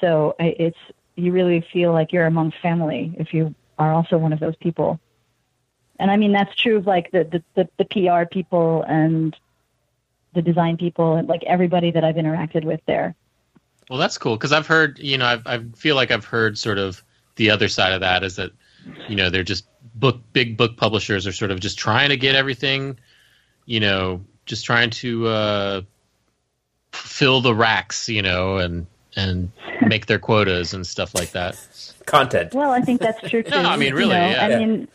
So 0.00 0.36
it's 0.38 0.78
you 1.16 1.32
really 1.32 1.60
feel 1.72 1.92
like 1.92 2.12
you're 2.12 2.26
among 2.26 2.52
family 2.62 3.14
if 3.18 3.34
you 3.34 3.54
are 3.78 3.92
also 3.92 4.16
one 4.16 4.32
of 4.32 4.40
those 4.40 4.56
people. 4.56 5.00
And 5.98 6.10
I 6.10 6.16
mean 6.16 6.32
that's 6.32 6.54
true 6.54 6.76
of 6.76 6.86
like 6.86 7.10
the, 7.10 7.24
the, 7.24 7.42
the, 7.54 7.68
the 7.78 7.84
PR 7.84 8.26
people 8.32 8.82
and 8.82 9.36
the 10.32 10.40
design 10.40 10.76
people 10.76 11.16
and 11.16 11.28
like 11.28 11.42
everybody 11.44 11.90
that 11.90 12.04
I've 12.04 12.14
interacted 12.14 12.64
with 12.64 12.80
there. 12.86 13.14
Well, 13.90 13.98
that's 13.98 14.16
cool 14.16 14.36
because 14.36 14.52
I've 14.52 14.68
heard, 14.68 15.00
you 15.00 15.18
know, 15.18 15.26
I've, 15.26 15.46
I 15.46 15.58
feel 15.76 15.96
like 15.96 16.12
I've 16.12 16.24
heard 16.24 16.56
sort 16.56 16.78
of 16.78 17.02
the 17.34 17.50
other 17.50 17.68
side 17.68 17.92
of 17.92 18.00
that 18.02 18.22
is 18.22 18.36
that, 18.36 18.52
you 19.08 19.16
know, 19.16 19.30
they're 19.30 19.42
just 19.42 19.66
book 19.96 20.20
big 20.32 20.56
book 20.56 20.76
publishers 20.76 21.26
are 21.26 21.32
sort 21.32 21.50
of 21.50 21.58
just 21.58 21.76
trying 21.78 22.10
to 22.10 22.16
get 22.16 22.36
everything, 22.36 22.98
you 23.66 23.80
know, 23.80 24.24
just 24.46 24.64
trying 24.64 24.90
to 24.90 25.26
uh, 25.26 25.80
fill 26.92 27.40
the 27.40 27.54
racks, 27.54 28.08
you 28.08 28.22
know, 28.22 28.56
and 28.56 28.86
and 29.16 29.50
make 29.86 30.06
their 30.06 30.18
quotas 30.18 30.72
and 30.72 30.86
stuff 30.86 31.14
like 31.14 31.32
that. 31.32 31.58
Content. 32.06 32.54
Well, 32.54 32.70
I 32.70 32.80
think 32.80 33.00
that's 33.00 33.28
true 33.28 33.42
too. 33.42 33.50
No, 33.62 33.68
I 33.68 33.76
mean, 33.76 33.90
you 33.90 33.96
really, 33.96 34.14
know? 34.14 34.28
yeah. 34.28 34.46
I 34.46 34.58
mean, 34.58 34.88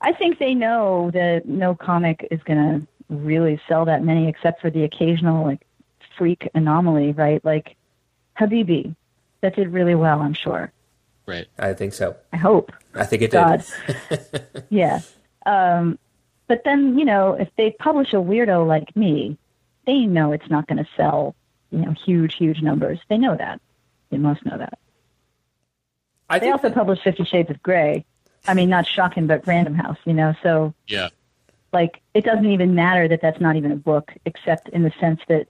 I 0.00 0.12
think 0.12 0.38
they 0.38 0.54
know 0.54 1.10
that 1.12 1.46
no 1.46 1.74
comic 1.74 2.26
is 2.30 2.42
going 2.42 2.58
to 2.58 3.14
really 3.14 3.60
sell 3.68 3.84
that 3.84 4.02
many, 4.02 4.28
except 4.28 4.60
for 4.60 4.70
the 4.70 4.84
occasional 4.84 5.44
like 5.44 5.66
freak 6.16 6.48
anomaly, 6.54 7.12
right? 7.12 7.44
Like 7.44 7.76
Habibi, 8.38 8.94
that 9.40 9.56
did 9.56 9.72
really 9.72 9.94
well. 9.94 10.20
I'm 10.20 10.34
sure. 10.34 10.72
Right. 11.26 11.46
I 11.58 11.72
think 11.72 11.94
so. 11.94 12.16
I 12.32 12.36
hope. 12.36 12.72
I 12.94 13.04
think 13.04 13.22
it 13.22 13.30
did. 13.30 14.64
Yeah. 14.70 15.00
Um, 15.46 15.98
but 16.46 16.62
then, 16.64 16.98
you 16.98 17.04
know, 17.04 17.34
if 17.34 17.48
they 17.56 17.70
publish 17.70 18.12
a 18.12 18.16
weirdo 18.16 18.66
like 18.66 18.94
me, 18.96 19.38
they 19.86 20.06
know 20.06 20.32
it's 20.32 20.48
not 20.50 20.66
going 20.66 20.78
to 20.78 20.88
sell, 20.96 21.34
you 21.70 21.78
know, 21.78 21.92
huge, 21.92 22.34
huge 22.36 22.62
numbers. 22.62 22.98
They 23.08 23.18
know 23.18 23.36
that. 23.36 23.60
They 24.10 24.18
must 24.18 24.44
know 24.44 24.56
that. 24.58 24.78
I 26.28 26.38
They 26.38 26.46
think 26.46 26.54
also 26.56 26.70
published 26.70 27.02
Fifty 27.02 27.24
Shades 27.24 27.50
of 27.50 27.62
Grey. 27.62 28.04
I 28.46 28.54
mean, 28.54 28.68
not 28.68 28.86
shocking, 28.86 29.26
but 29.26 29.46
Random 29.46 29.74
House, 29.74 29.98
you 30.04 30.12
know, 30.14 30.34
so 30.42 30.74
Yeah. 30.86 31.08
like 31.72 32.00
it 32.14 32.24
doesn't 32.24 32.46
even 32.50 32.74
matter 32.74 33.08
that 33.08 33.20
that's 33.20 33.40
not 33.40 33.56
even 33.56 33.72
a 33.72 33.76
book, 33.76 34.12
except 34.24 34.68
in 34.70 34.82
the 34.82 34.92
sense 35.00 35.20
that 35.28 35.46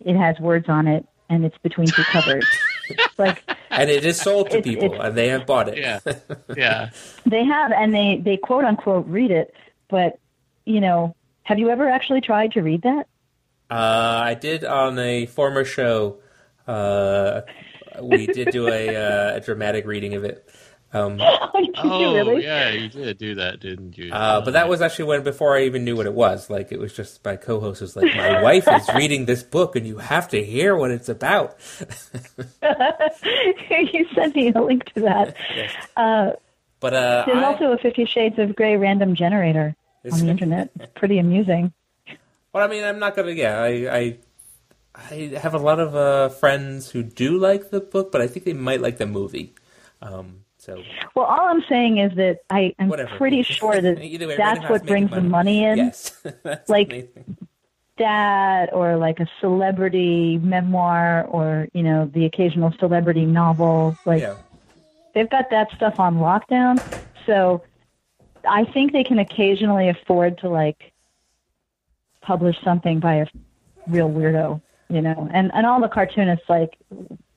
it 0.00 0.16
has 0.16 0.38
words 0.38 0.68
on 0.68 0.86
it 0.86 1.06
and 1.30 1.44
it's 1.44 1.56
between 1.58 1.86
two 1.88 2.02
covers. 2.04 2.46
like 3.18 3.42
and 3.70 3.90
it 3.90 4.04
is 4.04 4.20
sold 4.20 4.50
to 4.50 4.58
It's- 4.58 4.64
people, 4.74 4.92
it's- 4.94 5.06
and 5.08 5.16
they 5.16 5.28
have 5.28 5.46
bought 5.46 5.68
it. 5.68 5.78
Yeah. 5.78 6.00
Yeah. 6.56 6.90
they 7.26 7.44
have, 7.44 7.72
and 7.72 7.94
they 7.94 8.20
they 8.22 8.36
quote 8.36 8.64
unquote 8.64 9.06
read 9.06 9.30
it, 9.30 9.54
but 9.88 10.18
you 10.66 10.80
know, 10.80 11.14
have 11.42 11.58
you 11.58 11.68
ever 11.70 11.88
actually 11.88 12.20
tried 12.22 12.52
to 12.52 12.62
read 12.62 12.82
that? 12.82 13.06
Uh, 13.70 14.22
I 14.24 14.34
did 14.34 14.64
on 14.64 14.98
a 14.98 15.26
former 15.26 15.64
show. 15.64 16.18
Uh, 16.66 17.42
we 18.00 18.26
did 18.26 18.50
do 18.50 18.68
a, 18.68 18.88
uh, 18.96 19.36
a 19.36 19.40
dramatic 19.40 19.86
reading 19.86 20.14
of 20.14 20.24
it. 20.24 20.48
Um, 20.92 21.16
Did 21.18 21.26
Oh, 21.78 21.98
you 22.12 22.16
really? 22.16 22.44
yeah, 22.44 22.70
you 22.70 22.88
did 22.88 23.18
do 23.18 23.34
that, 23.34 23.58
didn't 23.58 23.98
you? 23.98 24.12
uh, 24.12 24.42
but 24.44 24.52
that 24.52 24.68
was 24.68 24.80
actually 24.80 25.06
when 25.06 25.24
before 25.24 25.56
I 25.56 25.62
even 25.64 25.84
knew 25.84 25.96
what 25.96 26.06
it 26.06 26.14
was. 26.14 26.48
Like 26.48 26.70
it 26.70 26.78
was 26.78 26.92
just 26.92 27.24
my 27.24 27.34
co-host 27.34 27.80
was 27.80 27.96
like, 27.96 28.14
"My 28.14 28.40
wife 28.42 28.68
is 28.68 28.88
reading 28.94 29.24
this 29.26 29.42
book, 29.42 29.74
and 29.74 29.84
you 29.88 29.98
have 29.98 30.28
to 30.28 30.44
hear 30.44 30.76
what 30.76 30.92
it's 30.92 31.08
about." 31.08 31.56
you 32.62 34.06
sent 34.14 34.36
me 34.36 34.52
a 34.54 34.60
link 34.62 34.84
to 34.94 35.00
that. 35.00 35.34
Uh, 35.96 36.32
But 36.80 36.94
uh, 36.94 37.24
there's 37.26 37.38
I, 37.38 37.44
also 37.44 37.72
a 37.72 37.78
Fifty 37.78 38.04
Shades 38.04 38.38
of 38.38 38.54
Grey 38.54 38.76
random 38.76 39.14
generator 39.16 39.74
on 40.12 40.20
the 40.20 40.28
internet. 40.28 40.70
It's 40.78 40.92
pretty 40.94 41.18
amusing. 41.18 41.72
Well, 42.54 42.64
I 42.64 42.68
mean, 42.68 42.84
I'm 42.84 43.00
not 43.00 43.16
gonna. 43.16 43.32
Yeah, 43.32 43.60
I, 43.60 43.68
I, 43.98 44.18
I 44.94 45.38
have 45.40 45.54
a 45.54 45.58
lot 45.58 45.80
of 45.80 45.96
uh, 45.96 46.28
friends 46.28 46.88
who 46.88 47.02
do 47.02 47.36
like 47.36 47.70
the 47.70 47.80
book, 47.80 48.12
but 48.12 48.20
I 48.20 48.28
think 48.28 48.46
they 48.46 48.52
might 48.52 48.80
like 48.80 48.98
the 48.98 49.06
movie. 49.06 49.54
Um, 50.00 50.44
so 50.56 50.82
Well, 51.14 51.26
all 51.26 51.48
I'm 51.48 51.62
saying 51.68 51.98
is 51.98 52.14
that 52.16 52.40
I 52.48 52.74
am 52.78 52.90
pretty 53.18 53.42
sure 53.42 53.80
that 53.80 53.98
way, 53.98 54.36
that's 54.36 54.70
what 54.70 54.86
brings 54.86 55.10
the 55.10 55.20
money 55.20 55.64
in. 55.64 55.76
Yes, 55.76 56.22
Like, 56.68 56.86
amazing. 56.86 57.36
that 57.98 58.72
or 58.72 58.96
like 58.96 59.18
a 59.18 59.26
celebrity 59.40 60.38
memoir 60.38 61.26
or 61.26 61.68
you 61.74 61.82
know 61.82 62.06
the 62.14 62.24
occasional 62.24 62.72
celebrity 62.78 63.26
novel 63.26 63.96
like 64.06 64.22
yeah. 64.22 64.36
they've 65.14 65.28
got 65.28 65.50
that 65.50 65.70
stuff 65.72 66.00
on 66.00 66.16
lockdown. 66.16 66.80
So 67.26 67.62
I 68.48 68.64
think 68.64 68.92
they 68.92 69.04
can 69.04 69.18
occasionally 69.18 69.88
afford 69.88 70.38
to 70.38 70.48
like 70.48 70.93
publish 72.24 72.56
something 72.62 73.00
by 73.00 73.16
a 73.16 73.26
real 73.86 74.08
weirdo, 74.08 74.60
you 74.88 75.00
know. 75.00 75.28
And 75.32 75.52
and 75.54 75.66
all 75.66 75.80
the 75.80 75.88
cartoonists 75.88 76.48
like 76.48 76.78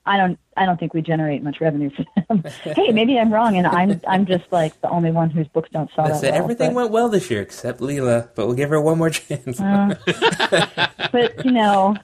I 0.06 0.18
don't 0.18 0.40
I 0.56 0.66
don't 0.66 0.80
think 0.80 0.94
we 0.94 1.02
generate 1.02 1.44
much 1.44 1.60
revenue 1.60 1.90
for 1.90 2.06
them. 2.28 2.44
hey, 2.64 2.92
maybe 2.92 3.20
I'm 3.20 3.32
wrong, 3.32 3.58
and 3.58 3.68
I'm 3.68 4.02
I'm 4.08 4.26
just 4.26 4.46
like 4.52 4.80
the 4.82 4.90
only 4.90 5.12
one 5.12 5.30
whose 5.30 5.48
books 5.50 5.70
don't 5.72 5.90
sell 5.94 6.06
I 6.06 6.10
that 6.10 6.20
said 6.22 6.32
well. 6.32 6.44
everything 6.44 6.70
but, 6.70 6.76
went 6.76 6.92
well 6.92 7.10
this 7.10 7.30
year 7.30 7.42
except 7.42 7.80
Leela, 7.80 8.30
but 8.34 8.48
we'll 8.48 8.56
give 8.56 8.70
her 8.70 8.82
one 8.82 8.98
more 8.98 9.10
chance. 9.10 9.60
uh, 9.60 9.96
but 11.12 11.46
you 11.46 11.52
know, 11.52 11.96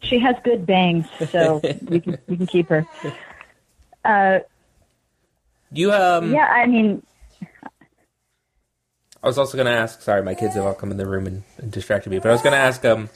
she 0.00 0.20
has 0.20 0.36
good 0.44 0.64
bangs, 0.64 1.06
so 1.30 1.60
we 1.86 2.00
can 2.00 2.18
we 2.28 2.36
can 2.36 2.46
keep 2.46 2.68
her. 2.68 2.86
Uh, 4.04 4.38
you 5.72 5.92
um, 5.92 6.32
yeah, 6.32 6.46
I 6.46 6.66
mean, 6.66 7.02
I 9.22 9.26
was 9.26 9.38
also 9.38 9.56
going 9.56 9.66
to 9.66 9.72
ask. 9.72 10.00
Sorry, 10.02 10.22
my 10.22 10.34
kids 10.34 10.54
have 10.54 10.64
all 10.64 10.74
come 10.74 10.90
in 10.90 10.96
the 10.96 11.06
room 11.06 11.26
and, 11.26 11.42
and 11.58 11.70
distracted 11.72 12.10
me. 12.10 12.18
But 12.18 12.28
I 12.28 12.32
was 12.32 12.42
going 12.42 12.52
to 12.52 12.58
ask. 12.58 12.84
Um, 12.84 13.08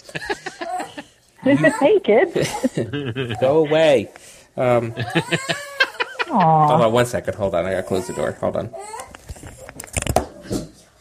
hey 1.45 2.01
kids. 2.01 2.35
go 3.41 3.59
away. 3.67 4.11
Um, 4.57 4.93
hold 6.29 6.83
on 6.83 6.93
one 6.93 7.07
second. 7.07 7.35
Hold 7.37 7.55
on. 7.55 7.67
I 7.67 7.71
got 7.73 7.77
to 7.77 7.83
close 7.85 8.07
the 8.07 8.15
door. 8.15 8.33
Hold 8.33 8.57
on. 8.57 8.75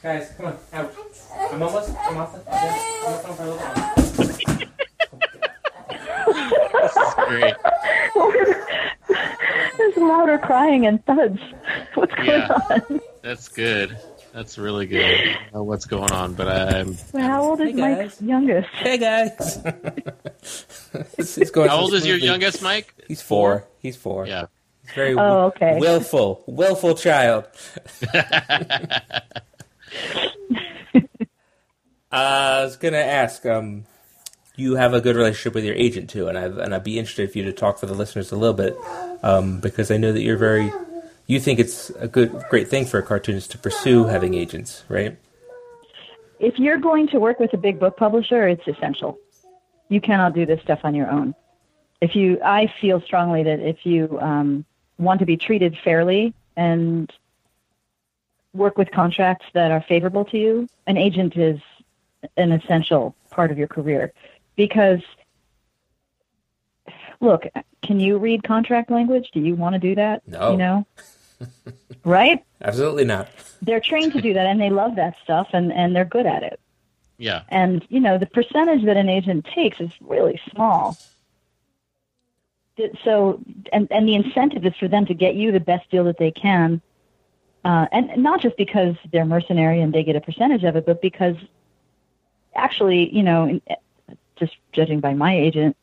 Guys, 0.04 0.32
come 0.38 0.48
on 0.48 0.58
out. 0.74 0.94
I'm 1.52 1.62
almost. 1.64 1.90
I'm 2.06 2.18
off 2.18 2.34
the. 2.34 2.42
Yeah, 2.50 3.06
I'm 3.06 3.14
off 3.14 3.38
for 3.38 3.44
a 3.44 3.46
little 3.46 3.58
while. 3.58 3.92
Great. 7.28 7.56
There's 9.78 9.98
louder 9.98 10.38
crying 10.38 10.86
and 10.86 11.04
thuds. 11.06 11.40
What's 11.96 12.14
going 12.16 12.28
Yeah. 12.30 12.58
on? 12.70 13.02
That's 13.22 13.48
good. 13.48 13.98
That's 14.34 14.58
really 14.58 14.86
good. 14.86 15.04
I 15.04 15.34
don't 15.44 15.54
know 15.54 15.64
what's 15.64 15.86
going 15.86 16.12
on, 16.12 16.34
but 16.36 16.48
I'm. 16.48 16.98
Well, 17.12 17.28
how 17.28 17.44
old 17.44 17.62
is 17.62 17.72
Hey, 17.72 17.96
Mike's 17.96 18.22
youngest? 18.22 18.70
Hey 18.70 18.98
guys. 18.98 19.60
it's, 21.18 21.38
it's 21.38 21.52
going 21.52 21.70
How 21.70 21.76
so 21.78 21.82
old 21.82 21.94
is 21.94 22.06
your 22.06 22.18
youngest, 22.18 22.62
Mike? 22.62 22.94
He's 23.08 23.22
four. 23.22 23.66
He's 23.80 23.98
four. 23.98 24.26
Yeah. 24.28 24.46
He's 24.84 24.94
very 24.96 25.16
Oh, 25.16 25.48
okay. 25.48 25.78
willful, 25.80 26.44
willful 26.48 26.96
child. 26.96 27.46
Uh, 32.14 32.60
I 32.60 32.64
was 32.66 32.76
gonna 32.76 32.98
ask. 32.98 33.46
Um, 33.46 33.86
you 34.58 34.76
have 34.76 34.94
a 34.94 35.00
good 35.00 35.16
relationship 35.16 35.56
with 35.56 35.64
your 35.64 35.76
agent 35.76 36.10
too, 36.10 36.28
and 36.28 36.38
I 36.38 36.44
and 36.44 36.76
I'd 36.76 36.84
be 36.84 37.00
interested 37.00 37.32
for 37.32 37.38
you 37.38 37.46
to 37.46 37.54
talk 37.54 37.78
for 37.80 37.86
the 37.86 37.94
listeners 37.94 38.34
a 38.34 38.36
little 38.36 38.54
bit, 38.54 38.76
um, 39.24 39.62
because 39.62 39.90
I 39.92 39.96
know 39.98 40.12
that 40.12 40.22
you're 40.22 40.36
very. 40.38 40.72
You 41.28 41.40
think 41.40 41.60
it's 41.60 41.90
a 41.92 42.08
good, 42.08 42.44
great 42.50 42.68
thing 42.68 42.86
for 42.86 42.98
a 42.98 43.04
cartoonist 43.04 43.52
to 43.52 43.58
pursue 43.58 44.06
having 44.06 44.34
agents, 44.34 44.84
right? 44.90 45.18
If 46.40 46.58
you're 46.58 46.78
going 46.78 47.08
to 47.10 47.20
work 47.20 47.40
with 47.40 47.54
a 47.54 47.58
big 47.58 47.80
book 47.80 47.98
publisher, 47.98 48.48
it's 48.48 48.68
essential. 48.68 49.20
You 49.90 50.02
cannot 50.02 50.34
do 50.34 50.46
this 50.46 50.62
stuff 50.62 50.80
on 50.84 50.96
your 50.96 51.10
own. 51.10 51.36
If 52.02 52.16
you, 52.16 52.42
I 52.44 52.74
feel 52.82 53.00
strongly 53.02 53.44
that 53.44 53.60
if 53.60 53.86
you 53.86 54.20
um, 54.20 54.66
want 54.98 55.20
to 55.20 55.26
be 55.26 55.38
treated 55.38 55.78
fairly 55.84 56.34
and 56.56 57.12
work 58.54 58.78
with 58.78 58.92
contracts 58.92 59.46
that 59.54 59.72
are 59.72 59.82
favorable 59.88 60.26
to 60.26 60.38
you, 60.38 60.68
an 60.88 60.98
agent 60.98 61.38
is 61.38 61.60
an 62.38 62.52
essential 62.52 63.16
part 63.30 63.52
of 63.52 63.58
your 63.58 63.68
career 63.68 64.12
because 64.56 65.02
look 67.22 67.44
can 67.82 68.00
you 68.00 68.18
read 68.18 68.44
contract 68.44 68.92
language 68.92 69.30
do 69.32 69.40
you 69.40 69.56
want 69.56 69.74
to 69.74 69.80
do 69.80 69.96
that 69.96 70.22
No. 70.28 70.52
you 70.52 70.58
know 70.58 70.86
right 72.04 72.44
Absolutely 72.62 73.06
not. 73.06 73.30
they're 73.62 73.80
trained 73.80 74.14
to 74.14 74.22
do 74.22 74.34
that 74.34 74.46
and 74.46 74.60
they 74.60 74.70
love 74.70 74.96
that 74.98 75.16
stuff 75.24 75.48
and 75.54 75.72
and 75.72 75.96
they're 75.96 76.06
good 76.06 76.26
at 76.26 76.44
it 76.44 76.60
Yeah. 77.18 77.44
and 77.50 77.86
you 77.90 78.00
know 78.00 78.18
the 78.18 78.26
percentage 78.26 78.84
that 78.86 78.98
an 78.98 79.10
agent 79.10 79.46
takes 79.46 79.80
is 79.80 79.92
really 80.02 80.40
small 80.52 80.98
so 83.04 83.40
and 83.72 83.88
and 83.92 84.08
the 84.08 84.16
incentive 84.16 84.66
is 84.66 84.74
for 84.80 84.88
them 84.88 85.06
to 85.06 85.14
get 85.14 85.36
you 85.36 85.52
the 85.52 85.60
best 85.60 85.90
deal 85.92 86.04
that 86.06 86.18
they 86.18 86.32
can 86.32 86.82
uh, 87.64 87.86
and 87.92 88.18
not 88.24 88.42
just 88.42 88.58
because 88.58 88.96
they're 89.12 89.26
mercenary 89.26 89.82
and 89.82 89.94
they 89.94 90.04
get 90.04 90.16
a 90.16 90.22
percentage 90.22 90.64
of 90.64 90.76
it 90.76 90.86
but 90.86 91.00
because 91.02 91.36
actually 92.56 93.14
you 93.16 93.22
know 93.22 93.60
just 94.36 94.54
judging 94.74 95.00
by 95.00 95.14
my 95.14 95.36
agent 95.38 95.76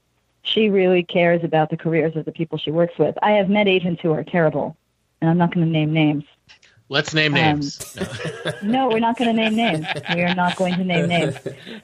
she 0.49 0.69
really 0.69 1.03
cares 1.03 1.43
about 1.45 1.71
the 1.71 1.77
careers 1.77 2.17
of 2.17 2.25
the 2.25 2.33
people 2.33 2.57
she 2.59 2.71
works 2.71 2.97
with 2.99 3.15
i 3.23 3.33
have 3.33 3.49
met 3.49 3.69
agents 3.69 4.01
who 4.03 4.13
are 4.13 4.25
terrible 4.25 4.77
and 5.21 5.29
i'm 5.31 5.39
not 5.39 5.53
going 5.55 5.65
to 5.67 5.73
name 5.73 5.93
names 5.93 6.25
Let's 6.91 7.13
name 7.13 7.35
Um, 7.35 7.41
names. 7.43 7.97
No. 7.97 8.53
no, 8.63 8.89
we're 8.89 8.99
not 8.99 9.19
going 9.19 9.29
to 9.29 9.35
name 9.35 9.55
names. 9.55 9.87
We 10.15 10.23
are 10.23 10.35
not 10.35 10.57
going 10.57 10.75
to 10.79 10.85
name 10.85 11.07
names. 11.07 11.37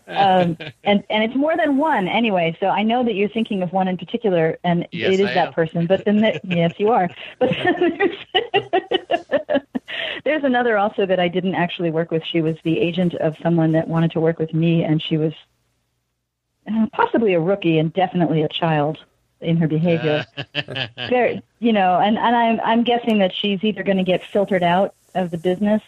Um, 0.08 0.56
and 0.82 1.04
and 1.10 1.22
it's 1.22 1.36
more 1.36 1.54
than 1.58 1.76
one 1.76 2.08
anyway. 2.08 2.56
So 2.58 2.68
I 2.68 2.82
know 2.82 3.04
that 3.04 3.12
you're 3.14 3.28
thinking 3.28 3.60
of 3.62 3.70
one 3.70 3.86
in 3.86 3.98
particular, 3.98 4.58
and 4.64 4.88
Yes, 4.92 5.12
it 5.12 5.20
is 5.20 5.26
I 5.28 5.34
that 5.34 5.48
am. 5.48 5.52
person. 5.52 5.86
But 5.86 6.06
then, 6.06 6.22
the, 6.22 6.40
yes, 6.44 6.72
you 6.78 6.88
are. 6.88 7.10
But 7.38 7.50
then 7.50 7.98
there's, 7.98 9.60
there's 10.24 10.44
another 10.44 10.78
also 10.78 11.04
that 11.04 11.20
I 11.20 11.28
didn't 11.28 11.54
actually 11.54 11.90
work 11.90 12.10
with. 12.10 12.22
She 12.24 12.40
was 12.40 12.56
the 12.64 12.78
agent 12.80 13.12
of 13.16 13.36
someone 13.42 13.72
that 13.72 13.88
wanted 13.88 14.10
to 14.12 14.20
work 14.20 14.38
with 14.38 14.54
me, 14.54 14.84
and 14.84 15.02
she 15.02 15.18
was 15.18 15.34
possibly 16.92 17.34
a 17.34 17.40
rookie 17.40 17.78
and 17.78 17.92
definitely 17.92 18.42
a 18.42 18.48
child 18.48 18.98
in 19.40 19.56
her 19.58 19.68
behavior 19.68 20.24
very, 21.08 21.42
you 21.58 21.72
know, 21.72 21.98
and, 21.98 22.16
and 22.16 22.34
I'm 22.36 22.60
I'm 22.60 22.84
guessing 22.84 23.18
that 23.18 23.32
she's 23.34 23.62
either 23.62 23.82
going 23.82 23.98
to 23.98 24.04
get 24.04 24.22
filtered 24.32 24.62
out 24.62 24.94
of 25.14 25.30
the 25.30 25.38
business 25.38 25.82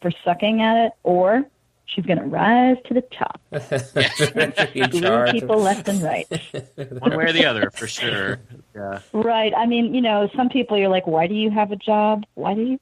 for 0.00 0.10
sucking 0.24 0.62
at 0.62 0.86
it, 0.86 0.92
or 1.02 1.44
she's 1.86 2.04
going 2.06 2.18
to 2.18 2.24
rise 2.24 2.76
to 2.86 2.94
the 2.94 3.00
top, 3.02 3.40
In 3.52 4.92
screw 4.92 5.24
people 5.30 5.60
left 5.60 5.88
and 5.88 6.02
right. 6.02 6.26
One 6.98 7.16
way 7.16 7.24
or 7.24 7.32
the 7.32 7.46
other, 7.46 7.70
for 7.70 7.86
sure. 7.86 8.38
Yeah. 8.74 9.00
right. 9.12 9.52
I 9.56 9.66
mean, 9.66 9.94
you 9.94 10.00
know, 10.00 10.28
some 10.36 10.48
people 10.48 10.76
you're 10.76 10.88
like, 10.88 11.06
why 11.06 11.26
do 11.26 11.34
you 11.34 11.50
have 11.50 11.72
a 11.72 11.76
job? 11.76 12.24
Why 12.34 12.54
do 12.54 12.62
you 12.62 12.80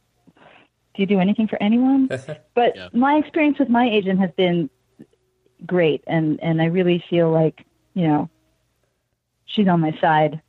do 0.94 1.02
you 1.02 1.06
do 1.06 1.20
anything 1.20 1.46
for 1.46 1.62
anyone? 1.62 2.08
But 2.54 2.74
Yeah. 2.76 2.88
my 2.92 3.16
experience 3.16 3.58
with 3.58 3.68
my 3.68 3.88
agent 3.88 4.18
has 4.20 4.30
been 4.32 4.70
great, 5.64 6.02
and 6.06 6.38
and 6.42 6.60
I 6.60 6.66
really 6.66 7.02
feel 7.08 7.30
like 7.30 7.64
you 7.94 8.06
know 8.06 8.28
she's 9.46 9.68
on 9.68 9.80
my 9.80 9.96
side, 10.00 10.42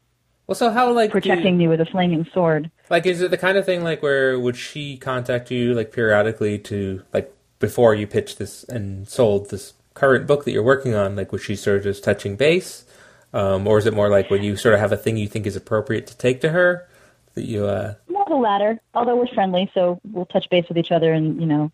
Well, 0.47 0.55
so 0.55 0.71
how 0.71 0.91
like 0.91 1.11
protecting 1.11 1.57
me 1.57 1.67
with 1.67 1.79
a 1.81 1.85
flaming 1.85 2.25
sword. 2.33 2.71
Like, 2.89 3.05
is 3.05 3.21
it 3.21 3.31
the 3.31 3.37
kind 3.37 3.57
of 3.57 3.65
thing 3.65 3.83
like 3.83 4.01
where 4.01 4.39
would 4.39 4.55
she 4.55 4.97
contact 4.97 5.51
you 5.51 5.73
like 5.73 5.91
periodically 5.91 6.57
to 6.59 7.03
like 7.13 7.33
before 7.59 7.93
you 7.95 8.07
pitch 8.07 8.37
this 8.37 8.63
and 8.63 9.07
sold 9.07 9.49
this 9.49 9.73
current 9.93 10.27
book 10.27 10.45
that 10.45 10.51
you're 10.51 10.63
working 10.63 10.93
on? 10.95 11.15
Like, 11.15 11.31
was 11.31 11.41
she 11.43 11.55
sort 11.55 11.77
of 11.77 11.83
just 11.83 12.03
touching 12.03 12.35
base, 12.35 12.85
um, 13.33 13.67
or 13.67 13.77
is 13.77 13.85
it 13.85 13.93
more 13.93 14.09
like 14.09 14.29
when 14.29 14.43
you 14.43 14.55
sort 14.55 14.73
of 14.73 14.79
have 14.79 14.91
a 14.91 14.97
thing 14.97 15.17
you 15.17 15.27
think 15.27 15.45
is 15.45 15.55
appropriate 15.55 16.07
to 16.07 16.17
take 16.17 16.41
to 16.41 16.49
her 16.49 16.87
that 17.33 17.45
you? 17.45 17.65
uh 17.65 17.95
More 18.09 18.25
the 18.27 18.35
latter, 18.35 18.79
although 18.93 19.15
we're 19.15 19.27
friendly, 19.27 19.69
so 19.73 19.99
we'll 20.11 20.25
touch 20.25 20.49
base 20.49 20.65
with 20.69 20.77
each 20.77 20.91
other 20.91 21.11
and, 21.13 21.39
you 21.41 21.47
know, 21.47 21.71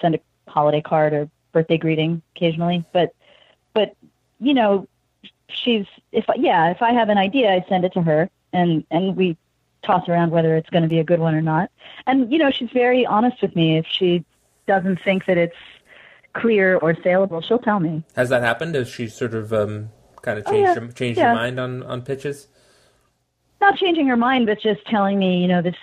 send 0.00 0.14
a 0.16 0.20
holiday 0.50 0.82
card 0.82 1.12
or 1.12 1.30
birthday 1.54 1.78
greeting 1.78 2.20
occasionally. 2.36 2.84
But, 2.92 3.14
but, 3.72 3.96
you 4.40 4.52
know, 4.52 4.86
she's, 5.48 5.86
if, 6.12 6.28
I- 6.28 6.34
yeah, 6.36 6.70
if 6.70 6.82
I 6.82 6.92
have 6.92 7.08
an 7.08 7.16
idea, 7.16 7.50
I 7.50 7.64
send 7.68 7.86
it 7.86 7.94
to 7.94 8.02
her 8.02 8.28
and, 8.52 8.84
and 8.90 9.16
we 9.16 9.38
toss 9.82 10.06
around 10.08 10.30
whether 10.30 10.54
it's 10.56 10.68
going 10.70 10.82
to 10.82 10.88
be 10.88 10.98
a 10.98 11.04
good 11.04 11.20
one 11.20 11.34
or 11.34 11.40
not. 11.40 11.70
And, 12.06 12.30
you 12.30 12.38
know, 12.38 12.50
she's 12.50 12.70
very 12.70 13.06
honest 13.06 13.40
with 13.40 13.54
me. 13.56 13.78
If 13.78 13.86
she 13.86 14.24
doesn't 14.66 15.00
think 15.02 15.24
that 15.26 15.38
it's 15.38 15.56
clear 16.34 16.76
or 16.76 16.94
saleable, 17.02 17.40
she'll 17.40 17.58
tell 17.58 17.80
me. 17.80 18.02
Has 18.16 18.28
that 18.30 18.42
happened? 18.42 18.74
Has 18.74 18.88
she 18.88 19.08
sort 19.08 19.34
of 19.34 19.52
um, 19.52 19.90
kind 20.22 20.38
of 20.38 20.44
Oh, 20.46 20.50
changed 20.52 20.68
yeah. 20.76 20.80
her, 20.86 20.92
changed 20.92 21.18
Yeah. 21.18 21.28
her 21.28 21.34
mind 21.34 21.58
on 21.60 21.82
on 21.82 22.02
pitches? 22.02 22.48
not 23.60 23.78
changing 23.78 24.06
her 24.08 24.16
mind, 24.16 24.44
but 24.46 24.60
just 24.60 24.84
telling 24.86 25.18
me, 25.18 25.40
you 25.40 25.48
know, 25.48 25.62
this 25.62 25.76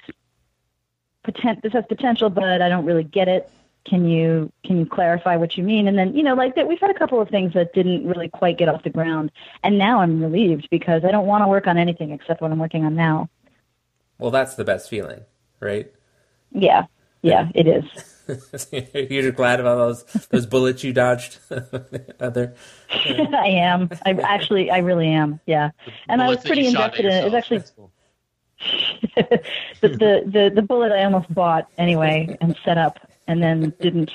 potent 1.24 1.62
this 1.64 1.74
has 1.74 1.84
potential, 1.88 2.30
but 2.30 2.62
I 2.62 2.70
don't 2.70 2.86
really 2.86 3.04
get 3.04 3.28
it. 3.28 3.50
Can 3.86 4.08
you 4.08 4.52
can 4.64 4.78
you 4.78 4.86
clarify 4.86 5.36
what 5.38 5.58
you 5.58 5.64
mean? 5.64 5.88
And 5.88 5.98
then, 5.98 6.16
you 6.16 6.22
know, 6.22 6.36
like 6.36 6.56
that, 6.56 6.68
we've 6.68 6.80
had 6.80 6.92
a 6.92 6.94
couple 6.94 7.20
of 7.20 7.30
things 7.30 7.54
that 7.54 7.74
didn't 7.74 8.08
really 8.08 8.30
quite 8.30 8.58
get 8.58 8.70
off 8.70 8.84
the 8.84 8.90
ground, 8.90 9.32
and 9.64 9.78
now 9.78 10.02
I'm 10.02 10.22
relieved 10.22 10.70
because 10.70 11.04
I 11.04 11.12
don't 11.12 11.26
want 11.26 11.44
to 11.44 11.48
work 11.48 11.66
on 11.66 11.78
anything 11.78 12.12
except 12.12 12.42
what 12.42 12.52
I'm 12.52 12.60
working 12.60 12.86
on 12.86 12.96
now. 12.96 13.30
Well, 14.20 14.30
that's 14.30 14.54
the 14.56 14.64
best 14.64 14.88
feeling, 14.88 15.22
right? 15.60 15.92
Yeah, 16.52 16.86
yeah, 17.24 17.50
it 17.56 17.68
is. 17.68 17.86
You're 19.10 19.32
glad 19.32 19.60
about 19.60 19.76
those 19.78 20.04
those 20.30 20.46
bullets 20.46 20.84
you 20.84 20.94
dodged. 20.94 21.40
Other 22.20 22.56
I 22.92 23.48
am. 23.48 23.90
I 24.06 24.12
actually, 24.14 24.70
I 24.70 24.80
really 24.80 25.08
am. 25.08 25.40
Yeah, 25.46 25.72
and 26.08 26.22
I 26.22 26.28
was 26.28 26.44
pretty 26.44 26.64
you 26.64 26.72
shot 26.72 27.00
at 27.00 27.06
invested 27.06 27.06
in 27.06 27.12
it. 27.12 27.22
It 27.22 27.26
was 27.26 27.34
actually 27.34 27.64
the, 29.16 29.42
the 29.82 30.24
the 30.26 30.52
the 30.56 30.62
bullet 30.62 30.92
I 30.92 31.04
almost 31.04 31.34
bought 31.34 31.68
anyway 31.78 32.38
and 32.42 32.56
set 32.64 32.78
up, 32.78 33.00
and 33.28 33.42
then 33.42 33.74
didn't 33.82 34.12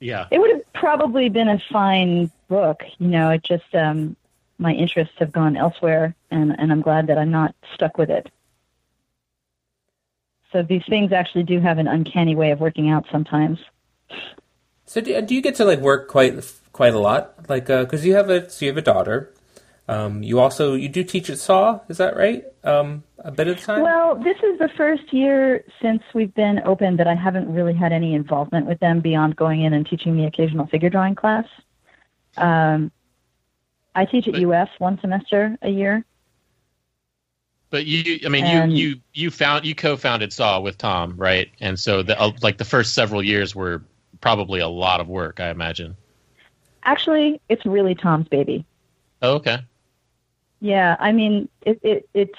Yeah. 0.00 0.26
It 0.30 0.40
would 0.40 0.50
have 0.50 0.72
probably 0.72 1.28
been 1.28 1.48
a 1.48 1.62
fine 1.70 2.30
book. 2.48 2.82
You 2.98 3.08
know, 3.08 3.30
it 3.30 3.42
just 3.44 3.74
um, 3.74 4.16
my 4.58 4.72
interests 4.72 5.14
have 5.18 5.32
gone 5.32 5.56
elsewhere, 5.56 6.14
and 6.30 6.58
and 6.58 6.72
I'm 6.72 6.82
glad 6.82 7.06
that 7.06 7.18
I'm 7.18 7.30
not 7.30 7.54
stuck 7.74 7.98
with 7.98 8.10
it. 8.10 8.30
So 10.52 10.62
these 10.62 10.82
things 10.88 11.12
actually 11.12 11.44
do 11.44 11.60
have 11.60 11.78
an 11.78 11.88
uncanny 11.88 12.34
way 12.34 12.50
of 12.50 12.60
working 12.60 12.90
out 12.90 13.06
sometimes. 13.10 13.58
So 14.84 15.00
do, 15.00 15.22
do 15.22 15.34
you 15.34 15.40
get 15.40 15.54
to 15.56 15.64
like 15.64 15.80
work 15.80 16.08
quite 16.08 16.34
quite 16.72 16.94
a 16.94 16.98
lot? 16.98 17.48
Like, 17.48 17.66
because 17.66 18.04
you 18.04 18.14
have 18.14 18.28
a 18.28 18.50
so 18.50 18.66
you 18.66 18.70
have 18.70 18.78
a 18.78 18.82
daughter. 18.82 19.32
Um, 19.88 20.22
you 20.22 20.38
also 20.38 20.74
you 20.74 20.88
do 20.88 21.02
teach 21.02 21.28
at 21.28 21.38
SAW, 21.38 21.80
is 21.88 21.98
that 21.98 22.16
right? 22.16 22.44
Um, 22.62 23.02
a 23.18 23.32
bit 23.32 23.48
of 23.48 23.56
the 23.56 23.62
time. 23.62 23.82
Well, 23.82 24.14
this 24.14 24.36
is 24.38 24.58
the 24.58 24.68
first 24.76 25.12
year 25.12 25.64
since 25.80 26.02
we've 26.14 26.32
been 26.34 26.60
open 26.64 26.96
that 26.96 27.08
I 27.08 27.14
haven't 27.14 27.52
really 27.52 27.74
had 27.74 27.92
any 27.92 28.14
involvement 28.14 28.66
with 28.66 28.78
them 28.78 29.00
beyond 29.00 29.36
going 29.36 29.62
in 29.62 29.72
and 29.72 29.86
teaching 29.86 30.16
the 30.16 30.24
occasional 30.24 30.66
figure 30.66 30.88
drawing 30.88 31.14
class. 31.16 31.46
Um, 32.36 32.92
I 33.94 34.04
teach 34.04 34.28
at 34.28 34.34
But- 34.34 34.42
UF 34.44 34.68
one 34.78 35.00
semester 35.00 35.58
a 35.62 35.68
year. 35.68 36.04
But 37.70 37.86
you, 37.86 38.20
I 38.24 38.28
mean, 38.28 38.44
And- 38.44 38.72
you 38.76 38.88
you 38.88 39.00
you 39.14 39.30
found 39.30 39.64
you 39.64 39.74
co-founded 39.74 40.32
Saw 40.32 40.60
with 40.60 40.78
Tom, 40.78 41.14
right? 41.16 41.50
And 41.60 41.78
so 41.78 42.02
the 42.02 42.20
uh, 42.20 42.32
like 42.42 42.58
the 42.58 42.64
first 42.64 42.94
several 42.94 43.22
years 43.22 43.54
were 43.54 43.82
probably 44.20 44.60
a 44.60 44.68
lot 44.68 45.00
of 45.00 45.08
work, 45.08 45.40
I 45.40 45.48
imagine. 45.50 45.96
Actually, 46.84 47.40
it's 47.48 47.64
really 47.64 47.94
Tom's 47.94 48.28
baby. 48.28 48.64
Oh, 49.22 49.34
okay. 49.36 49.58
Yeah, 50.62 50.96
I 51.00 51.10
mean, 51.10 51.48
it, 51.62 51.80
it 51.82 52.08
it's. 52.14 52.38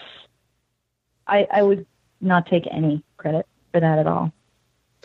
I 1.28 1.45
I 1.51 1.61
would 1.61 1.86
not 2.21 2.47
take 2.47 2.65
any 2.71 3.03
credit 3.17 3.45
for 3.74 3.82
that 3.82 3.99
at 3.99 4.07
all. 4.07 4.32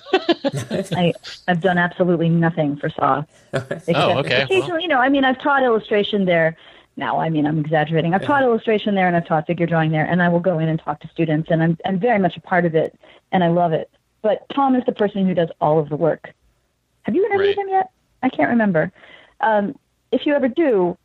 I 0.13 1.13
I've 1.49 1.61
done 1.61 1.79
absolutely 1.79 2.29
nothing 2.29 2.77
for 2.77 2.89
Saw. 2.89 3.25
Except 3.53 3.89
Oh, 3.99 4.19
okay, 4.19 4.43
Occasionally, 4.43 4.71
well. 4.71 4.81
you 4.81 4.89
know, 4.89 5.01
I 5.01 5.09
mean, 5.09 5.25
I've 5.25 5.41
taught 5.43 5.65
illustration 5.65 6.25
there. 6.27 6.57
Now, 6.97 7.19
I 7.19 7.29
mean, 7.29 7.45
I'm 7.47 7.59
exaggerating. 7.59 8.15
I've 8.15 8.25
taught 8.25 8.43
illustration 8.45 8.95
there, 8.95 9.09
and 9.09 9.17
I've 9.17 9.27
taught 9.27 9.47
figure 9.49 9.67
drawing 9.67 9.91
there, 9.91 10.05
and 10.05 10.23
I 10.23 10.29
will 10.29 10.41
go 10.41 10.61
in 10.61 10.69
and 10.69 10.79
talk 10.81 11.01
to 11.01 11.09
students, 11.09 11.51
and 11.51 11.61
I'm 11.61 11.77
I'm 11.85 11.99
very 11.99 12.21
much 12.21 12.37
a 12.37 12.41
part 12.41 12.65
of 12.67 12.77
it, 12.77 12.97
and 13.33 13.43
I 13.43 13.49
love 13.49 13.73
it. 13.73 13.91
But 14.23 14.49
Tom 14.55 14.77
is 14.77 14.85
the 14.87 14.93
person 14.93 15.27
who 15.27 15.35
does 15.35 15.49
all 15.61 15.81
of 15.81 15.89
the 15.89 15.97
work. 15.97 16.33
Have 17.03 17.17
you 17.17 17.25
interviewed 17.27 17.57
Right. 17.57 17.65
him 17.67 17.69
yet? 17.71 17.91
I 18.23 18.29
can't 18.29 18.51
remember. 18.51 18.93
Um, 19.41 19.77
if 20.13 20.25
you 20.27 20.35
ever 20.35 20.47
do, 20.49 20.97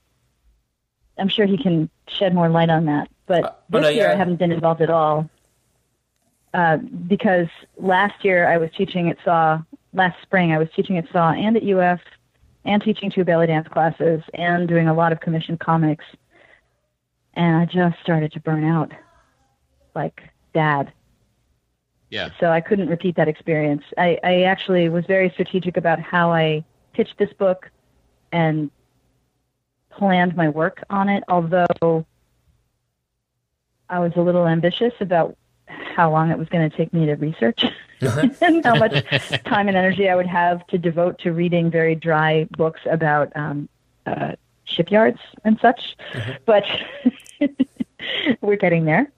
I'm 1.17 1.29
sure 1.29 1.45
he 1.45 1.57
can 1.57 1.89
shed 2.07 2.33
more 2.33 2.49
light 2.49 2.69
on 2.69 2.85
that. 2.85 3.09
But 3.25 3.43
Uh, 3.43 3.51
this 3.69 3.81
no, 3.81 3.89
year. 3.89 4.11
I 4.11 4.15
haven't 4.15 4.37
been 4.37 4.51
involved 4.51 4.81
at 4.81 4.89
all. 4.89 5.29
Uh, 6.53 6.77
because 6.77 7.47
last 7.77 8.23
year 8.23 8.47
I 8.47 8.57
was 8.57 8.69
teaching 8.77 9.09
at 9.09 9.17
SAW, 9.25 9.63
last 9.93 10.21
spring 10.21 10.51
I 10.51 10.59
was 10.59 10.69
teaching 10.75 10.97
at 10.97 11.07
SAW 11.11 11.33
and 11.33 11.57
at 11.57 11.63
UF 11.63 11.99
and 12.65 12.81
teaching 12.81 13.09
two 13.09 13.23
belly 13.23 13.47
dance 13.47 13.67
classes 13.67 14.21
and 14.35 14.67
doing 14.67 14.87
a 14.87 14.93
lot 14.93 15.11
of 15.11 15.19
commissioned 15.19 15.59
comics. 15.59 16.05
And 17.33 17.57
I 17.57 17.65
just 17.65 17.99
started 18.01 18.31
to 18.33 18.39
burn 18.39 18.63
out 18.63 18.91
like 19.95 20.21
dad. 20.53 20.93
Yeah. 22.09 22.29
So 22.39 22.51
I 22.51 22.61
couldn't 22.61 22.89
repeat 22.89 23.15
that 23.15 23.27
experience. 23.27 23.83
I, 23.97 24.19
I 24.23 24.43
actually 24.43 24.87
was 24.89 25.05
very 25.07 25.31
strategic 25.31 25.77
about 25.77 25.99
how 25.99 26.31
I 26.31 26.63
pitched 26.93 27.17
this 27.17 27.33
book 27.33 27.71
and 28.31 28.69
planned 29.97 30.35
my 30.35 30.49
work 30.49 30.83
on 30.89 31.09
it, 31.09 31.23
although 31.27 32.05
I 33.89 33.99
was 33.99 34.13
a 34.15 34.21
little 34.21 34.47
ambitious 34.47 34.93
about 34.99 35.37
how 35.67 36.11
long 36.11 36.31
it 36.31 36.37
was 36.37 36.49
going 36.49 36.69
to 36.69 36.75
take 36.75 36.93
me 36.93 37.05
to 37.05 37.15
research 37.15 37.65
and 38.41 38.65
how 38.65 38.75
much 38.77 38.93
time 39.45 39.67
and 39.67 39.77
energy 39.77 40.09
I 40.09 40.15
would 40.15 40.27
have 40.27 40.65
to 40.67 40.77
devote 40.77 41.19
to 41.19 41.31
reading 41.31 41.69
very 41.69 41.95
dry 41.95 42.47
books 42.57 42.81
about 42.89 43.31
um, 43.35 43.69
uh, 44.05 44.33
shipyards 44.65 45.19
and 45.43 45.59
such. 45.59 45.95
But 46.45 46.65
we're 48.41 48.55
getting 48.57 48.85
there. 48.85 49.11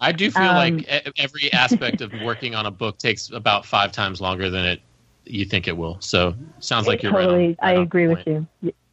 I 0.00 0.12
do 0.12 0.30
feel 0.30 0.42
Um, 0.42 0.56
like 0.56 0.82
e- 0.82 1.12
every 1.18 1.52
aspect 1.52 2.00
of 2.00 2.12
working 2.24 2.54
on 2.54 2.66
a 2.66 2.70
book 2.70 2.98
takes 2.98 3.30
about 3.30 3.64
five 3.66 3.92
times 3.92 4.20
longer 4.20 4.50
than 4.50 4.64
it 4.64 4.80
you 5.24 5.44
think 5.44 5.68
it 5.68 5.76
will. 5.76 5.98
So 6.00 6.34
sounds 6.58 6.86
like 6.88 7.02
you're 7.02 7.12
totally. 7.12 7.48
right. 7.48 7.56
On, 7.60 7.68
right 7.68 7.78
I 7.78 7.82
agree 7.82 8.08
with 8.08 8.26
you. 8.26 8.46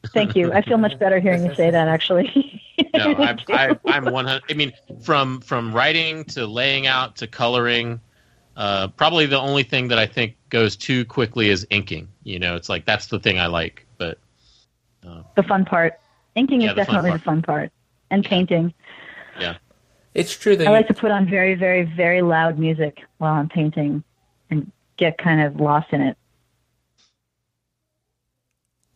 Y- 0.04 0.10
Thank 0.14 0.36
you. 0.36 0.54
I 0.54 0.62
feel 0.62 0.78
much 0.78 0.98
better 1.00 1.20
hearing 1.20 1.46
you 1.46 1.56
say 1.56 1.72
that. 1.72 1.88
Actually. 1.88 2.62
No, 2.96 3.14
I, 3.14 3.38
I, 3.50 3.80
I'm 3.86 4.10
100. 4.10 4.42
I 4.50 4.54
mean, 4.54 4.72
from 5.04 5.42
from 5.42 5.74
writing 5.74 6.24
to 6.26 6.48
laying 6.48 6.88
out 6.88 7.18
to 7.18 7.28
coloring, 7.28 8.00
uh, 8.56 8.88
probably 8.88 9.26
the 9.26 9.40
only 9.40 9.64
thing 9.64 9.90
that 9.90 10.00
I 10.00 10.06
think 10.08 10.36
goes 10.50 10.76
too 10.76 11.06
quickly 11.06 11.50
is 11.50 11.68
inking. 11.70 12.08
You 12.24 12.40
know, 12.40 12.56
it's 12.56 12.70
like 12.70 12.86
that's 12.86 13.08
the 13.08 13.20
thing 13.20 13.38
I 13.38 13.48
like, 13.48 13.86
but 13.98 14.18
the 15.36 15.44
fun 15.44 15.66
part. 15.66 16.00
Inking 16.36 16.62
Yeah, 16.62 16.70
is 16.70 16.76
the 16.76 16.82
definitely 16.82 17.12
part. 17.12 17.22
the 17.22 17.26
fun 17.26 17.42
part, 17.42 17.72
and 18.12 18.24
painting. 18.24 18.74
Yeah, 19.40 19.58
it's 20.14 20.36
true 20.36 20.56
that 20.56 20.64
I 20.66 20.68
you, 20.68 20.74
like 20.74 20.88
to 20.88 20.94
put 20.94 21.12
on 21.12 21.30
very, 21.30 21.56
very, 21.56 21.84
very 21.84 22.22
loud 22.22 22.58
music 22.58 23.02
while 23.18 23.34
I'm 23.34 23.50
painting, 23.50 24.04
and 24.50 24.72
get 24.98 25.18
kind 25.18 25.42
of 25.42 25.60
lost 25.60 25.92
in 25.92 26.02
it. 26.02 26.18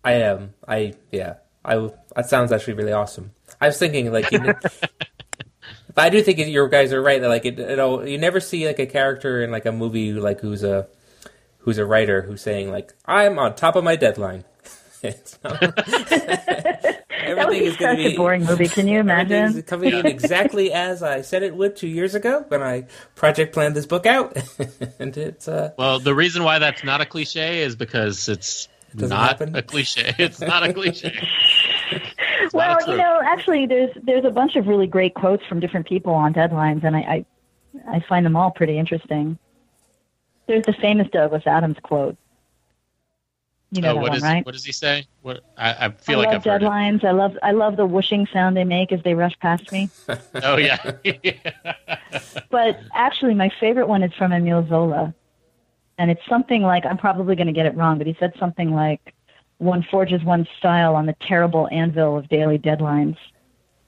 I 0.04 0.14
am. 0.14 0.54
I 0.68 0.93
yeah. 1.12 1.36
I 1.66 1.89
that 2.16 2.30
sounds 2.30 2.51
actually 2.51 2.74
really 2.74 2.91
awesome. 2.91 3.32
I 3.62 3.68
was 3.68 3.78
thinking 3.78 4.12
like, 4.12 4.32
you 4.32 4.39
know, 4.39 4.54
but 5.95 5.97
I 5.97 6.10
do 6.10 6.22
think 6.22 6.39
it- 6.39 6.49
your 6.49 6.68
guys 6.68 6.91
are 6.91 7.01
right. 7.01 7.22
That 7.22 7.30
like 7.30 7.45
it, 7.45 7.60
it'll 7.60 8.08
you 8.08 8.18
never 8.18 8.39
see 8.39 8.68
like 8.68 8.80
a 8.80 8.86
character 8.86 9.41
in 9.41 9.51
like 9.51 9.66
a 9.66 9.72
movie 9.72 10.14
like 10.14 10.41
who's 10.41 10.64
a 10.64 10.88
who's 11.60 11.78
a 11.78 11.86
writer 11.86 12.22
who's 12.22 12.41
saying 12.41 12.72
like 12.72 12.93
I'm 13.06 13.39
on 13.39 13.56
top 13.56 13.76
of 13.76 13.84
my 13.84 13.95
deadline. 13.95 14.43
It's 15.06 15.38
That 15.43 17.47
would 17.47 17.58
everything 17.58 17.64
be 17.64 17.66
is 17.66 17.78
going 17.78 17.95
such 17.95 17.97
to 17.97 18.04
be 18.10 18.14
a 18.14 18.18
boring 18.18 18.45
movie. 18.45 18.68
Can 18.68 18.88
you 18.88 18.99
Everything's 18.99 19.32
imagine? 19.32 19.64
coming 19.64 19.93
in 19.93 20.06
exactly 20.06 20.72
as 20.72 21.04
I 21.04 21.22
said 21.22 21.43
it 21.43 21.56
would 21.56 21.76
two 21.76 21.88
years 21.88 22.16
ago 22.16 22.45
when 22.47 22.62
I 22.62 22.86
project 23.16 23.54
planned 23.54 23.76
this 23.76 23.86
book 23.86 24.06
out, 24.06 24.38
and 24.99 25.16
it's 25.18 25.47
uh, 25.47 25.72
well, 25.78 25.99
the 25.99 26.14
reason 26.16 26.43
why 26.43 26.60
that's 26.60 26.84
not 26.84 27.01
a 27.01 27.06
cliche 27.06 27.62
is 27.64 27.76
because 27.76 28.30
it's 28.30 28.68
Doesn't 28.96 29.10
not 29.10 29.28
happen? 29.30 29.56
a 29.56 29.62
cliche. 29.62 30.14
It's 30.18 30.39
not 30.41 30.64
a 30.64 30.74
cliche. 30.74 31.14
Well, 32.54 32.78
a 32.86 32.91
you 32.91 32.98
know, 32.98 33.22
actually, 33.24 33.66
there's 33.68 33.91
there's 34.04 34.26
a 34.26 34.30
bunch 34.30 34.56
of 34.58 34.68
really 34.68 34.86
great 34.86 35.14
quotes 35.16 35.44
from 35.46 35.60
different 35.60 35.88
people 35.88 36.14
on 36.14 36.34
deadlines, 36.34 36.84
and 36.84 36.96
I 36.96 37.00
I, 37.00 37.26
I 37.96 38.00
find 38.02 38.26
them 38.26 38.36
all 38.36 38.52
pretty 38.52 38.78
interesting. 38.78 39.39
There's 40.48 40.66
the 40.66 40.74
famous 40.74 41.08
Douglas 41.12 41.44
Adams 41.48 41.78
quote. 41.82 42.18
You 43.72 43.82
know 43.82 43.91
Oh, 43.91 43.94
that 43.96 44.02
what 44.02 44.10
one, 44.10 44.18
is 44.18 44.24
right? 44.24 44.46
what 44.46 44.52
does 44.52 44.66
he 44.66 44.72
say? 44.72 45.08
What 45.22 45.39
I, 45.58 45.86
I 45.86 45.89
feel 45.91 46.18
I 46.20 46.24
like 46.24 46.28
love 46.28 46.36
I've 46.36 46.44
heard 46.44 46.62
it. 46.62 46.66
deadlines. 46.66 47.04
I 47.04 47.12
love 47.12 47.38
I 47.41 47.52
love 47.52 47.76
the 47.78 47.86
whooshing 47.88 48.28
sound 48.32 48.56
they 48.58 48.66
make 48.66 48.91
as 48.91 49.02
they 49.04 49.14
rush 49.16 49.38
past 49.39 49.72
me. 49.72 49.89
Oh 50.44 50.58
yeah. 50.58 50.91
But 52.52 52.80
actually, 52.94 53.34
my 53.36 53.52
favorite 53.60 53.88
one 53.88 54.04
is 54.04 54.14
from 54.14 54.32
Emile 54.34 54.68
Zola, 54.68 55.14
and 55.98 56.12
it's 56.12 56.22
something 56.28 56.62
like 56.62 56.86
I'm 56.86 56.98
probably 56.98 57.36
going 57.36 57.48
to 57.48 57.54
get 57.54 57.66
it 57.66 57.76
wrong, 57.76 57.98
but 57.98 58.08
he 58.08 58.16
said 58.20 58.34
something 58.39 58.72
like, 58.72 59.14
"One 59.58 59.84
forges 59.89 60.24
one's 60.24 60.48
style 60.58 60.96
on 60.96 61.06
the 61.06 61.16
terrible 61.28 61.68
anvil 61.72 62.18
of 62.18 62.28
daily 62.30 62.58
deadlines," 62.58 63.18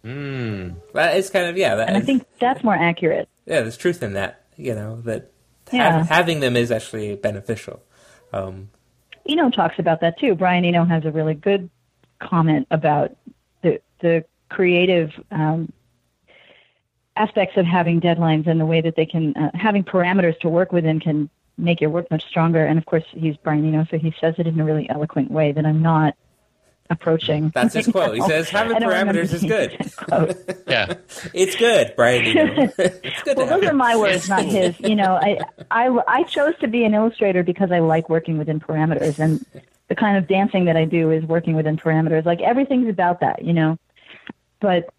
mm. 0.04 0.76
that 0.94 1.18
is 1.18 1.30
kind 1.30 1.48
of 1.48 1.58
yeah. 1.58 1.80
And 1.80 1.98
I 1.98 2.02
think 2.02 2.26
that's 2.40 2.64
more 2.64 2.76
accurate. 2.76 3.30
yeah, 3.46 3.62
there's 3.62 3.78
truth 3.78 4.04
in 4.04 4.14
that. 4.14 4.44
You 4.58 4.76
know 4.76 5.02
that 5.02 5.32
Yeah. 5.72 5.98
hav- 5.98 6.08
having 6.10 6.40
them 6.40 6.56
is 6.56 6.72
actually 6.72 7.16
beneficial. 7.16 7.82
Um, 8.32 8.70
Eno 9.28 9.50
talks 9.50 9.80
about 9.80 10.02
that 10.02 10.20
too. 10.20 10.36
Brian 10.36 10.64
Eno 10.66 10.86
has 10.86 11.06
a 11.06 11.12
really 11.12 11.34
good 11.34 11.70
comment 12.20 12.68
about 12.72 13.16
the 13.62 13.82
the 14.00 14.24
creative 14.50 15.12
um, 15.32 15.72
aspects 17.16 17.58
of 17.58 17.66
having 17.66 18.00
deadlines 18.00 18.48
and 18.48 18.60
the 18.60 18.66
way 18.66 18.82
that 18.82 18.96
they 18.96 19.06
can 19.06 19.36
uh, 19.36 19.52
having 19.54 19.84
parameters 19.84 20.40
to 20.40 20.50
work 20.50 20.72
within 20.72 21.00
can 21.00 21.30
make 21.58 21.82
your 21.82 21.90
work 21.90 22.10
much 22.12 22.26
stronger. 22.26 22.66
And 22.66 22.78
of 22.78 22.86
course, 22.86 23.06
he's 23.12 23.38
Brian 23.38 23.66
Eno, 23.66 23.86
so 23.90 23.98
he 23.98 24.14
says 24.20 24.36
it 24.38 24.48
in 24.48 24.60
a 24.60 24.66
really 24.66 24.90
eloquent 24.90 25.32
way 25.32 25.52
that 25.52 25.66
I'm 25.66 25.82
not 25.82 26.16
approaching. 26.90 27.52
that's 27.54 27.74
his 27.74 27.88
quote. 27.88 28.16
He 28.16 28.22
says, 28.22 28.50
"Having 28.50 28.78
I 28.78 28.80
don't 28.80 28.90
remember 28.90 29.14
parameters 29.14 29.34
is 29.34 29.44
good. 29.44 29.76
Yeah. 30.68 30.96
it's 31.34 31.56
good, 31.56 31.94
Brian. 31.96 32.36
Know. 32.36 32.74
it's 32.78 33.24
good 33.24 33.38
well, 33.38 33.46
those 33.48 33.64
are 33.64 33.74
my 33.74 33.96
words, 33.96 34.28
not 34.28 34.44
his. 34.46 34.80
You 34.80 34.96
know, 34.96 35.16
I, 35.16 35.40
I, 35.72 36.00
I 36.08 36.24
chose 36.24 36.54
to 36.60 36.68
be 36.68 36.84
an 36.84 36.94
illustrator 36.94 37.44
because 37.44 37.72
I 37.72 37.80
like 37.80 38.10
working 38.10 38.38
within 38.38 38.60
parameters, 38.60 39.20
and 39.20 39.46
the 39.88 39.96
kind 39.96 40.18
of 40.18 40.28
dancing 40.28 40.66
that 40.66 40.76
I 40.76 40.86
do 40.86 41.12
is 41.12 41.24
working 41.24 41.56
within 41.56 41.78
parameters. 41.78 42.26
Like 42.26 42.42
everything's 42.42 42.90
about 42.90 43.20
that, 43.22 43.44
you 43.44 43.54
know. 43.54 43.78
But 44.60 44.90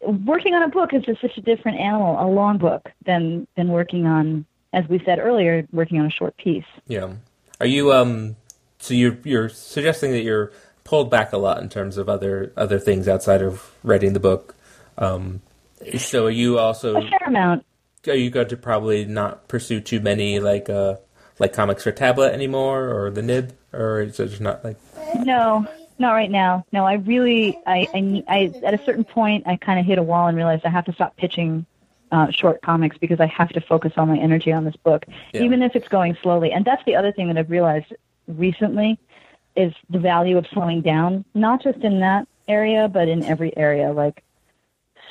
working 0.00 0.54
on 0.54 0.62
a 0.62 0.68
book 0.68 0.92
is 0.92 1.02
just 1.02 1.20
such 1.20 1.36
a 1.36 1.40
different 1.40 1.78
animal, 1.78 2.16
a 2.20 2.26
long 2.26 2.58
book, 2.58 2.90
than 3.04 3.46
than 3.56 3.68
working 3.68 4.06
on, 4.06 4.46
as 4.72 4.88
we 4.88 4.98
said 5.04 5.18
earlier, 5.18 5.66
working 5.72 5.98
on 6.00 6.06
a 6.06 6.10
short 6.10 6.36
piece. 6.36 6.64
Yeah. 6.86 7.12
Are 7.60 7.66
you 7.66 7.92
um? 7.92 8.36
So 8.78 8.94
you're 8.94 9.18
you're 9.24 9.48
suggesting 9.48 10.12
that 10.12 10.22
you're 10.22 10.52
pulled 10.84 11.10
back 11.10 11.32
a 11.32 11.38
lot 11.38 11.62
in 11.62 11.68
terms 11.68 11.96
of 11.96 12.08
other 12.08 12.52
other 12.56 12.78
things 12.78 13.06
outside 13.08 13.42
of 13.42 13.70
writing 13.84 14.12
the 14.12 14.20
book. 14.20 14.54
Um, 14.98 15.40
so 15.98 16.26
are 16.26 16.30
you 16.30 16.58
also 16.58 16.96
A 16.96 17.08
fair 17.08 17.20
amount. 17.26 17.64
are 18.06 18.14
you 18.14 18.30
going 18.30 18.48
to 18.48 18.56
probably 18.56 19.04
not 19.04 19.48
pursue 19.48 19.80
too 19.80 20.00
many 20.00 20.38
like 20.40 20.68
uh 20.68 20.96
like 21.38 21.52
comics 21.52 21.84
for 21.84 21.92
tablet 21.92 22.32
anymore 22.32 22.88
or 22.88 23.10
the 23.10 23.22
nib 23.22 23.52
or 23.72 24.00
is 24.02 24.18
it 24.20 24.28
just 24.28 24.40
not 24.40 24.64
like 24.64 24.76
No, 25.16 25.66
not 25.98 26.12
right 26.12 26.30
now. 26.30 26.64
No, 26.72 26.84
I 26.84 26.94
really, 26.94 27.58
I, 27.66 27.86
I, 27.94 28.24
I 28.28 28.52
at 28.64 28.74
a 28.74 28.84
certain 28.84 29.04
point, 29.04 29.46
I 29.46 29.56
kind 29.56 29.78
of 29.80 29.86
hit 29.86 29.98
a 29.98 30.02
wall 30.02 30.26
and 30.26 30.36
realized 30.36 30.64
I 30.64 30.68
have 30.70 30.84
to 30.86 30.92
stop 30.92 31.16
pitching 31.16 31.64
uh, 32.12 32.30
short 32.30 32.62
comics 32.62 32.96
because 32.98 33.18
I 33.18 33.26
have 33.26 33.48
to 33.50 33.60
focus 33.60 33.92
all 33.96 34.06
my 34.06 34.18
energy 34.18 34.52
on 34.52 34.64
this 34.64 34.76
book, 34.76 35.06
Yeah. 35.32 35.42
even 35.42 35.62
if 35.62 35.74
it's 35.74 35.88
going 35.88 36.16
slowly. 36.22 36.52
And 36.52 36.64
that's 36.64 36.84
the 36.84 36.94
other 36.94 37.10
thing 37.10 37.26
that 37.28 37.38
I've 37.38 37.50
realized 37.50 37.92
recently 38.28 38.98
is 39.56 39.72
the 39.90 39.98
value 39.98 40.38
of 40.38 40.46
slowing 40.46 40.82
down, 40.82 41.24
not 41.34 41.62
just 41.62 41.78
in 41.78 42.00
that 42.00 42.28
area, 42.46 42.88
but 42.88 43.08
in 43.08 43.24
every 43.24 43.56
area. 43.56 43.92
Like, 43.92 44.22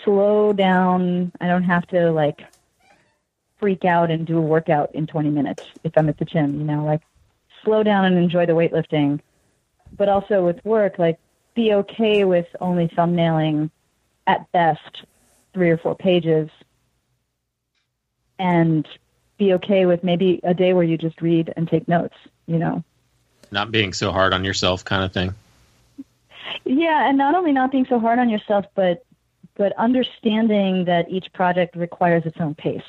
slow 0.03 0.53
down. 0.53 1.31
I 1.41 1.47
don't 1.47 1.63
have 1.63 1.85
to 1.87 2.11
like 2.11 2.41
freak 3.59 3.85
out 3.85 4.09
and 4.09 4.25
do 4.25 4.37
a 4.37 4.41
workout 4.41 4.93
in 4.95 5.05
20 5.05 5.29
minutes 5.29 5.63
if 5.83 5.95
I'm 5.97 6.09
at 6.09 6.17
the 6.17 6.25
gym. 6.25 6.59
You 6.59 6.65
know, 6.65 6.85
like 6.85 7.01
slow 7.63 7.83
down 7.83 8.05
and 8.05 8.17
enjoy 8.17 8.45
the 8.45 8.53
weightlifting. 8.53 9.19
But 9.97 10.09
also 10.09 10.45
with 10.45 10.63
work, 10.65 10.97
like 10.97 11.19
be 11.53 11.73
okay 11.73 12.23
with 12.23 12.47
only 12.59 12.87
thumbnailing 12.87 13.69
at 14.27 14.51
best 14.51 15.03
three 15.53 15.69
or 15.69 15.77
four 15.77 15.95
pages 15.95 16.49
and 18.41 18.87
be 19.37 19.53
okay 19.53 19.85
with 19.85 20.03
maybe 20.03 20.39
a 20.43 20.53
day 20.53 20.73
where 20.73 20.83
you 20.83 20.97
just 20.97 21.21
read 21.21 21.53
and 21.55 21.67
take 21.67 21.87
notes, 21.87 22.15
you 22.47 22.57
know. 22.57 22.83
Not 23.51 23.71
being 23.71 23.93
so 23.93 24.11
hard 24.11 24.33
on 24.33 24.43
yourself, 24.43 24.83
kind 24.83 25.03
of 25.03 25.13
thing. 25.13 25.33
Yeah, 26.65 27.07
and 27.07 27.17
not 27.17 27.35
only 27.35 27.51
not 27.51 27.71
being 27.71 27.85
so 27.85 27.99
hard 27.99 28.17
on 28.19 28.29
yourself, 28.29 28.65
but 28.75 29.05
but 29.55 29.73
understanding 29.77 30.85
that 30.85 31.09
each 31.09 31.31
project 31.33 31.75
requires 31.75 32.25
its 32.25 32.37
own 32.39 32.55
pace. 32.55 32.81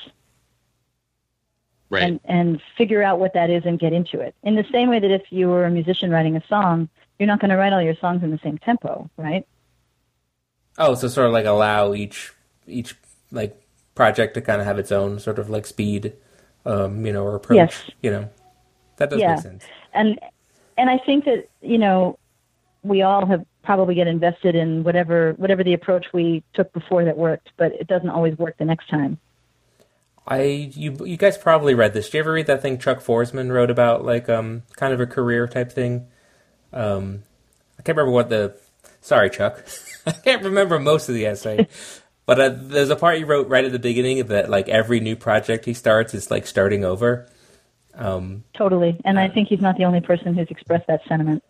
Right. 1.89 2.03
and 2.03 2.19
and 2.25 2.61
figure 2.75 3.03
out 3.03 3.19
what 3.19 3.35
that 3.35 3.51
is 3.51 3.65
and 3.65 3.77
get 3.77 3.93
into 3.93 4.19
it. 4.19 4.33
In 4.41 4.55
the 4.55 4.65
same 4.71 4.89
way 4.89 4.99
that 4.99 5.11
if 5.11 5.23
you 5.29 5.49
were 5.49 5.65
a 5.65 5.69
musician 5.69 6.09
writing 6.09 6.35
a 6.35 6.43
song, 6.47 6.89
you're 7.19 7.27
not 7.27 7.39
going 7.39 7.51
to 7.51 7.57
write 7.57 7.71
all 7.71 7.81
your 7.81 7.95
songs 7.95 8.23
in 8.23 8.31
the 8.31 8.39
same 8.39 8.57
tempo, 8.57 9.09
right? 9.15 9.45
Oh, 10.79 10.95
so 10.95 11.07
sort 11.07 11.27
of 11.27 11.33
like 11.33 11.45
allow 11.45 11.93
each 11.93 12.33
each 12.67 12.95
like 13.31 13.62
project 13.95 14.33
to 14.35 14.41
kind 14.41 14.59
of 14.59 14.67
have 14.67 14.79
its 14.79 14.91
own 14.91 15.19
sort 15.19 15.39
of 15.39 15.49
like 15.49 15.65
speed, 15.65 16.13
um, 16.65 17.05
you 17.05 17.13
know, 17.13 17.23
or 17.23 17.35
approach. 17.35 17.57
Yes. 17.57 17.83
You 18.01 18.11
know, 18.11 18.29
that 18.97 19.09
does 19.09 19.19
Yeah. 19.19 19.33
make 19.35 19.41
sense. 19.43 19.63
And 19.93 20.19
and 20.77 20.89
I 20.89 20.97
think 21.05 21.25
that 21.25 21.49
you 21.61 21.77
know 21.77 22.17
we 22.83 23.01
all 23.01 23.25
have 23.25 23.45
probably 23.63 23.95
get 23.95 24.07
invested 24.07 24.55
in 24.55 24.83
whatever 24.83 25.33
whatever 25.37 25.63
the 25.63 25.73
approach 25.73 26.07
we 26.13 26.43
took 26.53 26.71
before 26.73 27.05
that 27.05 27.17
worked, 27.17 27.51
but 27.57 27.71
it 27.73 27.87
doesn't 27.87 28.09
always 28.09 28.37
work 28.37 28.57
the 28.57 28.65
next 28.65 28.89
time. 28.89 29.19
I 30.27 30.71
you 30.73 30.95
you 31.05 31.17
guys 31.17 31.37
probably 31.37 31.73
read 31.73 31.93
this. 31.93 32.05
Did 32.05 32.13
you 32.15 32.19
ever 32.21 32.33
read 32.33 32.47
that 32.47 32.61
thing 32.61 32.77
Chuck 32.77 32.99
Forsman 32.99 33.51
wrote 33.51 33.69
about 33.69 34.03
like 34.05 34.29
um 34.29 34.63
kind 34.75 34.93
of 34.93 34.99
a 35.01 35.05
career 35.05 35.47
type 35.47 35.71
thing? 35.71 36.07
Um, 36.71 37.23
I 37.77 37.83
can't 37.83 37.97
remember 37.97 38.11
what 38.13 38.29
the. 38.29 38.55
Sorry, 39.01 39.29
Chuck. 39.29 39.65
I 40.07 40.11
can't 40.11 40.43
remember 40.43 40.79
most 40.79 41.09
of 41.09 41.15
the 41.15 41.25
essay. 41.25 41.67
But 42.25 42.39
uh, 42.39 42.49
there's 42.55 42.89
a 42.89 42.95
part 42.95 43.17
he 43.17 43.23
wrote 43.25 43.49
right 43.49 43.65
at 43.65 43.71
the 43.71 43.79
beginning 43.79 44.25
that 44.27 44.49
like 44.49 44.69
every 44.69 44.99
new 45.01 45.15
project 45.15 45.65
he 45.65 45.73
starts 45.73 46.13
is 46.13 46.31
like 46.31 46.47
starting 46.47 46.85
over. 46.85 47.27
Um, 47.95 48.43
Totally. 48.53 48.99
And 49.05 49.19
I 49.19 49.27
think 49.27 49.49
he's 49.49 49.61
not 49.61 49.77
the 49.77 49.83
only 49.85 50.01
person 50.01 50.33
who's 50.33 50.49
expressed 50.49 50.87
that 50.87 51.01
sentiment. 51.07 51.43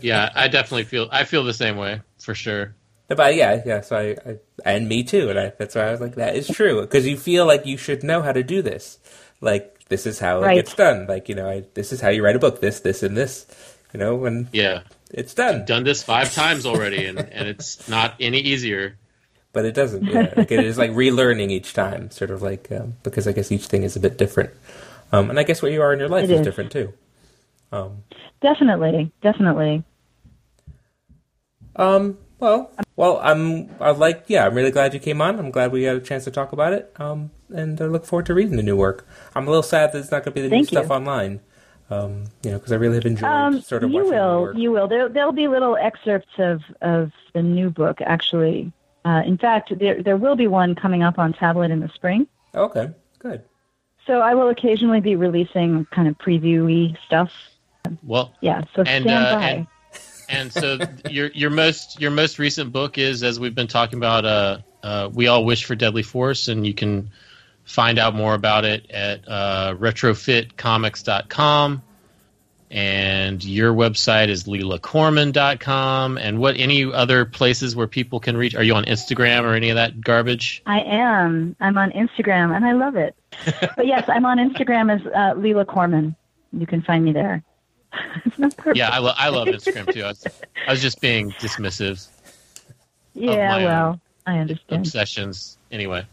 yeah, 0.00 0.30
I 0.34 0.48
definitely 0.48 0.84
feel 0.84 1.08
I 1.10 1.24
feel 1.24 1.44
the 1.44 1.52
same 1.54 1.76
way 1.76 2.00
for 2.20 2.34
sure. 2.34 2.74
but 3.08 3.34
yeah, 3.34 3.62
yeah. 3.66 3.80
So 3.82 3.96
I, 3.96 4.30
I 4.30 4.36
and 4.64 4.88
me 4.88 5.04
too, 5.04 5.28
and 5.30 5.38
I, 5.38 5.52
that's 5.58 5.74
why 5.74 5.82
I 5.88 5.90
was 5.92 6.00
like, 6.00 6.14
that 6.16 6.34
is 6.36 6.48
true 6.48 6.80
because 6.82 7.06
you 7.06 7.16
feel 7.16 7.46
like 7.46 7.66
you 7.66 7.76
should 7.76 8.02
know 8.02 8.22
how 8.22 8.32
to 8.32 8.42
do 8.42 8.62
this. 8.62 8.98
Like 9.40 9.86
this 9.88 10.06
is 10.06 10.18
how 10.18 10.40
Right. 10.40 10.52
it 10.56 10.62
gets 10.64 10.74
done. 10.74 11.06
Like 11.06 11.28
you 11.28 11.34
know, 11.34 11.48
I, 11.48 11.64
this 11.74 11.92
is 11.92 12.00
how 12.00 12.08
you 12.08 12.24
write 12.24 12.36
a 12.36 12.40
book. 12.40 12.60
This, 12.60 12.80
this, 12.80 13.02
and 13.02 13.16
this. 13.16 13.46
You 13.92 14.00
know, 14.00 14.14
when 14.16 14.48
Yeah, 14.52 14.80
it's 15.10 15.34
done. 15.34 15.64
done 15.64 15.84
this 15.84 16.02
five 16.02 16.32
times 16.34 16.64
already, 16.66 17.06
and 17.06 17.18
and 17.18 17.48
it's 17.48 17.88
not 17.88 18.14
any 18.20 18.38
easier. 18.38 18.96
But 19.56 19.64
it 19.64 19.72
doesn't. 19.74 20.04
Yeah. 20.04 20.34
like 20.36 20.52
it 20.52 20.62
is 20.62 20.76
like 20.76 20.90
relearning 20.90 21.50
each 21.50 21.72
time, 21.72 22.10
sort 22.10 22.30
of 22.30 22.42
like 22.42 22.70
um, 22.70 22.92
because 23.02 23.26
I 23.26 23.32
guess 23.32 23.50
each 23.50 23.66
thing 23.72 23.84
is 23.84 23.96
a 23.96 24.00
bit 24.00 24.18
different, 24.18 24.50
um, 25.12 25.30
and 25.30 25.38
I 25.40 25.44
guess 25.44 25.62
where 25.62 25.72
you 25.72 25.80
are 25.80 25.94
in 25.94 25.98
your 25.98 26.10
life 26.10 26.24
is 26.28 26.40
is. 26.40 26.44
different 26.44 26.70
too. 26.70 26.92
Um, 27.72 28.04
Definitely, 28.42 29.10
definitely. 29.22 29.82
um, 31.76 32.18
well, 32.38 32.70
well, 32.96 33.18
I'm. 33.22 33.70
I 33.80 33.92
like. 33.92 34.24
Yeah, 34.28 34.46
I'm 34.46 34.54
really 34.54 34.70
glad 34.70 34.92
you 34.92 35.00
came 35.00 35.22
on. 35.22 35.38
I'm 35.38 35.50
glad 35.50 35.72
we 35.72 35.84
had 35.84 35.96
a 35.96 36.00
chance 36.00 36.24
to 36.24 36.30
talk 36.30 36.52
about 36.52 36.74
it. 36.74 36.92
Um, 37.00 37.30
and 37.48 37.80
I 37.80 37.86
look 37.86 38.04
forward 38.04 38.26
to 38.26 38.34
reading 38.34 38.56
the 38.56 38.62
new 38.62 38.76
work. 38.76 39.08
I'm 39.34 39.46
a 39.46 39.50
little 39.50 39.62
sad 39.62 39.92
that 39.92 39.98
it's 39.98 40.10
not 40.10 40.22
going 40.24 40.34
to 40.34 40.40
be 40.40 40.42
the 40.42 40.50
Thank 40.50 40.70
new 40.70 40.78
you. 40.78 40.84
stuff 40.84 40.90
online. 40.90 41.40
Um, 41.88 42.24
you 42.42 42.50
know, 42.50 42.58
because 42.58 42.72
I 42.72 42.76
really 42.76 42.96
have 42.96 43.06
enjoyed 43.06 43.30
Um, 43.30 43.60
sort 43.62 43.84
of 43.84 43.90
you 43.90 44.04
watching 44.04 44.10
the 44.10 44.16
new 44.16 44.22
will, 44.22 44.58
you 44.58 44.70
will. 44.72 44.88
There, 44.88 45.08
there'll 45.08 45.32
be 45.32 45.48
little 45.48 45.76
excerpts 45.76 46.34
of 46.38 46.60
of 46.82 47.12
the 47.32 47.42
new 47.42 47.70
book. 47.70 48.00
Actually, 48.00 48.72
uh, 49.06 49.22
in 49.24 49.38
fact, 49.38 49.72
there 49.78 50.02
there 50.02 50.16
will 50.16 50.34
be 50.34 50.48
one 50.48 50.74
coming 50.74 51.04
up 51.04 51.16
on 51.16 51.32
tablet 51.32 51.70
in 51.70 51.78
the 51.78 51.88
spring. 51.90 52.26
Okay, 52.54 52.90
good. 53.20 53.44
So 54.04 54.20
I 54.20 54.34
will 54.34 54.48
occasionally 54.48 55.00
be 55.00 55.14
releasing 55.14 55.84
kind 55.86 56.08
of 56.08 56.18
previewy 56.18 56.96
stuff. 57.06 57.30
Well, 58.02 58.34
Yeah, 58.40 58.62
so 58.74 58.82
and 58.82 59.04
stand 59.04 59.08
uh, 59.08 59.34
by. 59.36 59.48
and 59.48 59.66
and 60.28 60.52
so 60.52 60.78
your 61.10 61.28
your 61.28 61.50
most 61.50 62.00
your 62.00 62.10
most 62.10 62.40
recent 62.40 62.72
book 62.72 62.98
is 62.98 63.22
as 63.22 63.38
we've 63.38 63.54
been 63.54 63.68
talking 63.68 63.98
about 63.98 64.24
uh, 64.24 64.58
uh, 64.82 65.08
we 65.12 65.28
all 65.28 65.44
wish 65.44 65.64
for 65.64 65.76
deadly 65.76 66.02
force 66.02 66.48
and 66.48 66.66
you 66.66 66.74
can 66.74 67.10
find 67.62 68.00
out 68.00 68.14
more 68.14 68.34
about 68.34 68.64
it 68.64 68.90
at 68.90 69.20
uh, 69.28 69.74
retrofitcomics.com 69.78 71.82
and 72.70 73.44
your 73.44 73.72
website 73.72 74.28
is 74.28 74.44
leelacorman.com 74.44 76.18
and 76.18 76.38
what 76.38 76.56
any 76.56 76.84
other 76.92 77.24
places 77.24 77.76
where 77.76 77.86
people 77.86 78.18
can 78.20 78.36
reach 78.36 78.54
are 78.54 78.62
you 78.62 78.74
on 78.74 78.84
instagram 78.86 79.42
or 79.44 79.54
any 79.54 79.70
of 79.70 79.76
that 79.76 80.00
garbage 80.00 80.62
I 80.66 80.80
am. 80.80 81.54
I'm 81.60 81.78
on 81.78 81.90
Instagram, 81.92 82.54
and 82.54 82.64
I 82.64 82.72
love 82.72 82.96
it. 82.96 83.14
but 83.76 83.86
yes, 83.86 84.08
I'm 84.08 84.26
on 84.26 84.38
Instagram 84.38 84.92
as 84.92 85.06
uh, 85.06 85.34
Leela 85.40 85.66
Corman. 85.66 86.16
You 86.52 86.66
can 86.66 86.82
find 86.82 87.04
me 87.04 87.12
there. 87.12 87.42
It's 88.24 88.38
not 88.38 88.56
perfect. 88.56 88.76
yeah 88.76 88.90
i, 88.90 88.98
lo- 88.98 89.14
I 89.16 89.28
love 89.30 89.46
instagram 89.48 89.90
too 89.92 90.02
I 90.02 90.08
was, 90.08 90.26
I 90.66 90.70
was 90.72 90.82
just 90.82 91.00
being 91.00 91.30
dismissive 91.32 92.06
yeah. 93.14 93.56
Well, 93.64 94.00
I 94.26 94.38
understand. 94.38 94.80
obsessions 94.86 95.56
anyway 95.70 96.04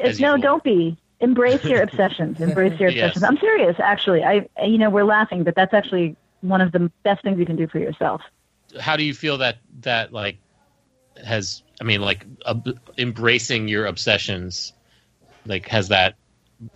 It's- 0.00 0.18
no, 0.18 0.34
usual. 0.34 0.42
don't 0.42 0.64
be. 0.64 0.96
Embrace 1.22 1.64
your 1.64 1.82
obsessions. 1.88 2.40
Embrace 2.40 2.78
your 2.78 2.90
Yes. 2.90 3.16
obsessions. 3.16 3.24
I'm 3.24 3.38
serious, 3.38 3.76
actually. 3.80 4.22
I, 4.24 4.46
you 4.64 4.76
know, 4.78 4.90
we're 4.90 5.04
laughing, 5.04 5.44
but 5.44 5.54
that's 5.54 5.72
actually 5.72 6.16
one 6.42 6.60
of 6.60 6.72
the 6.72 6.90
best 7.04 7.22
things 7.22 7.38
you 7.38 7.46
can 7.46 7.56
do 7.56 7.66
for 7.68 7.78
yourself. 7.78 8.20
how 8.80 8.96
do 8.96 9.04
you 9.04 9.14
feel 9.14 9.38
that 9.38 9.58
that 9.80 10.12
like 10.12 10.38
has 11.24 11.62
i 11.80 11.84
mean 11.84 12.00
like 12.00 12.24
ob- 12.46 12.78
embracing 12.98 13.68
your 13.68 13.84
obsessions 13.86 14.72
like 15.46 15.68
has 15.68 15.88
that 15.88 16.14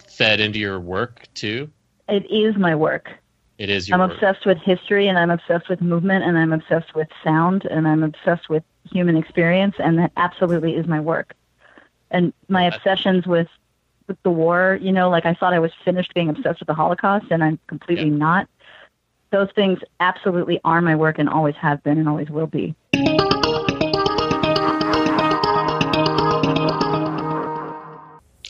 fed 0.08 0.38
into 0.40 0.58
your 0.58 0.78
work 0.78 1.26
too 1.34 1.70
It 2.08 2.30
is 2.30 2.54
my 2.56 2.74
work. 2.74 3.10
it 3.58 3.70
is 3.70 3.88
your 3.88 3.98
I'm 3.98 4.08
work. 4.08 4.12
obsessed 4.12 4.44
with 4.46 4.58
history, 4.58 5.08
and 5.08 5.18
I'm 5.18 5.30
obsessed 5.30 5.68
with 5.68 5.80
movement, 5.80 6.22
and 6.24 6.36
I'm 6.38 6.52
obsessed 6.52 6.94
with 6.94 7.08
sound, 7.24 7.64
and 7.64 7.88
I'm 7.88 8.02
obsessed 8.02 8.48
with 8.50 8.62
human 8.92 9.16
experience, 9.16 9.74
and 9.78 9.98
that 9.98 10.12
absolutely 10.16 10.74
is 10.76 10.86
my 10.86 11.00
work. 11.00 11.34
And 12.10 12.32
my 12.48 12.64
obsessions 12.64 13.26
with 13.26 13.48
with 14.08 14.18
the 14.22 14.30
war, 14.30 14.78
you 14.80 14.92
know, 14.92 15.10
like 15.10 15.26
I 15.26 15.34
thought 15.34 15.52
I 15.52 15.58
was 15.58 15.72
finished 15.84 16.14
being 16.14 16.28
obsessed 16.28 16.60
with 16.60 16.68
the 16.68 16.74
Holocaust, 16.74 17.26
and 17.30 17.42
I'm 17.42 17.58
completely 17.68 18.08
Yeah. 18.10 18.16
not. 18.16 18.48
Those 19.32 19.48
things 19.54 19.80
absolutely 20.00 20.60
are 20.64 20.80
my 20.80 20.94
work, 20.94 21.18
and 21.18 21.28
always 21.28 21.56
have 21.56 21.82
been, 21.82 21.98
and 21.98 22.08
always 22.08 22.30
will 22.30 22.46
be. 22.46 22.74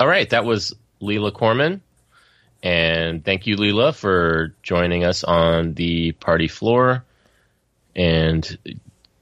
all 0.00 0.06
right 0.06 0.28
that 0.30 0.44
was 0.44 0.74
leela 1.00 1.32
corman 1.32 1.80
and 2.62 3.24
thank 3.24 3.46
you 3.46 3.56
leela 3.56 3.94
for 3.94 4.54
joining 4.62 5.04
us 5.04 5.24
on 5.24 5.74
the 5.74 6.12
party 6.12 6.48
floor 6.48 7.04
and 7.94 8.58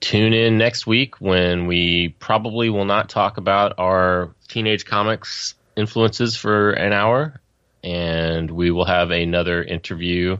tune 0.01 0.33
in 0.33 0.59
next 0.59 0.87
week 0.87 1.21
when 1.21 1.67
we 1.67 2.09
probably 2.19 2.69
will 2.71 2.85
not 2.85 3.09
talk 3.09 3.37
about 3.37 3.73
our 3.79 4.31
teenage 4.49 4.85
comics 4.85 5.55
influences 5.77 6.37
for 6.37 6.71
an 6.71 6.93
hour 6.93 7.41
and 7.83 8.51
we 8.51 8.71
will 8.71 8.87
have 8.87 9.11
another 9.11 9.63
interview 9.63 10.39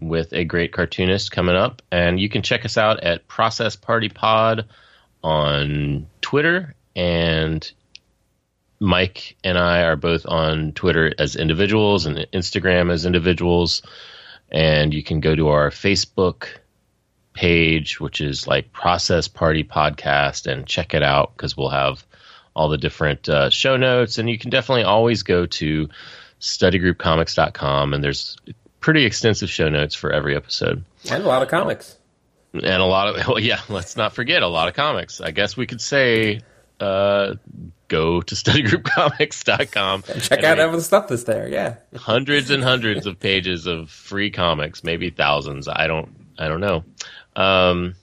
with 0.00 0.32
a 0.32 0.44
great 0.44 0.72
cartoonist 0.72 1.32
coming 1.32 1.56
up. 1.56 1.82
And 1.90 2.20
you 2.20 2.28
can 2.28 2.42
check 2.42 2.64
us 2.64 2.78
out 2.78 3.00
at 3.00 3.26
process 3.26 3.76
party 3.76 4.08
pod 4.08 4.66
on 5.24 6.06
twitter 6.20 6.74
and 6.94 7.72
mike 8.78 9.36
and 9.42 9.58
i 9.58 9.82
are 9.82 9.96
both 9.96 10.26
on 10.26 10.70
twitter 10.72 11.12
as 11.18 11.34
individuals 11.34 12.06
and 12.06 12.18
instagram 12.32 12.92
as 12.92 13.06
individuals. 13.06 13.82
And 14.52 14.94
you 14.94 15.02
can 15.02 15.18
go 15.18 15.34
to 15.34 15.48
our 15.48 15.70
facebook 15.70 16.46
page, 17.36 18.00
which 18.00 18.20
is 18.20 18.46
like 18.46 18.72
Process 18.72 19.28
Party 19.28 19.62
Podcast, 19.62 20.50
and 20.50 20.66
check 20.66 20.94
it 20.94 21.02
out 21.02 21.36
because 21.36 21.56
we'll 21.56 21.68
have 21.68 22.04
all 22.56 22.70
the 22.70 22.78
different 22.78 23.28
uh, 23.28 23.50
show 23.50 23.76
notes. 23.76 24.16
And 24.16 24.30
you 24.30 24.38
can 24.38 24.48
definitely 24.48 24.84
always 24.84 25.22
go 25.22 25.44
to 25.44 25.90
studygroupcomics.com, 26.40 27.92
and 27.92 28.02
there's 28.02 28.38
pretty 28.80 29.04
extensive 29.04 29.50
show 29.50 29.68
notes 29.68 29.94
for 29.94 30.10
every 30.10 30.34
episode. 30.34 30.82
And 31.10 31.22
a 31.22 31.26
lot 31.28 31.42
of 31.42 31.48
comics. 31.48 31.98
And 32.54 32.64
a 32.64 32.86
lot 32.86 33.08
of, 33.08 33.28
well, 33.28 33.38
yeah, 33.38 33.60
let's 33.68 33.96
not 33.96 34.14
forget 34.14 34.42
a 34.42 34.48
lot 34.48 34.68
of 34.68 34.74
comics. 34.74 35.20
I 35.20 35.32
guess 35.32 35.54
we 35.54 35.66
could 35.66 35.82
say 35.82 36.40
uh, 36.80 37.34
go 37.88 38.22
to 38.22 38.34
studygroupcomics.com 38.34 40.02
Check 40.20 40.38
and 40.38 40.46
out 40.46 40.58
all 40.58 40.72
the 40.72 40.80
stuff 40.80 41.08
that's 41.08 41.24
there. 41.24 41.46
Yeah. 41.48 41.76
hundreds 41.94 42.50
and 42.50 42.64
hundreds 42.64 43.06
of 43.06 43.20
pages 43.20 43.66
of 43.66 43.90
free 43.90 44.30
comics, 44.30 44.82
maybe 44.82 45.10
thousands. 45.10 45.68
I 45.68 45.86
don't 45.86 46.08
I 46.38 46.48
don't 46.48 46.60
know. 46.60 46.84
Um, 47.34 47.96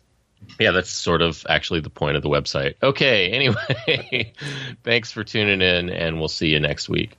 yeah, 0.64 0.72
that's 0.72 0.90
sort 0.90 1.22
of 1.22 1.46
actually 1.50 1.82
the 1.82 1.90
point 1.90 2.16
of 2.16 2.24
the 2.24 2.30
website. 2.30 2.76
Okay, 2.82 3.32
anyway, 3.32 4.34
thanks 4.84 5.12
for 5.12 5.24
tuning 5.24 5.62
in, 5.62 5.90
and 5.90 6.20
we'll 6.20 6.30
see 6.30 6.48
you 6.48 6.60
next 6.60 6.88
week. 6.88 7.18